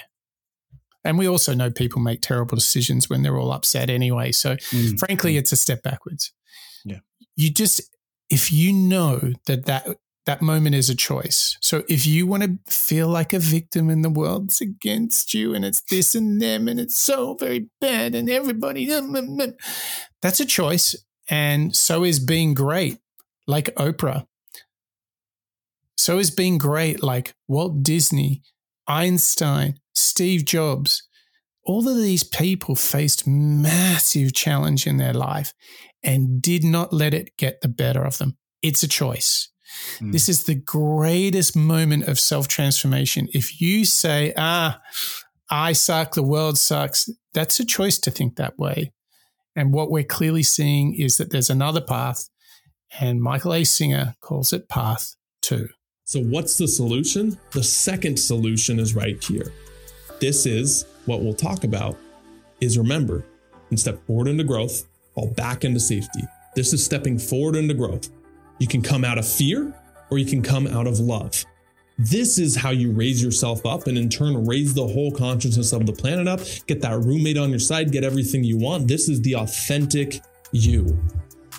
And 1.03 1.17
we 1.17 1.27
also 1.27 1.53
know 1.53 1.69
people 1.69 2.01
make 2.01 2.21
terrible 2.21 2.55
decisions 2.55 3.09
when 3.09 3.21
they're 3.21 3.37
all 3.37 3.51
upset 3.51 3.89
anyway. 3.89 4.31
So, 4.31 4.55
mm. 4.55 4.97
frankly, 4.97 5.35
it's 5.35 5.51
a 5.51 5.57
step 5.57 5.83
backwards. 5.83 6.31
Yeah. 6.85 6.99
You 7.35 7.49
just, 7.49 7.81
if 8.29 8.53
you 8.53 8.71
know 8.71 9.33
that 9.47 9.65
that, 9.65 9.85
that 10.25 10.41
moment 10.41 10.75
is 10.75 10.89
a 10.89 10.95
choice. 10.95 11.57
So 11.61 11.83
if 11.89 12.05
you 12.05 12.25
want 12.25 12.43
to 12.43 12.57
feel 12.71 13.07
like 13.07 13.33
a 13.33 13.39
victim 13.39 13.89
and 13.89 14.03
the 14.03 14.09
world's 14.09 14.61
against 14.61 15.33
you 15.33 15.53
and 15.53 15.65
it's 15.65 15.81
this 15.89 16.15
and 16.15 16.41
them 16.41 16.67
and 16.67 16.79
it's 16.79 16.95
so 16.95 17.35
very 17.35 17.67
bad 17.81 18.15
and 18.15 18.29
everybody, 18.29 18.87
mm, 18.87 19.15
mm, 19.15 19.39
mm, 19.39 19.53
that's 20.21 20.39
a 20.39 20.45
choice. 20.45 20.95
And 21.29 21.75
so 21.75 22.03
is 22.03 22.19
being 22.19 22.53
great, 22.53 22.99
like 23.47 23.73
Oprah. 23.75 24.25
So 25.97 26.19
is 26.19 26.31
being 26.31 26.57
great, 26.57 27.03
like 27.03 27.33
Walt 27.47 27.83
Disney, 27.83 28.43
Einstein, 28.87 29.79
Steve 29.93 30.45
Jobs, 30.45 31.07
all 31.65 31.87
of 31.87 31.97
these 31.97 32.23
people 32.23 32.75
faced 32.75 33.25
massive 33.25 34.33
challenge 34.33 34.85
in 34.85 34.97
their 34.97 35.13
life 35.13 35.53
and 36.03 36.41
did 36.41 36.63
not 36.63 36.91
let 36.91 37.13
it 37.13 37.37
get 37.37 37.61
the 37.61 37.69
better 37.69 38.03
of 38.03 38.17
them. 38.17 38.37
It's 38.61 38.83
a 38.83 38.87
choice. 38.87 39.49
Mm. 39.99 40.11
This 40.11 40.29
is 40.29 40.43
the 40.43 40.55
greatest 40.55 41.55
moment 41.55 42.07
of 42.07 42.19
self 42.19 42.47
transformation. 42.47 43.27
If 43.33 43.61
you 43.61 43.85
say, 43.85 44.33
ah, 44.37 44.81
I 45.49 45.73
suck, 45.73 46.15
the 46.15 46.23
world 46.23 46.57
sucks, 46.57 47.09
that's 47.33 47.59
a 47.59 47.65
choice 47.65 47.99
to 47.99 48.11
think 48.11 48.35
that 48.35 48.57
way. 48.57 48.91
And 49.55 49.73
what 49.73 49.91
we're 49.91 50.03
clearly 50.03 50.43
seeing 50.43 50.95
is 50.95 51.17
that 51.17 51.31
there's 51.31 51.49
another 51.49 51.81
path, 51.81 52.29
and 52.99 53.21
Michael 53.21 53.53
A. 53.53 53.63
Singer 53.63 54.15
calls 54.21 54.51
it 54.51 54.69
path 54.69 55.15
two. 55.41 55.69
So, 56.05 56.19
what's 56.19 56.57
the 56.57 56.67
solution? 56.67 57.37
The 57.51 57.63
second 57.63 58.19
solution 58.19 58.79
is 58.79 58.95
right 58.95 59.23
here 59.23 59.51
this 60.23 60.45
is 60.45 60.85
what 61.05 61.21
we'll 61.21 61.33
talk 61.33 61.65
about 61.65 61.97
is 62.61 62.77
remember 62.77 63.25
and 63.69 63.77
step 63.77 64.01
forward 64.07 64.29
into 64.29 64.45
growth, 64.45 64.85
fall 65.13 65.27
back 65.35 65.65
into 65.65 65.81
safety. 65.81 66.21
This 66.55 66.71
is 66.71 66.81
stepping 66.81 67.19
forward 67.19 67.57
into 67.57 67.73
growth. 67.73 68.07
You 68.59 68.67
can 68.67 68.81
come 68.81 69.03
out 69.03 69.17
of 69.17 69.27
fear 69.27 69.73
or 70.09 70.17
you 70.17 70.25
can 70.25 70.41
come 70.41 70.67
out 70.67 70.87
of 70.87 70.99
love. 70.99 71.43
This 71.97 72.39
is 72.39 72.55
how 72.55 72.71
you 72.71 72.91
raise 72.91 73.21
yourself 73.21 73.65
up 73.65 73.87
and 73.87 73.97
in 73.97 74.09
turn 74.09 74.45
raise 74.45 74.73
the 74.73 74.87
whole 74.87 75.11
consciousness 75.11 75.73
of 75.73 75.85
the 75.85 75.93
planet 75.93 76.27
up, 76.27 76.39
get 76.65 76.81
that 76.81 76.99
roommate 76.99 77.37
on 77.37 77.49
your 77.49 77.59
side, 77.59 77.91
get 77.91 78.03
everything 78.03 78.43
you 78.43 78.57
want. 78.57 78.87
This 78.87 79.09
is 79.09 79.21
the 79.21 79.35
authentic 79.35 80.21
you. 80.51 80.99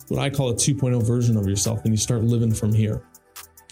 What 0.09 0.21
I 0.21 0.31
call 0.31 0.51
a 0.51 0.55
2.0 0.55 1.07
version 1.07 1.37
of 1.37 1.49
yourself, 1.49 1.85
and 1.85 1.93
you 1.93 1.97
start 1.97 2.25
living 2.25 2.53
from 2.53 2.73
here. 2.73 3.03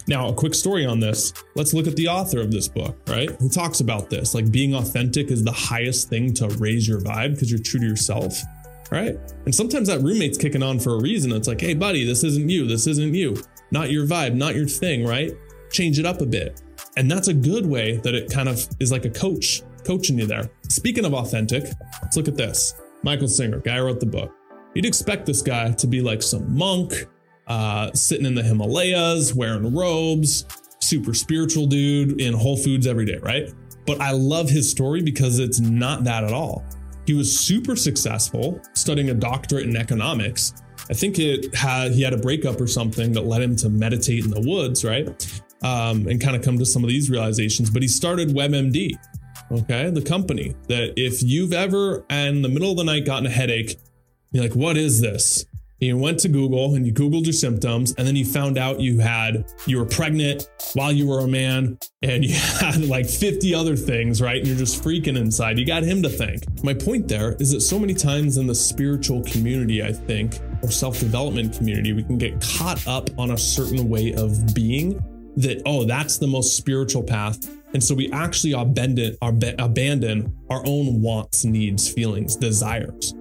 Now, 0.08 0.28
a 0.28 0.34
quick 0.34 0.54
story 0.54 0.84
on 0.84 0.98
this. 0.98 1.32
Let's 1.54 1.74
look 1.74 1.86
at 1.86 1.94
the 1.94 2.08
author 2.08 2.40
of 2.40 2.50
this 2.50 2.68
book, 2.68 2.96
right? 3.06 3.30
Who 3.30 3.48
talks 3.48 3.80
about 3.80 4.10
this? 4.10 4.34
Like 4.34 4.50
being 4.50 4.74
authentic 4.74 5.30
is 5.30 5.44
the 5.44 5.52
highest 5.52 6.08
thing 6.08 6.32
to 6.34 6.48
raise 6.48 6.88
your 6.88 7.00
vibe 7.00 7.34
because 7.34 7.50
you're 7.50 7.60
true 7.60 7.80
to 7.80 7.86
yourself, 7.86 8.40
right? 8.92 9.18
And 9.46 9.54
sometimes 9.54 9.88
that 9.88 10.02
roommate's 10.02 10.38
kicking 10.38 10.62
on 10.62 10.78
for 10.78 10.94
a 10.94 11.00
reason. 11.00 11.32
It's 11.32 11.48
like, 11.48 11.60
hey, 11.60 11.74
buddy, 11.74 12.04
this 12.04 12.22
isn't 12.22 12.48
you. 12.48 12.66
This 12.66 12.86
isn't 12.86 13.14
you. 13.14 13.42
Not 13.70 13.90
your 13.90 14.06
vibe, 14.06 14.34
not 14.34 14.54
your 14.54 14.68
thing, 14.68 15.04
right? 15.04 15.32
Change 15.70 15.98
it 15.98 16.04
up 16.04 16.20
a 16.20 16.26
bit. 16.26 16.60
And 16.96 17.10
that's 17.10 17.28
a 17.28 17.34
good 17.34 17.64
way 17.64 17.96
that 17.98 18.14
it 18.14 18.30
kind 18.30 18.48
of 18.48 18.68
is 18.78 18.92
like 18.92 19.06
a 19.06 19.10
coach 19.10 19.62
coaching 19.84 20.18
you 20.18 20.26
there. 20.26 20.50
Speaking 20.68 21.06
of 21.06 21.14
authentic, 21.14 21.64
let's 22.02 22.16
look 22.16 22.28
at 22.28 22.36
this. 22.36 22.74
Michael 23.02 23.28
Singer, 23.28 23.58
guy 23.60 23.80
wrote 23.80 23.98
the 23.98 24.06
book. 24.06 24.32
You'd 24.74 24.86
expect 24.86 25.26
this 25.26 25.42
guy 25.42 25.72
to 25.72 25.86
be 25.86 26.02
like 26.02 26.22
some 26.22 26.54
monk, 26.56 26.92
uh, 27.46 27.92
sitting 27.92 28.26
in 28.26 28.34
the 28.34 28.42
Himalayas, 28.42 29.34
wearing 29.34 29.74
robes, 29.74 30.44
super 30.80 31.14
spiritual 31.14 31.66
dude 31.66 32.20
in 32.20 32.34
Whole 32.34 32.56
Foods 32.56 32.86
every 32.86 33.06
day, 33.06 33.18
right? 33.22 33.52
But 33.86 34.00
I 34.00 34.12
love 34.12 34.48
his 34.48 34.70
story 34.70 35.02
because 35.02 35.38
it's 35.38 35.60
not 35.60 36.04
that 36.04 36.24
at 36.24 36.32
all. 36.32 36.64
He 37.06 37.14
was 37.14 37.38
super 37.38 37.76
successful 37.76 38.60
studying 38.74 39.10
a 39.10 39.14
doctorate 39.14 39.66
in 39.66 39.76
economics. 39.76 40.54
I 40.90 40.94
think 40.94 41.18
it 41.18 41.54
had 41.54 41.92
he 41.92 42.02
had 42.02 42.12
a 42.12 42.18
breakup 42.18 42.60
or 42.60 42.66
something 42.66 43.12
that 43.12 43.22
led 43.22 43.42
him 43.42 43.56
to 43.56 43.68
meditate 43.68 44.24
in 44.24 44.30
the 44.30 44.40
woods, 44.40 44.84
right? 44.84 45.08
Um, 45.62 46.06
and 46.08 46.20
kind 46.20 46.34
of 46.34 46.42
come 46.42 46.58
to 46.58 46.66
some 46.66 46.82
of 46.82 46.88
these 46.88 47.08
realizations. 47.10 47.70
But 47.70 47.82
he 47.82 47.88
started 47.88 48.30
WebMD, 48.30 48.92
okay, 49.52 49.90
the 49.90 50.02
company 50.02 50.54
that 50.68 50.94
if 50.96 51.22
you've 51.22 51.52
ever 51.52 52.04
in 52.10 52.42
the 52.42 52.48
middle 52.48 52.72
of 52.72 52.76
the 52.76 52.84
night 52.84 53.04
gotten 53.04 53.26
a 53.26 53.30
headache, 53.30 53.78
you're 54.32 54.42
like, 54.42 54.56
what 54.56 54.76
is 54.76 55.00
this? 55.00 55.46
You 55.82 55.96
went 55.96 56.18
to 56.20 56.28
Google 56.28 56.74
and 56.74 56.86
you 56.86 56.92
Googled 56.92 57.24
your 57.24 57.32
symptoms, 57.32 57.94
and 57.98 58.06
then 58.06 58.14
you 58.14 58.24
found 58.24 58.58
out 58.58 58.80
you 58.80 58.98
had, 58.98 59.44
you 59.66 59.78
were 59.78 59.84
pregnant 59.84 60.48
while 60.74 60.92
you 60.92 61.06
were 61.06 61.20
a 61.20 61.26
man, 61.26 61.78
and 62.02 62.24
you 62.24 62.34
had 62.60 62.84
like 62.86 63.08
50 63.08 63.54
other 63.54 63.76
things, 63.76 64.20
right? 64.22 64.38
And 64.38 64.46
you're 64.46 64.56
just 64.56 64.82
freaking 64.82 65.16
inside. 65.16 65.58
You 65.58 65.66
got 65.66 65.82
him 65.82 66.02
to 66.02 66.08
thank. 66.08 66.42
My 66.62 66.74
point 66.74 67.08
there 67.08 67.34
is 67.40 67.52
that 67.52 67.62
so 67.62 67.78
many 67.78 67.94
times 67.94 68.36
in 68.36 68.46
the 68.46 68.54
spiritual 68.54 69.22
community, 69.24 69.82
I 69.82 69.92
think, 69.92 70.38
or 70.62 70.70
self 70.70 71.00
development 71.00 71.56
community, 71.56 71.92
we 71.92 72.02
can 72.02 72.18
get 72.18 72.40
caught 72.40 72.86
up 72.86 73.10
on 73.18 73.32
a 73.32 73.38
certain 73.38 73.88
way 73.88 74.14
of 74.14 74.54
being 74.54 75.02
that, 75.36 75.62
oh, 75.66 75.84
that's 75.84 76.18
the 76.18 76.26
most 76.26 76.56
spiritual 76.56 77.02
path. 77.02 77.50
And 77.74 77.82
so 77.82 77.94
we 77.94 78.10
actually 78.12 78.52
abandon, 78.52 79.16
abandon 79.22 80.36
our 80.50 80.62
own 80.66 81.00
wants, 81.00 81.44
needs, 81.44 81.90
feelings, 81.90 82.36
desires. 82.36 83.14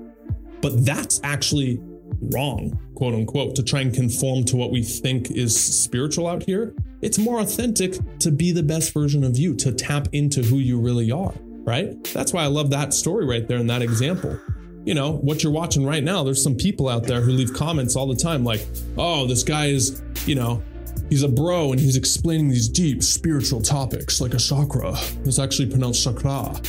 But 0.62 0.86
that's 0.86 1.22
actually 1.24 1.82
wrong, 2.22 2.78
quote 2.96 3.14
unquote, 3.14 3.56
to 3.56 3.64
try 3.64 3.82
and 3.82 3.94
conform 3.94 4.44
to 4.46 4.56
what 4.56 4.72
we 4.72 4.84
think 4.84 5.32
is 5.32 5.60
spiritual 5.60 6.28
out 6.28 6.44
here. 6.44 6.74
It's 7.02 7.18
more 7.18 7.40
authentic 7.40 7.98
to 8.20 8.32
be 8.32 8.52
the 8.52 8.64
best 8.64 8.94
version 8.94 9.24
of 9.24 9.38
you, 9.38 9.56
to 9.56 9.72
tap 9.72 10.08
into 10.12 10.44
who 10.44 10.58
you 10.58 10.80
really 10.80 11.12
are, 11.12 11.34
right? 11.64 12.04
That's 12.14 12.34
why 12.34 12.44
I 12.44 12.48
love 12.48 12.70
that 12.72 12.94
story 12.94 13.26
right 13.26 13.48
there 13.48 13.58
and 13.58 13.70
that 13.70 13.82
example. 13.82 14.40
You 14.84 14.94
know, 14.94 15.14
what 15.14 15.44
you're 15.44 15.52
watching 15.52 15.86
right 15.86 16.04
now, 16.04 16.24
there's 16.24 16.42
some 16.42 16.56
people 16.56 16.90
out 16.90 17.04
there 17.04 17.22
who 17.22 17.32
leave 17.32 17.54
comments 17.54 17.96
all 17.96 18.08
the 18.08 18.16
time 18.16 18.44
like, 18.44 18.66
oh, 18.98 19.28
this 19.28 19.44
guy 19.44 19.68
is, 19.68 20.02
you 20.26 20.36
know, 20.36 20.64
he's 21.10 21.24
a 21.24 21.28
bro 21.28 21.72
and 21.72 21.80
he's 21.80 21.98
explaining 21.98 22.50
these 22.50 22.68
deep 22.68 23.04
spiritual 23.04 23.62
topics 23.62 24.22
like 24.22 24.34
a 24.34 24.40
chakra. 24.40 24.94
It's 25.24 25.40
actually 25.40 25.70
pronounced 25.70 26.04
chakra 26.04 26.60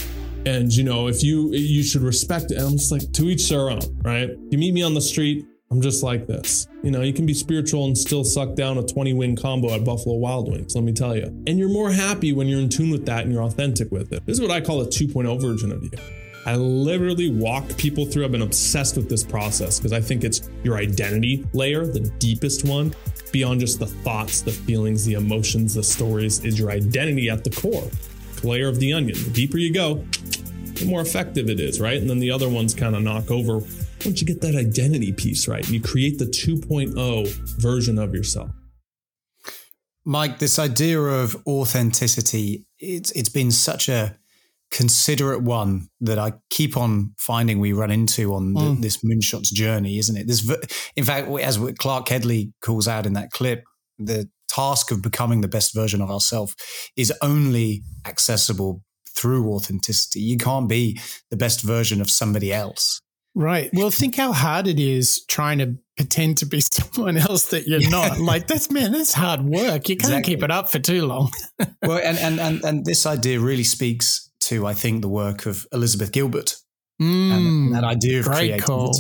and 0.47 0.73
you 0.73 0.85
know 0.85 1.09
if 1.09 1.23
you 1.23 1.51
you 1.53 1.83
should 1.83 2.03
respect 2.03 2.51
it. 2.51 2.59
And 2.59 2.67
i'm 2.67 2.73
just 2.73 2.93
like 2.93 3.13
to 3.13 3.25
each 3.25 3.49
their 3.49 3.71
own 3.71 3.81
right? 4.03 4.31
You 4.51 4.59
meet 4.59 4.75
me 4.75 4.83
on 4.83 4.95
the 4.95 5.01
street 5.01 5.47
i'm 5.71 5.81
just 5.81 6.03
like 6.03 6.27
this. 6.27 6.67
You 6.83 6.91
know 6.91 7.03
you 7.03 7.13
can 7.13 7.27
be 7.27 7.35
spiritual 7.35 7.85
and 7.87 7.97
still 7.97 8.25
suck 8.25 8.55
down 8.55 8.79
a 8.79 8.83
20 8.83 9.13
win 9.15 9.37
combo 9.37 9.73
at 9.75 9.85
buffalo 9.85 10.17
wild 10.17 10.51
wings 10.51 10.75
let 10.75 10.85
me 10.85 10.93
tell 10.93 11.17
you. 11.17 11.25
And 11.47 11.59
you're 11.59 11.69
more 11.69 11.91
happy 11.91 12.33
when 12.33 12.49
you're 12.49 12.61
in 12.61 12.69
tune 12.69 12.91
with 12.91 13.07
that 13.07 13.25
and 13.25 13.33
you're 13.33 13.43
authentic 13.43 13.91
with 13.91 14.13
it. 14.13 14.25
This 14.27 14.39
is 14.39 14.41
what 14.41 14.51
i 14.51 14.61
call 14.61 14.81
a 14.81 14.87
2.0 14.87 15.41
version 15.41 15.73
of 15.73 15.83
you. 15.83 15.91
I 16.45 16.57
literally 16.57 17.31
walk 17.31 17.77
people 17.77 18.05
through. 18.05 18.25
I've 18.25 18.33
been 18.33 18.43
obsessed 18.43 18.97
with 18.97 19.09
this 19.09 19.23
process 19.23 19.79
because 19.79 19.93
I 19.93 20.01
think 20.01 20.25
it's 20.25 20.51
your 20.65 20.77
identity 20.77 21.47
layer, 21.53 21.87
the 21.87 22.01
deepest 22.19 22.65
one, 22.65 22.93
beyond 23.31 23.61
just 23.61 23.79
the 23.79 23.87
thoughts, 23.87 24.41
the 24.41 24.51
feelings, 24.51 25.05
the 25.05 25.15
emotions, 25.15 25.75
the 25.75 25.85
stories, 25.85 26.45
is 26.45 26.59
your 26.59 26.73
identity 26.73 27.31
at 27.31 27.45
the 27.45 27.51
core 27.51 27.89
layer 28.45 28.69
of 28.69 28.79
the 28.79 28.93
onion. 28.93 29.17
The 29.23 29.31
deeper 29.31 29.59
you 29.59 29.73
go, 29.73 30.05
the 30.75 30.87
more 30.87 31.01
effective 31.01 31.49
it 31.49 31.61
is, 31.61 31.81
right? 31.81 31.97
And 31.97 32.09
then 32.09 32.19
the 32.19 32.31
other 32.31 32.49
ones 32.49 32.75
kind 32.75 32.97
of 32.97 33.03
knock 33.03 33.31
over. 33.31 33.61
Once 34.05 34.21
you 34.21 34.27
get 34.27 34.41
that 34.41 34.57
identity 34.57 35.13
piece 35.13 35.47
right, 35.47 35.69
you 35.69 35.81
create 35.81 36.19
the 36.19 36.25
2.0 36.25 37.29
version 37.61 37.99
of 37.99 38.15
yourself. 38.15 38.51
Mike, 40.05 40.39
this 40.39 40.59
idea 40.59 41.01
of 41.01 41.37
authenticity, 41.47 42.67
it's 42.81 43.13
it's 43.13 43.29
been 43.29 43.53
such 43.53 43.89
a 43.89 44.17
considerate 44.73 45.43
one 45.43 45.89
that 46.01 46.19
I 46.19 46.33
keep 46.51 46.77
on 46.77 47.15
finding 47.19 47.61
we 47.61 47.73
run 47.73 47.91
into 47.91 48.35
on 48.35 48.55
the, 48.55 48.61
mm. 48.61 48.81
this 48.81 49.05
moonshots 49.05 49.53
journey, 49.53 49.99
isn't 49.99 50.17
it? 50.17 50.27
This, 50.27 50.51
in 50.97 51.05
fact, 51.05 51.29
as 51.29 51.59
Clark 51.79 52.07
Kegley 52.07 52.53
calls 52.63 52.89
out 52.89 53.07
in 53.07 53.13
that 53.13 53.31
clip, 53.31 53.65
the 53.99 54.29
task 54.55 54.91
of 54.91 55.03
becoming 55.03 55.41
the 55.41 55.49
best 55.49 55.75
version 55.75 56.01
of 56.01 56.11
ourselves 56.11 56.55
is 56.97 57.13
only 57.23 57.83
accessible 58.07 58.83
through 59.17 59.53
authenticity. 59.53 60.21
You 60.21 60.37
can't 60.37 60.69
be 60.69 61.01
the 61.31 61.37
best 61.37 61.63
version 61.63 62.01
of 62.01 62.11
somebody 62.11 62.53
else. 62.53 63.01
Right. 63.35 63.71
Well, 63.73 63.91
think 63.91 64.17
how 64.17 64.33
hard 64.33 64.67
it 64.67 64.79
is 64.79 65.25
trying 65.27 65.59
to 65.59 65.77
pretend 65.97 66.39
to 66.39 66.47
be 66.47 66.61
someone 66.73 67.17
else 67.17 67.47
that 67.47 67.67
you're 67.67 67.89
not. 67.89 68.19
Like 68.19 68.47
that's 68.47 68.71
man, 68.71 68.93
that's 68.93 69.15
hard 69.15 69.43
work. 69.43 69.89
You 69.89 69.97
can't 69.97 70.11
exactly. 70.11 70.35
keep 70.35 70.43
it 70.43 70.51
up 70.51 70.71
for 70.71 70.79
too 70.79 71.07
long. 71.07 71.31
well, 71.83 71.99
and, 71.99 72.19
and 72.19 72.41
and 72.41 72.65
and 72.65 72.85
this 72.85 73.07
idea 73.07 73.41
really 73.41 73.65
speaks 73.65 74.31
to, 74.41 74.67
I 74.67 74.75
think, 74.75 75.01
the 75.01 75.09
work 75.09 75.47
of 75.47 75.67
Elizabeth 75.73 76.13
Gilbert 76.13 76.57
mm, 77.01 77.33
and 77.33 77.75
that 77.75 77.85
idea 77.85 78.21
of 78.21 78.27
creativity. 78.27 78.63
Call. 78.63 78.91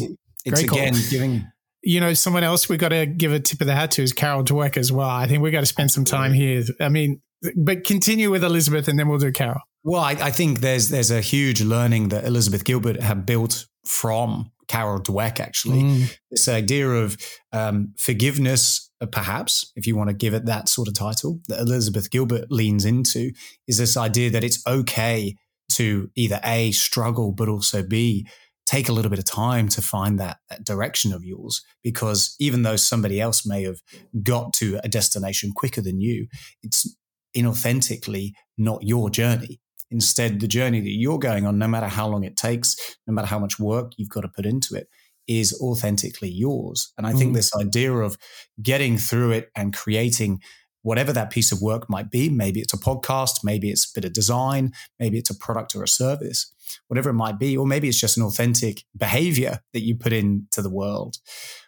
It's 0.44 0.60
great 0.60 0.70
again 0.70 0.94
call. 0.94 1.02
giving 1.10 1.51
you 1.82 2.00
know, 2.00 2.14
someone 2.14 2.44
else 2.44 2.68
we've 2.68 2.78
got 2.78 2.90
to 2.90 3.06
give 3.06 3.32
a 3.32 3.40
tip 3.40 3.60
of 3.60 3.66
the 3.66 3.74
hat 3.74 3.90
to 3.92 4.02
is 4.02 4.12
Carol 4.12 4.44
Dweck 4.44 4.76
as 4.76 4.92
well. 4.92 5.08
I 5.08 5.26
think 5.26 5.42
we've 5.42 5.52
got 5.52 5.60
to 5.60 5.66
spend 5.66 5.90
some 5.90 6.04
time 6.04 6.32
here. 6.32 6.62
I 6.80 6.88
mean, 6.88 7.20
but 7.56 7.84
continue 7.84 8.30
with 8.30 8.44
Elizabeth 8.44 8.88
and 8.88 8.98
then 8.98 9.08
we'll 9.08 9.18
do 9.18 9.32
Carol. 9.32 9.60
Well, 9.84 10.00
I, 10.00 10.12
I 10.12 10.30
think 10.30 10.60
there's 10.60 10.90
there's 10.90 11.10
a 11.10 11.20
huge 11.20 11.60
learning 11.60 12.10
that 12.10 12.24
Elizabeth 12.24 12.64
Gilbert 12.64 13.00
had 13.00 13.26
built 13.26 13.66
from 13.84 14.52
Carol 14.68 15.00
Dweck, 15.00 15.40
actually. 15.40 15.82
Mm. 15.82 16.16
This 16.30 16.48
idea 16.48 16.88
of 16.88 17.16
um, 17.52 17.92
forgiveness, 17.98 18.90
uh, 19.00 19.06
perhaps, 19.06 19.72
if 19.74 19.86
you 19.86 19.96
want 19.96 20.08
to 20.08 20.14
give 20.14 20.34
it 20.34 20.46
that 20.46 20.68
sort 20.68 20.88
of 20.88 20.94
title, 20.94 21.40
that 21.48 21.58
Elizabeth 21.58 22.10
Gilbert 22.10 22.50
leans 22.50 22.84
into, 22.84 23.32
is 23.66 23.78
this 23.78 23.96
idea 23.96 24.30
that 24.30 24.44
it's 24.44 24.64
okay 24.66 25.34
to 25.72 26.10
either 26.14 26.40
A, 26.44 26.70
struggle, 26.72 27.32
but 27.32 27.48
also 27.48 27.82
B, 27.82 28.26
take 28.72 28.88
a 28.88 28.92
little 28.92 29.10
bit 29.10 29.18
of 29.18 29.26
time 29.26 29.68
to 29.68 29.82
find 29.82 30.18
that, 30.18 30.38
that 30.48 30.64
direction 30.64 31.12
of 31.12 31.22
yours 31.22 31.62
because 31.82 32.34
even 32.38 32.62
though 32.62 32.76
somebody 32.76 33.20
else 33.20 33.44
may 33.44 33.62
have 33.62 33.82
got 34.22 34.54
to 34.54 34.80
a 34.82 34.88
destination 34.88 35.52
quicker 35.54 35.82
than 35.82 36.00
you 36.00 36.26
it's 36.62 36.96
inauthentically 37.36 38.32
not 38.56 38.82
your 38.82 39.10
journey 39.10 39.60
instead 39.90 40.40
the 40.40 40.48
journey 40.48 40.80
that 40.80 40.90
you're 40.90 41.18
going 41.18 41.44
on 41.44 41.58
no 41.58 41.68
matter 41.68 41.86
how 41.86 42.08
long 42.08 42.24
it 42.24 42.34
takes 42.34 42.96
no 43.06 43.12
matter 43.12 43.26
how 43.26 43.38
much 43.38 43.58
work 43.58 43.92
you've 43.98 44.08
got 44.08 44.22
to 44.22 44.28
put 44.28 44.46
into 44.46 44.74
it 44.74 44.88
is 45.28 45.52
authentically 45.60 46.30
yours 46.30 46.94
and 46.96 47.06
i 47.06 47.12
mm. 47.12 47.18
think 47.18 47.34
this 47.34 47.54
idea 47.56 47.92
of 47.92 48.16
getting 48.62 48.96
through 48.96 49.32
it 49.32 49.50
and 49.54 49.74
creating 49.74 50.40
whatever 50.82 51.12
that 51.12 51.30
piece 51.30 51.52
of 51.52 51.62
work 51.62 51.88
might 51.88 52.10
be. 52.10 52.28
Maybe 52.28 52.60
it's 52.60 52.74
a 52.74 52.78
podcast, 52.78 53.44
maybe 53.44 53.70
it's 53.70 53.86
a 53.86 53.94
bit 53.94 54.04
of 54.04 54.12
design, 54.12 54.72
maybe 54.98 55.18
it's 55.18 55.30
a 55.30 55.34
product 55.34 55.74
or 55.74 55.82
a 55.82 55.88
service, 55.88 56.52
whatever 56.88 57.10
it 57.10 57.14
might 57.14 57.38
be, 57.38 57.56
or 57.56 57.66
maybe 57.66 57.88
it's 57.88 58.00
just 58.00 58.16
an 58.16 58.22
authentic 58.22 58.84
behavior 58.96 59.60
that 59.72 59.82
you 59.82 59.94
put 59.94 60.12
into 60.12 60.62
the 60.62 60.70
world. 60.70 61.16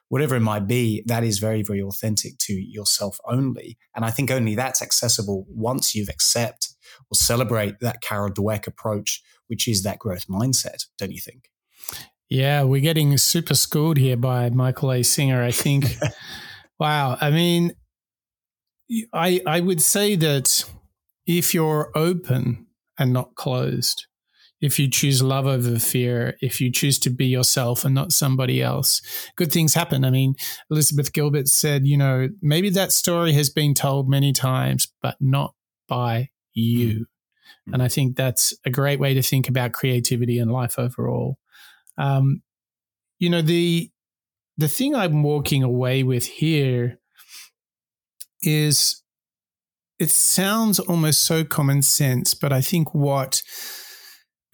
Whatever 0.09 0.37
it 0.37 0.41
might 0.41 0.67
be, 0.67 1.03
that 1.07 1.25
is 1.25 1.39
very, 1.39 1.63
very 1.63 1.83
authentic 1.83 2.39
to 2.39 2.53
yourself 2.53 3.19
only. 3.27 3.79
And 3.97 4.05
I 4.05 4.11
think 4.11 4.31
only 4.31 4.55
that's 4.55 4.83
accessible 4.83 5.47
once 5.49 5.95
you've 5.95 6.09
accept 6.09 6.75
or 7.11 7.17
celebrate 7.17 7.81
that 7.81 8.01
Carol 8.01 8.31
Dweck 8.31 8.67
approach, 8.67 9.23
which 9.49 9.67
is 9.67 9.83
that 9.83 9.99
growth 9.99 10.27
mindset, 10.29 10.87
don't 10.99 11.13
you 11.13 11.21
think? 11.21 11.51
Yeah, 12.29 12.63
we're 12.63 12.81
getting 12.81 13.17
super 13.19 13.55
schooled 13.55 13.99
here 13.99 14.17
by 14.17 14.51
Michael 14.51 14.93
A. 14.93 15.03
Singer, 15.03 15.43
I 15.43 15.51
think. 15.51 15.97
wow. 16.79 17.17
I 17.21 17.31
mean, 17.31 17.73
I, 19.13 19.41
I 19.47 19.61
would 19.61 19.83
say 19.83 20.17
that 20.17 20.65
if 21.27 21.55
you're 21.55 21.91
open 21.95 22.67
and 22.99 23.13
not 23.13 23.35
closed, 23.35 24.07
if 24.61 24.79
you 24.79 24.89
choose 24.89 25.23
love 25.23 25.47
over 25.47 25.79
fear, 25.79 26.37
if 26.41 26.61
you 26.61 26.71
choose 26.71 26.99
to 27.01 27.11
be 27.11 27.27
yourself 27.27 27.85
and 27.85 27.95
not 27.95 28.13
somebody 28.13 28.63
else, 28.63 29.03
good 29.37 29.53
things 29.53 29.75
happen. 29.75 30.05
I 30.05 30.11
mean, 30.11 30.35
Elizabeth 30.71 31.13
Gilbert 31.13 31.49
said, 31.49 31.87
you 31.87 31.97
know, 31.97 32.29
maybe 32.41 32.71
that 32.71 32.93
story 32.93 33.33
has 33.33 33.51
been 33.51 33.75
told 33.75 34.09
many 34.09 34.33
times, 34.33 34.89
but 35.03 35.17
not 35.21 35.55
by 35.89 36.31
you. 36.55 37.07
And 37.73 37.83
I 37.83 37.89
think 37.89 38.17
that's 38.17 38.55
a 38.65 38.71
great 38.71 39.01
way 39.01 39.15
to 39.15 39.23
think 39.23 39.49
about 39.49 39.73
creativity 39.73 40.39
and 40.39 40.53
life 40.53 40.79
overall. 40.79 41.39
Um, 41.97 42.43
you 43.19 43.31
know, 43.31 43.43
the 43.43 43.91
the 44.57 44.69
thing 44.69 44.95
I'm 44.95 45.23
walking 45.23 45.63
away 45.63 46.03
with 46.03 46.27
here 46.27 47.01
is 48.43 49.03
it 49.99 50.11
sounds 50.11 50.79
almost 50.79 51.25
so 51.25 51.45
common 51.45 51.83
sense, 51.83 52.35
but 52.35 52.53
I 52.53 52.61
think 52.61 52.95
what 52.95 53.43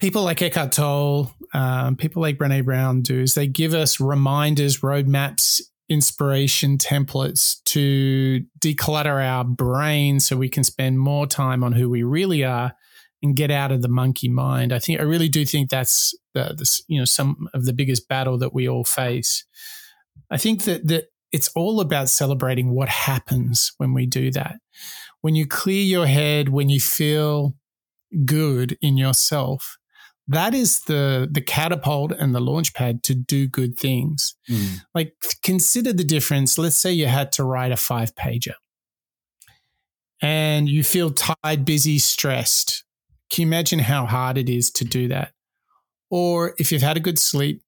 people 0.01 0.23
like 0.23 0.41
Eckhart 0.41 0.71
Tolle, 0.71 1.31
um, 1.53 1.95
people 1.95 2.21
like 2.21 2.37
Brene 2.37 2.65
Brown 2.65 3.01
do 3.01 3.21
is 3.21 3.35
they 3.35 3.47
give 3.47 3.73
us 3.73 3.99
reminders, 3.99 4.79
roadmaps, 4.79 5.61
inspiration 5.87 6.77
templates 6.77 7.61
to 7.65 8.43
declutter 8.59 9.23
our 9.23 9.43
brain 9.43 10.19
so 10.19 10.35
we 10.35 10.49
can 10.49 10.63
spend 10.63 10.99
more 10.99 11.27
time 11.27 11.63
on 11.63 11.73
who 11.73 11.89
we 11.89 12.01
really 12.01 12.43
are 12.43 12.73
and 13.21 13.35
get 13.35 13.51
out 13.51 13.71
of 13.71 13.81
the 13.81 13.89
monkey 13.89 14.27
mind. 14.27 14.73
I 14.73 14.79
think 14.79 14.99
I 14.99 15.03
really 15.03 15.29
do 15.29 15.45
think 15.45 15.69
that's 15.69 16.17
the, 16.33 16.55
the 16.57 16.81
you 16.87 16.97
know 16.97 17.05
some 17.05 17.47
of 17.53 17.65
the 17.65 17.73
biggest 17.73 18.07
battle 18.07 18.37
that 18.39 18.53
we 18.53 18.67
all 18.67 18.83
face. 18.83 19.45
I 20.31 20.37
think 20.37 20.63
that 20.63 20.87
that 20.87 21.09
it's 21.31 21.49
all 21.49 21.79
about 21.79 22.09
celebrating 22.09 22.71
what 22.71 22.89
happens 22.89 23.73
when 23.77 23.93
we 23.93 24.05
do 24.05 24.31
that. 24.31 24.55
When 25.21 25.35
you 25.35 25.45
clear 25.45 25.83
your 25.83 26.07
head, 26.07 26.49
when 26.49 26.69
you 26.69 26.79
feel 26.79 27.55
good 28.25 28.77
in 28.81 28.97
yourself, 28.97 29.77
that 30.27 30.53
is 30.53 30.81
the 30.81 31.27
the 31.29 31.41
catapult 31.41 32.11
and 32.11 32.33
the 32.33 32.39
launch 32.39 32.73
pad 32.73 33.03
to 33.03 33.15
do 33.15 33.47
good 33.47 33.77
things. 33.77 34.35
Mm. 34.49 34.81
Like 34.93 35.13
consider 35.43 35.93
the 35.93 36.03
difference. 36.03 36.57
Let's 36.57 36.77
say 36.77 36.91
you 36.91 37.07
had 37.07 37.31
to 37.33 37.43
write 37.43 37.71
a 37.71 37.77
five 37.77 38.15
pager 38.15 38.53
and 40.21 40.69
you 40.69 40.83
feel 40.83 41.11
tired, 41.11 41.65
busy, 41.65 41.97
stressed. 41.99 42.83
Can 43.29 43.43
you 43.43 43.47
imagine 43.47 43.79
how 43.79 44.05
hard 44.05 44.37
it 44.37 44.49
is 44.49 44.69
to 44.71 44.85
do 44.85 45.07
that? 45.07 45.31
Or 46.09 46.53
if 46.57 46.71
you've 46.71 46.81
had 46.81 46.97
a 46.97 47.01
good 47.01 47.17
sleep, 47.17 47.61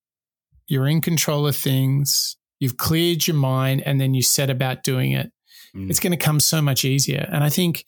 you're 0.67 0.87
in 0.87 1.01
control 1.01 1.47
of 1.47 1.55
things, 1.55 2.37
you've 2.59 2.77
cleared 2.77 3.27
your 3.27 3.35
mind, 3.35 3.81
and 3.85 3.99
then 3.99 4.13
you 4.13 4.21
set 4.21 4.49
about 4.49 4.83
doing 4.83 5.13
it. 5.13 5.31
Mm. 5.75 5.89
It's 5.89 5.99
going 5.99 6.11
to 6.11 6.17
come 6.17 6.39
so 6.39 6.61
much 6.61 6.85
easier. 6.85 7.27
And 7.31 7.43
I 7.43 7.49
think 7.49 7.85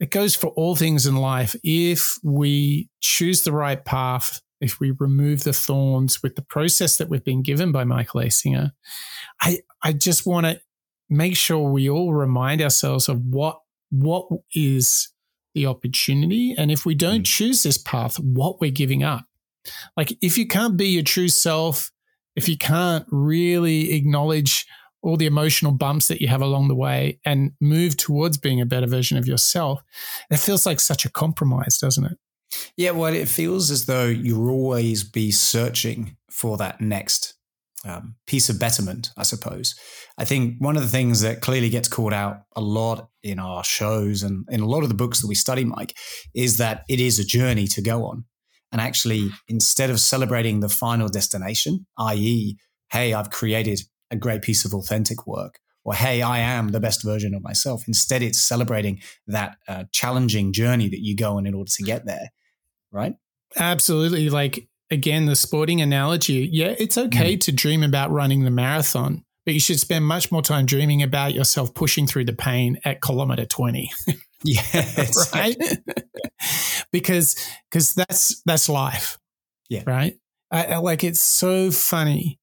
it 0.00 0.10
goes 0.10 0.34
for 0.34 0.48
all 0.48 0.74
things 0.74 1.06
in 1.06 1.16
life. 1.16 1.54
If 1.62 2.18
we 2.22 2.88
choose 3.00 3.42
the 3.42 3.52
right 3.52 3.82
path, 3.84 4.40
if 4.60 4.80
we 4.80 4.92
remove 4.92 5.44
the 5.44 5.52
thorns 5.52 6.22
with 6.22 6.36
the 6.36 6.42
process 6.42 6.96
that 6.96 7.08
we've 7.08 7.24
been 7.24 7.42
given 7.42 7.72
by 7.72 7.84
Michael 7.84 8.20
A. 8.20 8.30
Singer, 8.30 8.72
I, 9.40 9.58
I 9.82 9.92
just 9.92 10.26
want 10.26 10.46
to 10.46 10.60
make 11.10 11.36
sure 11.36 11.70
we 11.70 11.90
all 11.90 12.14
remind 12.14 12.62
ourselves 12.62 13.08
of 13.08 13.20
what 13.26 13.58
what 13.90 14.26
is 14.54 15.12
the 15.54 15.66
opportunity. 15.66 16.54
And 16.56 16.70
if 16.70 16.86
we 16.86 16.94
don't 16.94 17.22
mm. 17.22 17.26
choose 17.26 17.62
this 17.62 17.76
path, 17.76 18.18
what 18.18 18.60
we're 18.60 18.70
giving 18.70 19.02
up. 19.02 19.26
Like 19.96 20.16
if 20.22 20.38
you 20.38 20.46
can't 20.46 20.76
be 20.76 20.88
your 20.88 21.02
true 21.02 21.28
self, 21.28 21.92
if 22.34 22.48
you 22.48 22.56
can't 22.56 23.06
really 23.10 23.92
acknowledge 23.92 24.66
all 25.02 25.16
the 25.16 25.26
emotional 25.26 25.72
bumps 25.72 26.08
that 26.08 26.20
you 26.20 26.28
have 26.28 26.40
along 26.40 26.68
the 26.68 26.74
way 26.74 27.18
and 27.24 27.52
move 27.60 27.96
towards 27.96 28.38
being 28.38 28.60
a 28.60 28.66
better 28.66 28.86
version 28.86 29.18
of 29.18 29.26
yourself, 29.26 29.82
it 30.30 30.38
feels 30.38 30.64
like 30.64 30.80
such 30.80 31.04
a 31.04 31.10
compromise, 31.10 31.78
doesn't 31.78 32.04
it? 32.04 32.18
Yeah, 32.76 32.90
well, 32.90 33.12
it 33.12 33.28
feels 33.28 33.70
as 33.70 33.86
though 33.86 34.06
you'll 34.06 34.50
always 34.50 35.04
be 35.04 35.30
searching 35.30 36.16
for 36.30 36.56
that 36.58 36.80
next 36.80 37.34
um, 37.84 38.14
piece 38.26 38.48
of 38.48 38.60
betterment, 38.60 39.10
I 39.16 39.22
suppose. 39.24 39.74
I 40.18 40.24
think 40.24 40.56
one 40.58 40.76
of 40.76 40.82
the 40.82 40.88
things 40.88 41.20
that 41.22 41.40
clearly 41.40 41.68
gets 41.68 41.88
called 41.88 42.12
out 42.12 42.42
a 42.54 42.60
lot 42.60 43.08
in 43.22 43.38
our 43.38 43.64
shows 43.64 44.22
and 44.22 44.46
in 44.50 44.60
a 44.60 44.66
lot 44.66 44.82
of 44.82 44.88
the 44.88 44.94
books 44.94 45.20
that 45.20 45.28
we 45.28 45.34
study, 45.34 45.64
Mike, 45.64 45.96
is 46.34 46.58
that 46.58 46.84
it 46.88 47.00
is 47.00 47.18
a 47.18 47.24
journey 47.24 47.66
to 47.68 47.82
go 47.82 48.04
on. 48.04 48.24
And 48.70 48.80
actually, 48.80 49.30
instead 49.48 49.90
of 49.90 50.00
celebrating 50.00 50.60
the 50.60 50.68
final 50.68 51.08
destination, 51.08 51.86
i.e., 51.98 52.56
hey, 52.90 53.12
I've 53.12 53.30
created 53.30 53.80
a 54.12 54.16
great 54.16 54.42
piece 54.42 54.64
of 54.64 54.74
authentic 54.74 55.26
work, 55.26 55.58
or 55.84 55.94
hey, 55.94 56.22
I 56.22 56.38
am 56.38 56.68
the 56.68 56.80
best 56.80 57.02
version 57.02 57.34
of 57.34 57.42
myself. 57.42 57.84
Instead, 57.88 58.22
it's 58.22 58.40
celebrating 58.40 59.00
that 59.26 59.56
uh, 59.66 59.84
challenging 59.90 60.52
journey 60.52 60.88
that 60.88 61.00
you 61.00 61.16
go 61.16 61.36
on 61.38 61.46
in 61.46 61.54
order 61.54 61.70
to 61.70 61.82
get 61.82 62.06
there, 62.06 62.30
right? 62.92 63.14
Absolutely. 63.58 64.30
Like, 64.30 64.68
again, 64.90 65.26
the 65.26 65.34
sporting 65.34 65.80
analogy, 65.80 66.48
yeah, 66.52 66.74
it's 66.78 66.96
okay 66.96 67.36
mm. 67.36 67.40
to 67.40 67.52
dream 67.52 67.82
about 67.82 68.10
running 68.10 68.44
the 68.44 68.50
marathon, 68.50 69.24
but 69.44 69.54
you 69.54 69.60
should 69.60 69.80
spend 69.80 70.04
much 70.04 70.30
more 70.30 70.42
time 70.42 70.66
dreaming 70.66 71.02
about 71.02 71.34
yourself 71.34 71.74
pushing 71.74 72.06
through 72.06 72.26
the 72.26 72.32
pain 72.32 72.78
at 72.84 73.00
kilometer 73.00 73.44
20. 73.44 73.90
yes. 74.44 75.32
right? 75.34 75.56
because 76.92 77.34
because 77.70 77.94
that's 77.94 78.42
that's 78.44 78.68
life. 78.68 79.18
Yeah. 79.68 79.82
Right? 79.86 80.18
I, 80.50 80.64
I, 80.66 80.76
like 80.76 81.02
it's 81.02 81.20
so 81.20 81.70
funny 81.70 82.38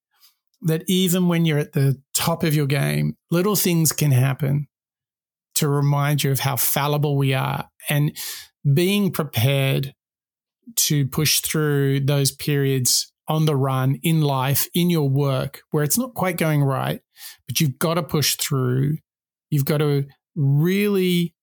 that 0.62 0.84
even 0.88 1.28
when 1.28 1.45
you're 1.45 1.60
at 1.60 1.74
the 1.74 2.01
top 2.14 2.43
of 2.43 2.53
your 2.53 2.68
game, 2.68 3.16
little 3.32 3.55
things 3.55 3.91
can 3.91 4.12
happen 4.12 4.68
to 5.55 5.68
remind 5.68 6.24
you 6.24 6.32
of 6.32 6.39
how 6.39 6.55
fallible 6.55 7.18
we 7.18 7.34
are 7.34 7.70
and 7.89 8.16
being 8.74 9.12
prepared 9.12 9.93
to 10.76 11.07
push 11.07 11.39
through 11.41 12.01
those 12.01 12.32
periods 12.32 13.12
on 13.28 13.45
the 13.45 13.55
run 13.55 13.99
in 14.03 14.22
life, 14.22 14.68
in 14.74 14.89
your 14.89 15.10
work, 15.10 15.62
where 15.72 15.84
it's 15.84 15.97
not 15.97 16.14
quite 16.14 16.38
going 16.38 16.64
right, 16.64 17.01
but 17.47 17.60
you've 17.60 17.78
got 17.80 17.95
to 17.95 18.03
push 18.03 18.36
through. 18.36 18.97
You've 19.49 19.66
got 19.66 19.78
to 19.78 20.05
really 20.36 21.36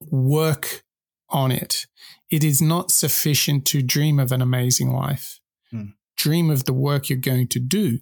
work 0.00 0.82
on 1.30 1.52
it. 1.52 1.86
It 2.30 2.44
is 2.44 2.60
not 2.60 2.90
sufficient 2.90 3.66
to 3.66 3.82
dream 3.82 4.18
of 4.18 4.32
an 4.32 4.42
amazing 4.42 4.92
life. 4.92 5.40
Mm. 5.72 5.94
Dream 6.18 6.50
of 6.50 6.64
the 6.64 6.72
work 6.72 7.08
you're 7.08 7.18
going 7.18 7.48
to 7.48 7.60
do 7.60 8.00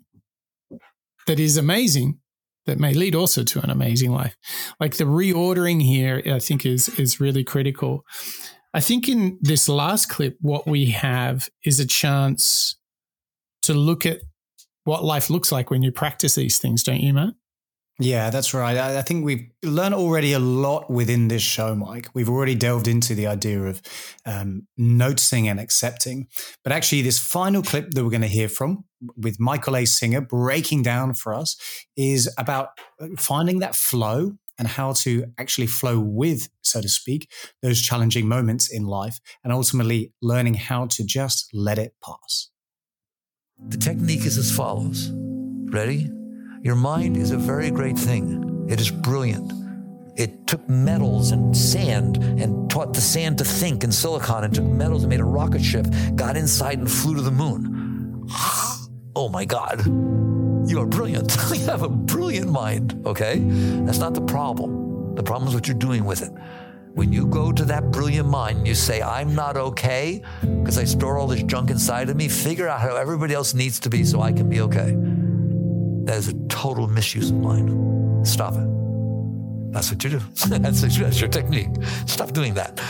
that 1.26 1.38
is 1.38 1.56
amazing, 1.56 2.18
that 2.66 2.78
may 2.78 2.94
lead 2.94 3.14
also 3.14 3.44
to 3.44 3.60
an 3.60 3.70
amazing 3.70 4.10
life. 4.10 4.36
Like 4.80 4.96
the 4.96 5.04
reordering 5.04 5.82
here, 5.82 6.22
I 6.26 6.38
think 6.38 6.64
is 6.66 6.88
is 6.98 7.20
really 7.20 7.44
critical. 7.44 8.04
I 8.74 8.80
think 8.80 9.08
in 9.08 9.38
this 9.40 9.68
last 9.68 10.06
clip, 10.06 10.36
what 10.40 10.66
we 10.66 10.86
have 10.86 11.48
is 11.64 11.80
a 11.80 11.86
chance 11.86 12.76
to 13.62 13.74
look 13.74 14.04
at 14.04 14.20
what 14.84 15.04
life 15.04 15.30
looks 15.30 15.50
like 15.50 15.70
when 15.70 15.82
you 15.82 15.92
practice 15.92 16.34
these 16.34 16.58
things, 16.58 16.82
don't 16.82 17.00
you, 17.00 17.12
Matt? 17.12 17.34
Yeah, 17.98 18.28
that's 18.28 18.52
right. 18.52 18.76
I, 18.76 19.00
think 19.00 19.24
we've 19.24 19.48
learned 19.62 19.94
already 19.94 20.34
a 20.34 20.38
lot 20.38 20.90
within 20.90 21.28
this 21.28 21.40
show, 21.40 21.74
Mike. 21.74 22.08
We've 22.12 22.28
already 22.28 22.54
delved 22.54 22.88
into 22.88 23.14
the 23.14 23.26
idea 23.26 23.62
of 23.62 23.80
um, 24.26 24.66
noticing 24.76 25.48
and 25.48 25.58
accepting. 25.58 26.28
But 26.62 26.74
actually, 26.74 27.00
this 27.00 27.18
final 27.18 27.62
clip 27.62 27.92
that 27.92 28.04
we're 28.04 28.10
going 28.10 28.20
to 28.20 28.28
hear 28.28 28.50
from 28.50 28.84
with 29.16 29.40
Michael 29.40 29.76
A. 29.76 29.86
Singer 29.86 30.20
breaking 30.20 30.82
down 30.82 31.14
for 31.14 31.32
us 31.32 31.56
is 31.96 32.30
about 32.36 32.68
uh, 33.00 33.06
finding 33.16 33.60
that 33.60 33.74
flow 33.74 34.36
and 34.58 34.68
how 34.68 34.92
to 34.92 35.32
actually 35.38 35.66
flow 35.66 35.98
with, 35.98 36.48
so 36.62 36.82
to 36.82 36.88
speak, 36.88 37.30
those 37.62 37.80
challenging 37.80 38.28
moments 38.28 38.70
in 38.70 38.84
life 38.84 39.20
and 39.42 39.52
ultimately 39.54 40.12
learning 40.20 40.54
how 40.54 40.86
to 40.86 41.04
just 41.04 41.48
let 41.54 41.78
it 41.78 41.94
pass. 42.04 42.50
The 43.68 43.78
technique 43.78 44.26
is 44.26 44.36
as 44.36 44.54
follows 44.54 45.10
Ready? 45.68 46.15
Your 46.66 46.74
mind 46.74 47.16
is 47.16 47.30
a 47.30 47.36
very 47.36 47.70
great 47.70 47.96
thing, 47.96 48.66
it 48.68 48.80
is 48.80 48.90
brilliant. 48.90 49.52
It 50.16 50.48
took 50.48 50.68
metals 50.68 51.30
and 51.30 51.56
sand 51.56 52.16
and 52.16 52.68
taught 52.68 52.92
the 52.92 53.00
sand 53.00 53.38
to 53.38 53.44
think 53.44 53.84
and 53.84 53.94
silicon 53.94 54.42
and 54.42 54.52
took 54.52 54.64
metals 54.64 55.04
and 55.04 55.10
made 55.10 55.20
a 55.20 55.24
rocket 55.24 55.62
ship, 55.62 55.86
got 56.16 56.36
inside 56.36 56.80
and 56.80 56.90
flew 56.90 57.14
to 57.14 57.22
the 57.22 57.30
moon. 57.30 58.26
oh 59.14 59.28
my 59.28 59.44
God. 59.44 59.86
You 60.68 60.80
are 60.80 60.86
brilliant. 60.86 61.36
you 61.54 61.66
have 61.66 61.84
a 61.84 61.88
brilliant 61.88 62.50
mind, 62.50 63.00
okay? 63.06 63.38
That's 63.84 63.98
not 63.98 64.14
the 64.14 64.22
problem. 64.22 65.14
The 65.14 65.22
problem 65.22 65.46
is 65.46 65.54
what 65.54 65.68
you're 65.68 65.78
doing 65.78 66.04
with 66.04 66.22
it. 66.22 66.32
When 66.94 67.12
you 67.12 67.28
go 67.28 67.52
to 67.52 67.64
that 67.66 67.92
brilliant 67.92 68.28
mind 68.28 68.58
and 68.58 68.66
you 68.66 68.74
say, 68.74 69.02
I'm 69.02 69.36
not 69.36 69.56
okay 69.56 70.20
because 70.42 70.78
I 70.78 70.84
store 70.84 71.16
all 71.16 71.28
this 71.28 71.44
junk 71.44 71.70
inside 71.70 72.10
of 72.10 72.16
me, 72.16 72.26
figure 72.26 72.66
out 72.66 72.80
how 72.80 72.96
everybody 72.96 73.34
else 73.34 73.54
needs 73.54 73.78
to 73.80 73.88
be 73.88 74.02
so 74.02 74.20
I 74.20 74.32
can 74.32 74.48
be 74.48 74.62
okay. 74.62 74.96
That 76.06 76.18
is 76.18 76.28
a 76.28 76.34
total 76.46 76.86
misuse 76.86 77.30
of 77.30 77.36
mind. 77.36 78.26
Stop 78.26 78.54
it. 78.54 79.72
That's 79.72 79.90
what 79.90 80.04
you 80.04 80.10
do. 80.10 80.18
that's, 80.46 80.80
that's 80.80 81.20
your 81.20 81.28
technique. 81.28 81.68
Stop 82.06 82.30
doing 82.30 82.54
that. 82.54 82.80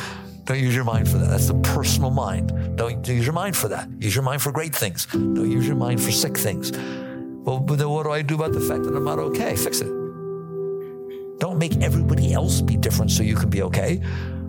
Don't 0.45 0.61
use 0.61 0.75
your 0.75 0.85
mind 0.85 1.09
for 1.09 1.17
that. 1.17 1.31
That's 1.31 1.47
the 1.49 1.55
personal 1.55 2.11
mind. 2.11 2.77
Don't 2.77 3.09
use 3.09 3.25
your 3.25 3.33
mind 3.33 3.57
for 3.57 3.69
that. 3.69 3.89
Use 3.99 4.15
your 4.15 4.23
mind 4.23 4.43
for 4.43 4.53
great 4.53 4.75
things. 4.75 5.07
Don't 5.07 5.51
use 5.51 5.67
your 5.67 5.77
mind 5.77 6.03
for 6.03 6.11
sick 6.11 6.37
things. 6.37 6.73
Well, 6.73 7.59
but 7.59 7.79
then 7.79 7.89
what 7.89 8.05
do 8.05 8.11
I 8.11 8.21
do 8.21 8.35
about 8.35 8.53
the 8.53 8.61
fact 8.61 8.85
that 8.85 8.95
I'm 8.95 9.05
not 9.05 9.19
okay? 9.19 9.57
Fix 9.57 9.81
it. 9.81 9.89
Don't 11.39 11.57
make 11.59 11.77
everybody 11.79 12.35
else 12.35 12.61
be 12.61 12.77
different 12.77 13.11
so 13.11 13.23
you 13.23 13.35
can 13.35 13.49
be 13.49 13.63
okay. 13.63 14.03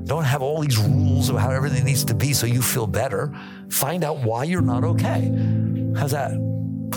Don't 0.04 0.26
have 0.26 0.42
all 0.42 0.60
these 0.60 0.78
rules 0.78 1.30
of 1.30 1.38
how 1.38 1.52
everything 1.52 1.86
needs 1.86 2.04
to 2.04 2.14
be 2.14 2.34
so 2.34 2.46
you 2.46 2.62
feel 2.62 2.86
better. 2.86 3.34
Find 3.70 4.04
out 4.04 4.18
why 4.18 4.44
you're 4.44 4.62
not 4.62 4.84
okay. 4.84 5.32
How's 5.96 6.12
that? 6.12 6.32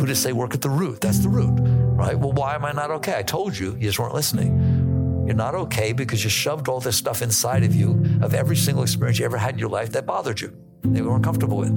Buddhists 0.00 0.24
say 0.24 0.32
work 0.32 0.54
at 0.54 0.62
the 0.62 0.70
root. 0.70 1.02
That's 1.02 1.18
the 1.18 1.28
root, 1.28 1.52
right? 1.94 2.18
Well, 2.18 2.32
why 2.32 2.54
am 2.54 2.64
I 2.64 2.72
not 2.72 2.90
okay? 2.90 3.18
I 3.18 3.22
told 3.22 3.56
you, 3.56 3.72
you 3.74 3.82
just 3.88 3.98
weren't 3.98 4.14
listening. 4.14 5.24
You're 5.26 5.36
not 5.36 5.54
okay 5.54 5.92
because 5.92 6.24
you 6.24 6.30
shoved 6.30 6.68
all 6.68 6.80
this 6.80 6.96
stuff 6.96 7.20
inside 7.20 7.64
of 7.64 7.74
you 7.74 8.02
of 8.22 8.32
every 8.32 8.56
single 8.56 8.82
experience 8.82 9.18
you 9.18 9.26
ever 9.26 9.36
had 9.36 9.54
in 9.54 9.58
your 9.58 9.68
life 9.68 9.92
that 9.92 10.06
bothered 10.06 10.40
you. 10.40 10.56
that 10.84 10.96
you 10.96 11.04
weren't 11.08 11.22
comfortable 11.22 11.58
with. 11.58 11.76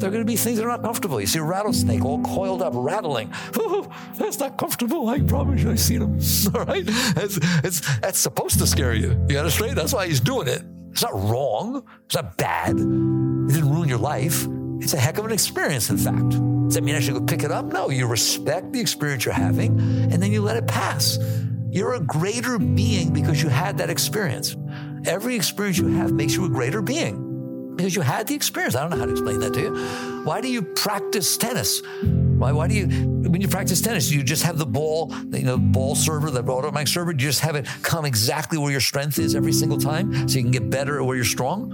There 0.00 0.08
are 0.08 0.10
going 0.10 0.22
to 0.22 0.32
be 0.32 0.36
things 0.36 0.56
that 0.56 0.64
are 0.64 0.68
not 0.68 0.82
comfortable. 0.82 1.20
You 1.20 1.26
see 1.26 1.38
a 1.38 1.42
rattlesnake 1.42 2.02
all 2.02 2.22
coiled 2.22 2.62
up, 2.62 2.72
rattling. 2.74 3.30
That's 4.14 4.38
not 4.38 4.56
comfortable. 4.56 5.10
I 5.10 5.20
promise 5.20 5.62
you, 5.62 5.70
I've 5.70 5.80
seen 5.80 6.00
him. 6.00 6.18
All 6.54 6.64
right? 6.64 6.86
That's 6.86 8.18
supposed 8.18 8.58
to 8.60 8.66
scare 8.66 8.94
you. 8.94 9.22
You 9.28 9.38
understand? 9.38 9.76
That's 9.76 9.92
why 9.92 10.06
he's 10.06 10.20
doing 10.20 10.48
it. 10.48 10.62
It's 10.92 11.02
not 11.02 11.12
wrong. 11.12 11.86
It's 12.06 12.14
not 12.14 12.38
bad. 12.38 12.70
It 12.70 13.52
didn't 13.52 13.70
ruin 13.70 13.88
your 13.90 13.98
life. 13.98 14.46
It's 14.82 14.94
a 14.94 14.98
heck 14.98 15.18
of 15.18 15.24
an 15.26 15.32
experience, 15.32 15.90
in 15.90 15.98
fact. 15.98 16.30
Does 16.30 16.74
that 16.74 16.82
mean 16.82 16.94
I 16.94 17.00
should 17.00 17.14
go 17.14 17.20
pick 17.20 17.42
it 17.42 17.50
up? 17.50 17.66
No, 17.66 17.90
you 17.90 18.06
respect 18.06 18.72
the 18.72 18.80
experience 18.80 19.24
you're 19.24 19.34
having 19.34 19.78
and 19.78 20.22
then 20.22 20.32
you 20.32 20.40
let 20.40 20.56
it 20.56 20.66
pass. 20.66 21.18
You're 21.70 21.94
a 21.94 22.00
greater 22.00 22.58
being 22.58 23.12
because 23.12 23.42
you 23.42 23.48
had 23.48 23.78
that 23.78 23.90
experience. 23.90 24.56
Every 25.06 25.36
experience 25.36 25.78
you 25.78 25.88
have 25.98 26.12
makes 26.12 26.34
you 26.34 26.44
a 26.44 26.48
greater 26.48 26.82
being 26.82 27.74
because 27.76 27.94
you 27.94 28.02
had 28.02 28.26
the 28.26 28.34
experience. 28.34 28.74
I 28.74 28.82
don't 28.82 28.90
know 28.90 28.98
how 28.98 29.06
to 29.06 29.12
explain 29.12 29.40
that 29.40 29.54
to 29.54 29.60
you. 29.60 30.24
Why 30.24 30.40
do 30.40 30.48
you 30.48 30.62
practice 30.62 31.36
tennis? 31.36 31.82
Why, 32.02 32.52
why 32.52 32.68
do 32.68 32.74
you, 32.74 32.86
when 32.86 33.40
you 33.40 33.48
practice 33.48 33.80
tennis, 33.80 34.10
you 34.10 34.22
just 34.22 34.42
have 34.44 34.58
the 34.58 34.66
ball, 34.66 35.14
you 35.32 35.42
know, 35.42 35.58
ball 35.58 35.94
server, 35.94 36.30
the 36.30 36.42
automatic 36.42 36.88
server, 36.88 37.12
you 37.12 37.18
just 37.18 37.40
have 37.40 37.54
it 37.54 37.66
come 37.82 38.04
exactly 38.04 38.58
where 38.58 38.70
your 38.70 38.80
strength 38.80 39.18
is 39.18 39.34
every 39.34 39.52
single 39.52 39.78
time 39.78 40.28
so 40.28 40.36
you 40.36 40.42
can 40.42 40.50
get 40.50 40.70
better 40.70 40.98
at 40.98 41.04
where 41.04 41.16
you're 41.16 41.24
strong? 41.24 41.70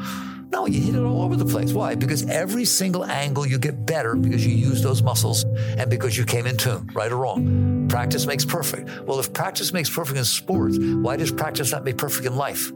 No, 0.51 0.67
you 0.67 0.81
hit 0.81 0.95
it 0.95 1.03
all 1.03 1.23
over 1.23 1.37
the 1.37 1.45
place. 1.45 1.73
Why? 1.73 1.95
Because 1.95 2.29
every 2.29 2.65
single 2.65 3.05
angle 3.05 3.47
you 3.47 3.59
get 3.59 3.85
better 3.85 4.15
because 4.15 4.47
you 4.47 4.55
use 4.55 4.83
those 4.83 5.03
muscles 5.03 5.45
and 5.45 5.91
because 5.91 6.17
you 6.17 6.25
came 6.25 6.47
in 6.47 6.57
tune, 6.57 6.89
right 6.95 7.11
or 7.11 7.17
wrong. 7.17 7.89
Practice 7.89 8.27
makes 8.27 8.45
perfect. 8.45 8.89
Well, 9.03 9.19
if 9.19 9.33
practice 9.33 9.73
makes 9.73 9.91
perfect 9.91 10.19
in 10.19 10.25
sports, 10.25 10.79
why 10.79 11.17
does 11.17 11.33
practice 11.33 11.73
not 11.73 11.85
make 11.85 11.99
perfect 11.99 12.27
in 12.27 12.37
life? 12.37 12.71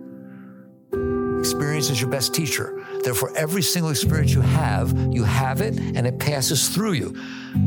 Experience 1.38 1.88
is 1.88 2.00
your 2.00 2.10
best 2.10 2.34
teacher. 2.34 2.84
Therefore, 3.02 3.32
every 3.34 3.62
single 3.62 3.90
experience 3.90 4.34
you 4.34 4.42
have, 4.42 4.92
you 5.10 5.24
have 5.24 5.62
it 5.62 5.78
and 5.78 6.06
it 6.06 6.18
passes 6.18 6.68
through 6.68 6.92
you. 6.92 7.16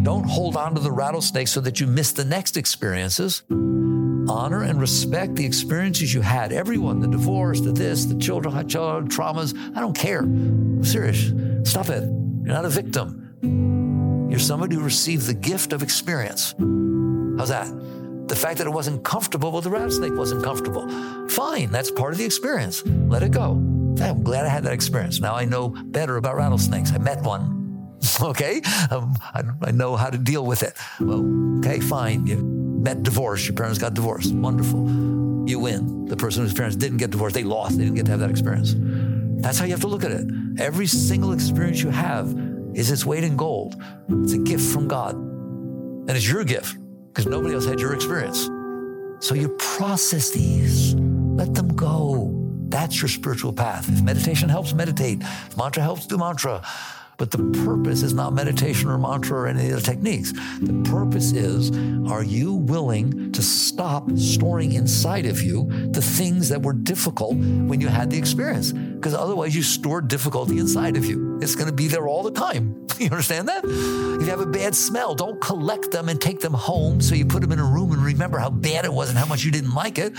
Don't 0.03 0.25
hold 0.25 0.55
on 0.55 0.75
to 0.75 0.81
the 0.81 0.91
rattlesnake 0.91 1.47
so 1.47 1.59
that 1.61 1.79
you 1.79 1.87
miss 1.87 2.11
the 2.11 2.23
next 2.23 2.55
experiences 2.55 3.41
honor 4.29 4.63
and 4.63 4.79
respect 4.79 5.35
the 5.35 5.45
experiences 5.45 6.13
you 6.13 6.21
had. 6.21 6.51
Everyone, 6.51 6.99
the 6.99 7.07
divorce, 7.07 7.59
the 7.61 7.71
this, 7.71 8.05
the 8.05 8.17
children, 8.17 8.67
child 8.67 9.09
traumas. 9.09 9.55
I 9.75 9.79
don't 9.79 9.97
care. 9.97 10.19
I'm 10.19 10.83
serious. 10.83 11.31
Stop 11.69 11.89
it. 11.89 12.03
You're 12.03 12.53
not 12.53 12.65
a 12.65 12.69
victim. 12.69 14.27
You're 14.29 14.39
somebody 14.39 14.75
who 14.75 14.81
received 14.81 15.27
the 15.27 15.33
gift 15.33 15.73
of 15.73 15.83
experience. 15.83 16.55
How's 17.37 17.49
that? 17.49 17.67
The 18.27 18.35
fact 18.35 18.57
that 18.57 18.67
it 18.67 18.71
wasn't 18.71 19.03
comfortable, 19.03 19.51
well, 19.51 19.61
the 19.61 19.69
rattlesnake 19.69 20.15
wasn't 20.15 20.43
comfortable. 20.43 20.87
Fine, 21.29 21.71
that's 21.71 21.91
part 21.91 22.13
of 22.13 22.17
the 22.17 22.25
experience. 22.25 22.83
Let 22.85 23.21
it 23.21 23.31
go. 23.31 23.51
I'm 24.01 24.23
glad 24.23 24.45
I 24.45 24.49
had 24.49 24.63
that 24.63 24.73
experience. 24.73 25.19
Now 25.19 25.35
I 25.35 25.45
know 25.45 25.69
better 25.69 26.17
about 26.17 26.35
rattlesnakes. 26.35 26.91
I 26.91 26.97
met 26.97 27.21
one. 27.21 27.61
Okay, 28.21 28.61
um, 28.91 29.15
I, 29.21 29.43
I 29.61 29.71
know 29.71 29.95
how 29.95 30.09
to 30.09 30.17
deal 30.17 30.45
with 30.45 30.61
it. 30.61 30.73
Well, 30.99 31.25
okay, 31.59 31.79
fine. 31.79 32.27
You, 32.27 32.35
met 32.83 33.01
divorce, 33.01 33.47
your 33.47 33.55
parents 33.55 33.79
got 33.79 33.93
divorced. 33.93 34.33
Wonderful. 34.33 34.81
You 35.47 35.59
win. 35.59 36.05
The 36.05 36.17
person 36.17 36.43
whose 36.43 36.53
parents 36.53 36.75
didn't 36.75 36.97
get 36.97 37.11
divorced, 37.11 37.33
they 37.33 37.43
lost. 37.43 37.77
They 37.77 37.85
didn't 37.85 37.95
get 37.95 38.05
to 38.05 38.11
have 38.11 38.19
that 38.19 38.29
experience. 38.29 38.75
That's 39.41 39.57
how 39.57 39.65
you 39.65 39.71
have 39.71 39.81
to 39.81 39.87
look 39.87 40.03
at 40.03 40.11
it. 40.11 40.27
Every 40.59 40.87
single 40.87 41.31
experience 41.31 41.81
you 41.81 41.89
have 41.89 42.37
is 42.73 42.91
its 42.91 43.05
weight 43.05 43.23
in 43.23 43.37
gold. 43.37 43.81
It's 44.09 44.33
a 44.33 44.37
gift 44.37 44.71
from 44.71 44.87
God. 44.87 45.15
And 45.15 46.11
it's 46.11 46.29
your 46.29 46.43
gift 46.43 46.77
because 47.07 47.25
nobody 47.25 47.55
else 47.55 47.65
had 47.65 47.79
your 47.79 47.93
experience. 47.93 48.49
So 49.25 49.35
you 49.35 49.49
process 49.57 50.31
these, 50.31 50.95
let 50.95 51.53
them 51.53 51.69
go. 51.75 52.31
That's 52.67 53.01
your 53.01 53.09
spiritual 53.09 53.53
path. 53.53 53.87
If 53.87 54.01
meditation 54.01 54.49
helps, 54.49 54.73
meditate. 54.73 55.21
If 55.21 55.55
mantra 55.55 55.83
helps, 55.83 56.07
do 56.07 56.17
mantra. 56.17 56.61
But 57.17 57.31
the 57.31 57.37
purpose 57.65 58.03
is 58.03 58.13
not 58.13 58.33
meditation 58.33 58.89
or 58.89 58.97
mantra 58.97 59.39
or 59.39 59.47
any 59.47 59.69
of 59.69 59.75
the 59.75 59.81
techniques. 59.81 60.31
The 60.61 60.89
purpose 60.89 61.31
is 61.31 61.71
are 62.09 62.23
you 62.23 62.53
willing 62.53 63.31
to 63.31 63.41
stop 63.41 64.09
storing 64.17 64.73
inside 64.73 65.25
of 65.25 65.41
you 65.41 65.67
the 65.91 66.01
things 66.01 66.49
that 66.49 66.61
were 66.61 66.73
difficult 66.73 67.35
when 67.35 67.81
you 67.81 67.87
had 67.87 68.09
the 68.09 68.17
experience? 68.17 68.71
Because 68.71 69.13
otherwise, 69.13 69.55
you 69.55 69.63
store 69.63 70.01
difficulty 70.01 70.59
inside 70.59 70.97
of 70.97 71.05
you. 71.05 71.39
It's 71.41 71.55
going 71.55 71.67
to 71.67 71.73
be 71.73 71.87
there 71.87 72.07
all 72.07 72.23
the 72.23 72.31
time. 72.31 72.79
You 72.99 73.05
understand 73.05 73.49
that? 73.49 73.65
If 73.65 74.21
you 74.21 74.27
have 74.27 74.39
a 74.39 74.45
bad 74.45 74.75
smell, 74.75 75.15
don't 75.15 75.41
collect 75.41 75.89
them 75.89 76.09
and 76.09 76.21
take 76.21 76.39
them 76.39 76.53
home 76.53 77.01
so 77.01 77.15
you 77.15 77.25
put 77.25 77.41
them 77.41 77.51
in 77.51 77.59
a 77.59 77.65
room 77.65 77.91
and 77.91 78.01
remember 78.05 78.37
how 78.37 78.51
bad 78.51 78.85
it 78.85 78.93
was 78.93 79.09
and 79.09 79.17
how 79.17 79.25
much 79.25 79.43
you 79.43 79.51
didn't 79.51 79.73
like 79.73 79.97
it. 79.97 80.13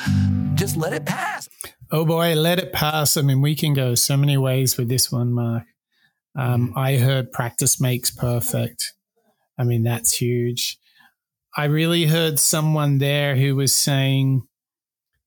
Just 0.55 0.77
let 0.77 0.93
it 0.93 1.07
pass. 1.07 1.49
Oh 1.93 2.05
boy, 2.05 2.35
let 2.35 2.59
it 2.59 2.73
pass. 2.73 3.17
I 3.17 3.23
mean, 3.23 3.41
we 3.41 3.55
can 3.55 3.75
go 3.75 3.95
so 3.95 4.17
many 4.17 4.37
ways 4.37 4.77
with 4.77 4.89
this 4.89 5.13
one, 5.13 5.33
Mark. 5.33 5.63
Um, 6.37 6.69
mm-hmm. 6.69 6.79
I 6.79 6.97
heard 6.99 7.33
practice 7.33 7.81
makes 7.81 8.11
perfect. 8.11 8.93
I 9.59 9.65
mean, 9.65 9.83
that's 9.83 10.17
huge. 10.17 10.79
I 11.57 11.67
really 11.67 12.07
heard 12.07 12.39
someone 12.39 12.99
there 12.99 13.37
who 13.37 13.55
was 13.55 13.73
saying, 13.73 14.43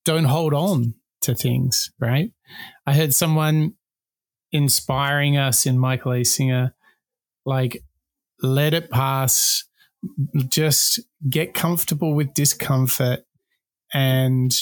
don't 0.03 0.26
hold 0.26 0.53
on 0.53 0.95
to 1.22 1.34
things, 1.34 1.91
right? 1.99 2.32
I 2.86 2.93
heard 2.93 3.14
someone 3.14 3.74
inspiring 4.51 5.38
us 5.38 5.66
in 5.66 5.78
Michael 5.78 6.14
A. 6.14 6.24
Singer, 6.24 6.76
like, 7.45 7.84
let 8.41 8.74
it 8.74 8.89
pass, 8.89 9.64
just 10.47 10.99
get 11.30 11.53
comfortable 11.53 12.14
with 12.14 12.34
discomfort. 12.34 13.22
And 13.93 14.53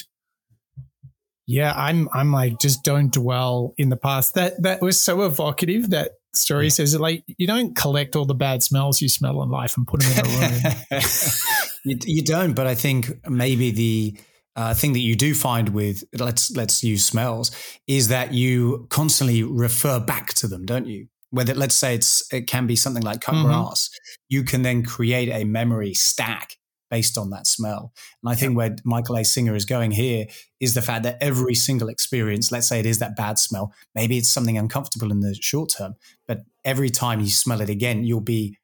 yeah, 1.48 1.74
I'm 1.76 2.10
I'm 2.14 2.32
like, 2.32 2.60
just 2.60 2.84
don't 2.84 3.12
dwell 3.12 3.74
in 3.78 3.89
the 3.89 3.98
past. 3.98 4.36
That 4.36 4.62
that 4.64 4.82
was 4.82 5.00
so 5.00 5.24
evocative 5.24 5.89
that 5.91 6.12
story 6.38 6.70
says 6.70 6.98
like 7.00 7.24
you 7.38 7.48
don't 7.48 7.76
collect 7.76 8.16
all 8.16 8.26
the 8.26 8.36
bad 8.36 8.64
smells 8.64 9.02
you 9.02 9.10
smell 9.10 9.42
in 9.44 9.50
life 9.50 9.78
and 9.78 9.88
put 9.88 10.02
them 10.02 10.12
in 10.12 10.20
a 10.20 10.30
room. 10.30 10.76
you, 11.86 11.98
you, 12.04 12.22
don't, 12.24 12.54
but 12.54 12.68
I 12.68 12.76
think 12.76 13.12
maybe 13.30 13.72
the 13.72 14.18
uh, 14.56 14.74
thing 14.74 14.94
that 14.94 15.00
you 15.00 15.16
do 15.16 15.34
find 15.34 15.70
with 15.70 16.04
let's 16.18 16.56
let's 16.56 16.84
use 16.84 17.06
smells 17.06 17.52
is 17.88 18.08
that 18.08 18.34
you 18.34 18.88
constantly 18.90 19.44
refer 19.44 20.00
back 20.00 20.34
to 20.36 20.48
them, 20.48 20.66
don't 20.66 20.88
you? 20.88 21.08
Whether 21.32 21.54
let's 21.54 21.76
say 21.76 21.96
it's 21.96 22.32
it 22.34 22.48
can 22.48 22.68
be 22.68 22.76
something 22.76 23.04
like 23.04 23.22
cut 23.22 23.36
mm-hmm. 23.36 23.48
grass, 23.48 23.90
you 24.30 24.44
can 24.44 24.62
then 24.62 24.84
create 24.84 25.30
a 25.30 25.44
memory 25.44 25.94
stack 25.94 26.58
based 26.90 27.18
on 27.18 27.30
that 27.32 27.48
smell. 27.48 27.94
And 28.24 28.32
I 28.32 28.36
think 28.36 28.56
where 28.56 28.76
Michael 28.84 29.18
A. 29.18 29.24
Singer 29.24 29.56
is 29.56 29.66
going 29.66 29.92
here 29.92 30.28
is 30.60 30.74
the 30.74 30.82
fact 30.82 31.04
that 31.04 31.18
every 31.22 31.56
single 31.56 31.90
experience, 31.90 32.52
let's 32.52 32.68
say 32.68 32.80
it 32.80 32.86
is 32.86 33.00
that 33.00 33.16
bad 33.16 33.40
smell, 33.40 33.74
maybe 33.94 34.18
it's 34.18 34.30
something 34.30 34.58
uncomfortable 34.58 35.12
in 35.12 35.20
the 35.20 35.36
short 35.36 35.74
term, 35.78 35.96
but 36.28 36.44
every 36.64 36.90
time 36.90 37.20
you 37.20 37.30
smell 37.30 37.62
it 37.62 37.70
again, 37.70 38.04
you'll 38.04 38.22
be 38.22 38.58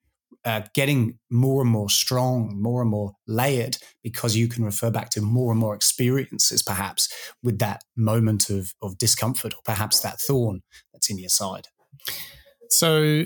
uh, 0.43 0.61
getting 0.73 1.19
more 1.29 1.61
and 1.61 1.69
more 1.69 1.89
strong, 1.89 2.59
more 2.59 2.81
and 2.81 2.89
more 2.89 3.13
layered 3.27 3.77
because 4.03 4.35
you 4.35 4.47
can 4.47 4.65
refer 4.65 4.89
back 4.89 5.09
to 5.11 5.21
more 5.21 5.51
and 5.51 5.59
more 5.59 5.75
experiences, 5.75 6.63
perhaps 6.63 7.09
with 7.43 7.59
that 7.59 7.83
moment 7.95 8.49
of, 8.49 8.73
of 8.81 8.97
discomfort 8.97 9.53
or 9.53 9.61
perhaps 9.63 9.99
that 9.99 10.19
thorn 10.19 10.61
that's 10.93 11.09
in 11.09 11.19
your 11.19 11.29
side. 11.29 11.67
So, 12.69 13.25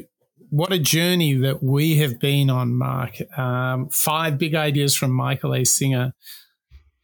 what 0.49 0.71
a 0.71 0.79
journey 0.79 1.33
that 1.33 1.63
we 1.63 1.97
have 1.97 2.19
been 2.19 2.49
on, 2.49 2.75
Mark. 2.75 3.17
Um, 3.37 3.89
five 3.89 4.37
big 4.37 4.55
ideas 4.55 4.95
from 4.95 5.11
Michael 5.11 5.53
A. 5.53 5.65
Singer. 5.65 6.13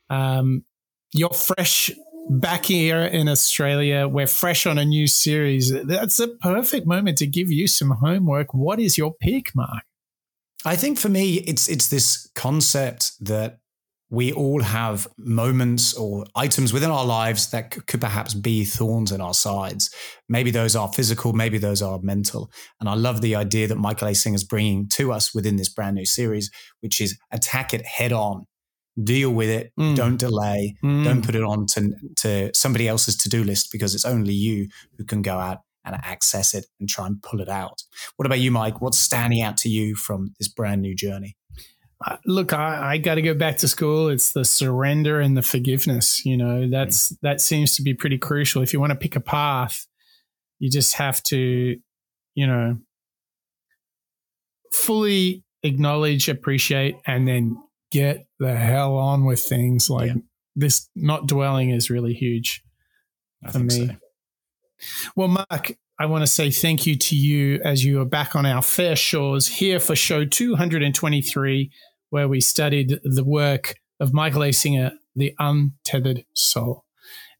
Um, 0.09 0.65
you're 1.13 1.29
fresh 1.29 1.91
back 2.29 2.65
here 2.65 3.01
in 3.01 3.27
Australia. 3.27 4.07
We're 4.07 4.27
fresh 4.27 4.65
on 4.65 4.77
a 4.77 4.85
new 4.85 5.07
series. 5.07 5.73
That's 5.83 6.19
a 6.19 6.27
perfect 6.27 6.85
moment 6.85 7.17
to 7.19 7.27
give 7.27 7.49
you 7.49 7.67
some 7.67 7.91
homework. 7.91 8.53
What 8.53 8.79
is 8.79 8.97
your 8.97 9.13
pick, 9.13 9.55
Mark? 9.55 9.83
I 10.63 10.75
think 10.75 10.99
for 10.99 11.09
me, 11.09 11.35
it's 11.47 11.67
it's 11.67 11.87
this 11.87 12.29
concept 12.35 13.13
that 13.25 13.60
we 14.11 14.33
all 14.33 14.61
have 14.61 15.07
moments 15.17 15.93
or 15.93 16.25
items 16.35 16.73
within 16.73 16.91
our 16.91 17.05
lives 17.05 17.49
that 17.51 17.71
could 17.87 18.01
perhaps 18.01 18.33
be 18.33 18.65
thorns 18.65 19.09
in 19.11 19.21
our 19.21 19.33
sides. 19.33 19.89
Maybe 20.27 20.51
those 20.51 20.75
are 20.75 20.91
physical, 20.91 21.31
maybe 21.31 21.57
those 21.57 21.81
are 21.81 21.97
mental. 22.03 22.51
And 22.81 22.89
I 22.89 22.95
love 22.95 23.21
the 23.21 23.35
idea 23.35 23.67
that 23.67 23.77
Michael 23.77 24.09
A. 24.09 24.13
Singer 24.13 24.35
is 24.35 24.43
bringing 24.43 24.89
to 24.89 25.13
us 25.13 25.33
within 25.33 25.55
this 25.55 25.69
brand 25.69 25.95
new 25.95 26.05
series, 26.05 26.51
which 26.81 26.99
is 26.99 27.17
attack 27.31 27.73
it 27.73 27.85
head 27.85 28.11
on, 28.11 28.45
deal 29.01 29.31
with 29.31 29.49
it, 29.49 29.71
mm. 29.79 29.95
don't 29.95 30.17
delay, 30.17 30.75
mm. 30.83 31.05
don't 31.05 31.25
put 31.25 31.35
it 31.35 31.43
on 31.43 31.65
to, 31.67 31.93
to 32.17 32.51
somebody 32.53 32.89
else's 32.89 33.15
to 33.15 33.29
do 33.29 33.45
list 33.45 33.71
because 33.71 33.95
it's 33.95 34.05
only 34.05 34.33
you 34.33 34.67
who 34.97 35.05
can 35.05 35.21
go 35.21 35.37
out 35.37 35.59
and 35.85 35.95
access 36.03 36.53
it 36.53 36.65
and 36.81 36.89
try 36.89 37.07
and 37.07 37.23
pull 37.23 37.39
it 37.39 37.49
out. 37.49 37.83
What 38.17 38.25
about 38.25 38.39
you, 38.39 38.51
Mike? 38.51 38.81
What's 38.81 38.99
standing 38.99 39.41
out 39.41 39.55
to 39.57 39.69
you 39.69 39.95
from 39.95 40.33
this 40.37 40.49
brand 40.49 40.81
new 40.81 40.93
journey? 40.93 41.37
Look, 42.25 42.53
I, 42.53 42.93
I 42.93 42.97
got 42.97 43.15
to 43.15 43.21
go 43.21 43.33
back 43.33 43.57
to 43.57 43.67
school. 43.67 44.07
It's 44.09 44.31
the 44.31 44.45
surrender 44.45 45.19
and 45.19 45.37
the 45.37 45.41
forgiveness. 45.41 46.25
You 46.25 46.37
know, 46.37 46.67
that's 46.69 47.11
mm. 47.11 47.17
that 47.21 47.41
seems 47.41 47.75
to 47.75 47.83
be 47.83 47.93
pretty 47.93 48.17
crucial. 48.17 48.61
If 48.61 48.73
you 48.73 48.79
want 48.79 48.91
to 48.91 48.97
pick 48.97 49.15
a 49.15 49.19
path, 49.21 49.85
you 50.59 50.69
just 50.69 50.95
have 50.95 51.21
to, 51.23 51.77
you 52.35 52.47
know, 52.47 52.77
fully 54.71 55.43
acknowledge, 55.63 56.29
appreciate, 56.29 56.95
and 57.05 57.27
then 57.27 57.57
get 57.91 58.25
the 58.39 58.55
hell 58.55 58.95
on 58.95 59.25
with 59.25 59.39
things. 59.39 59.89
Like, 59.89 60.09
yeah. 60.09 60.21
this 60.55 60.89
not 60.95 61.27
dwelling 61.27 61.69
is 61.69 61.89
really 61.89 62.13
huge 62.13 62.63
I 63.45 63.51
for 63.51 63.59
me. 63.59 63.87
so. 63.87 63.95
Well, 65.15 65.27
Mark, 65.27 65.73
I 65.99 66.05
want 66.07 66.23
to 66.23 66.27
say 66.27 66.49
thank 66.49 66.87
you 66.87 66.95
to 66.95 67.15
you 67.15 67.61
as 67.63 67.85
you 67.85 68.01
are 68.01 68.05
back 68.05 68.35
on 68.35 68.45
our 68.45 68.63
fair 68.63 68.95
shores 68.95 69.47
here 69.47 69.79
for 69.79 69.95
show 69.95 70.25
223, 70.25 71.71
where 72.11 72.27
we 72.27 72.39
studied 72.39 72.99
the 73.03 73.23
work 73.23 73.79
of 73.99 74.13
Michael 74.13 74.43
A. 74.43 74.51
Singer, 74.51 74.91
The 75.15 75.33
Untethered 75.39 76.25
Soul. 76.33 76.85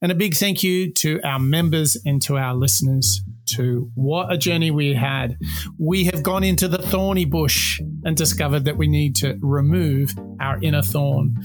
And 0.02 0.12
a 0.12 0.16
big 0.16 0.34
thank 0.34 0.64
you 0.64 0.92
to 0.94 1.22
our 1.24 1.38
members 1.38 1.96
and 2.06 2.20
to 2.24 2.36
our 2.36 2.56
listeners 2.56 3.22
too. 3.46 3.92
What 3.94 4.32
a 4.32 4.38
journey 4.38 4.72
we 4.72 4.94
had. 4.94 5.38
We 5.78 6.06
have 6.06 6.24
gone 6.24 6.44
into 6.44 6.68
the 6.68 6.80
thorny 6.80 7.26
bush 7.26 7.80
and 8.04 8.18
discovered 8.18 8.66
that 8.66 8.78
we 8.78 8.88
need 8.88 9.16
to 9.18 9.38
remove 9.42 10.16
our 10.40 10.58
inner 10.64 10.82
thorn. 10.82 11.36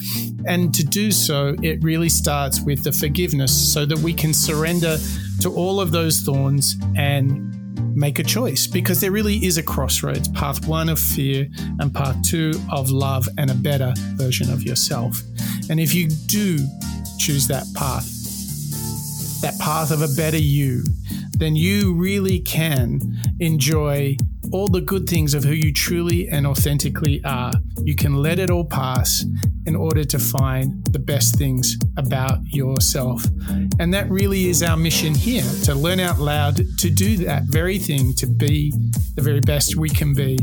And 0.47 0.73
to 0.73 0.85
do 0.85 1.11
so, 1.11 1.55
it 1.63 1.83
really 1.83 2.09
starts 2.09 2.63
with 2.63 2.83
the 2.83 2.93
forgiveness 2.93 3.53
so 3.75 3.85
that 3.85 3.99
we 3.99 4.15
can 4.15 4.33
surrender 4.33 4.97
to 5.41 5.53
all 5.53 5.79
of 5.79 5.91
those 5.91 6.21
thorns 6.21 6.77
and 6.97 7.56
make 7.95 8.19
a 8.19 8.23
choice 8.23 8.67
because 8.67 9.01
there 9.01 9.11
really 9.11 9.45
is 9.45 9.59
a 9.59 9.63
crossroads 9.63 10.29
path 10.29 10.67
one 10.67 10.89
of 10.89 10.99
fear 10.99 11.49
and 11.81 11.95
path 11.95 12.17
two 12.23 12.53
of 12.71 12.91
love 12.91 13.29
and 13.39 13.51
a 13.51 13.55
better 13.55 13.93
version 14.15 14.51
of 14.51 14.63
yourself. 14.63 15.23
And 15.71 15.81
if 15.81 15.95
you 15.95 16.09
do 16.27 16.59
choose 17.19 17.49
that 17.49 17.67
path, 17.75 18.07
that 19.41 19.59
path 19.59 19.91
of 19.91 20.03
a 20.03 20.09
better 20.17 20.39
you, 20.39 20.85
then 21.39 21.57
you 21.57 21.95
really 21.95 22.41
can 22.41 23.01
enjoy 23.41 24.17
all 24.53 24.69
the 24.69 24.81
good 24.81 25.09
things 25.09 25.35
of 25.35 25.45
who 25.45 25.53
you 25.53 25.73
truly 25.73 26.29
and 26.29 26.47
authentically 26.47 27.23
are. 27.25 27.53
You 27.85 27.95
can 27.95 28.15
let 28.15 28.39
it 28.39 28.51
all 28.51 28.65
pass 28.65 29.25
in 29.67 29.75
order 29.75 30.05
to 30.05 30.19
find 30.19 30.85
the 30.87 30.99
best 30.99 31.37
things 31.37 31.77
about 31.97 32.39
yourself. 32.47 33.25
And 33.79 33.93
that 33.93 34.09
really 34.09 34.49
is 34.49 34.63
our 34.63 34.77
mission 34.77 35.15
here 35.15 35.45
to 35.65 35.75
learn 35.75 36.01
out 36.01 36.19
loud, 36.19 36.57
to 36.79 36.91
do 36.91 37.17
that 37.19 37.45
very 37.45 37.79
thing, 37.79 38.15
to 38.15 38.27
be 38.27 38.73
the 39.15 39.23
very 39.23 39.41
best 39.41 39.77
we 39.77 39.89
can 39.89 40.15
be. 40.15 40.39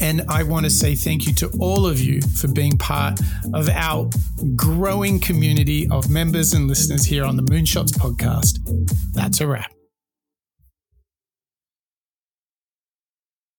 And 0.00 0.22
I 0.28 0.42
want 0.42 0.64
to 0.64 0.70
say 0.70 0.94
thank 0.94 1.26
you 1.26 1.34
to 1.34 1.50
all 1.60 1.86
of 1.86 2.00
you 2.00 2.20
for 2.20 2.48
being 2.48 2.78
part 2.78 3.20
of 3.52 3.68
our 3.68 4.08
growing 4.54 5.20
community 5.20 5.88
of 5.90 6.08
members 6.10 6.52
and 6.52 6.68
listeners 6.68 7.04
here 7.04 7.24
on 7.24 7.36
the 7.36 7.42
Moonshots 7.42 7.92
podcast. 7.92 8.58
That's 9.12 9.40
a 9.40 9.46
wrap. 9.46 9.77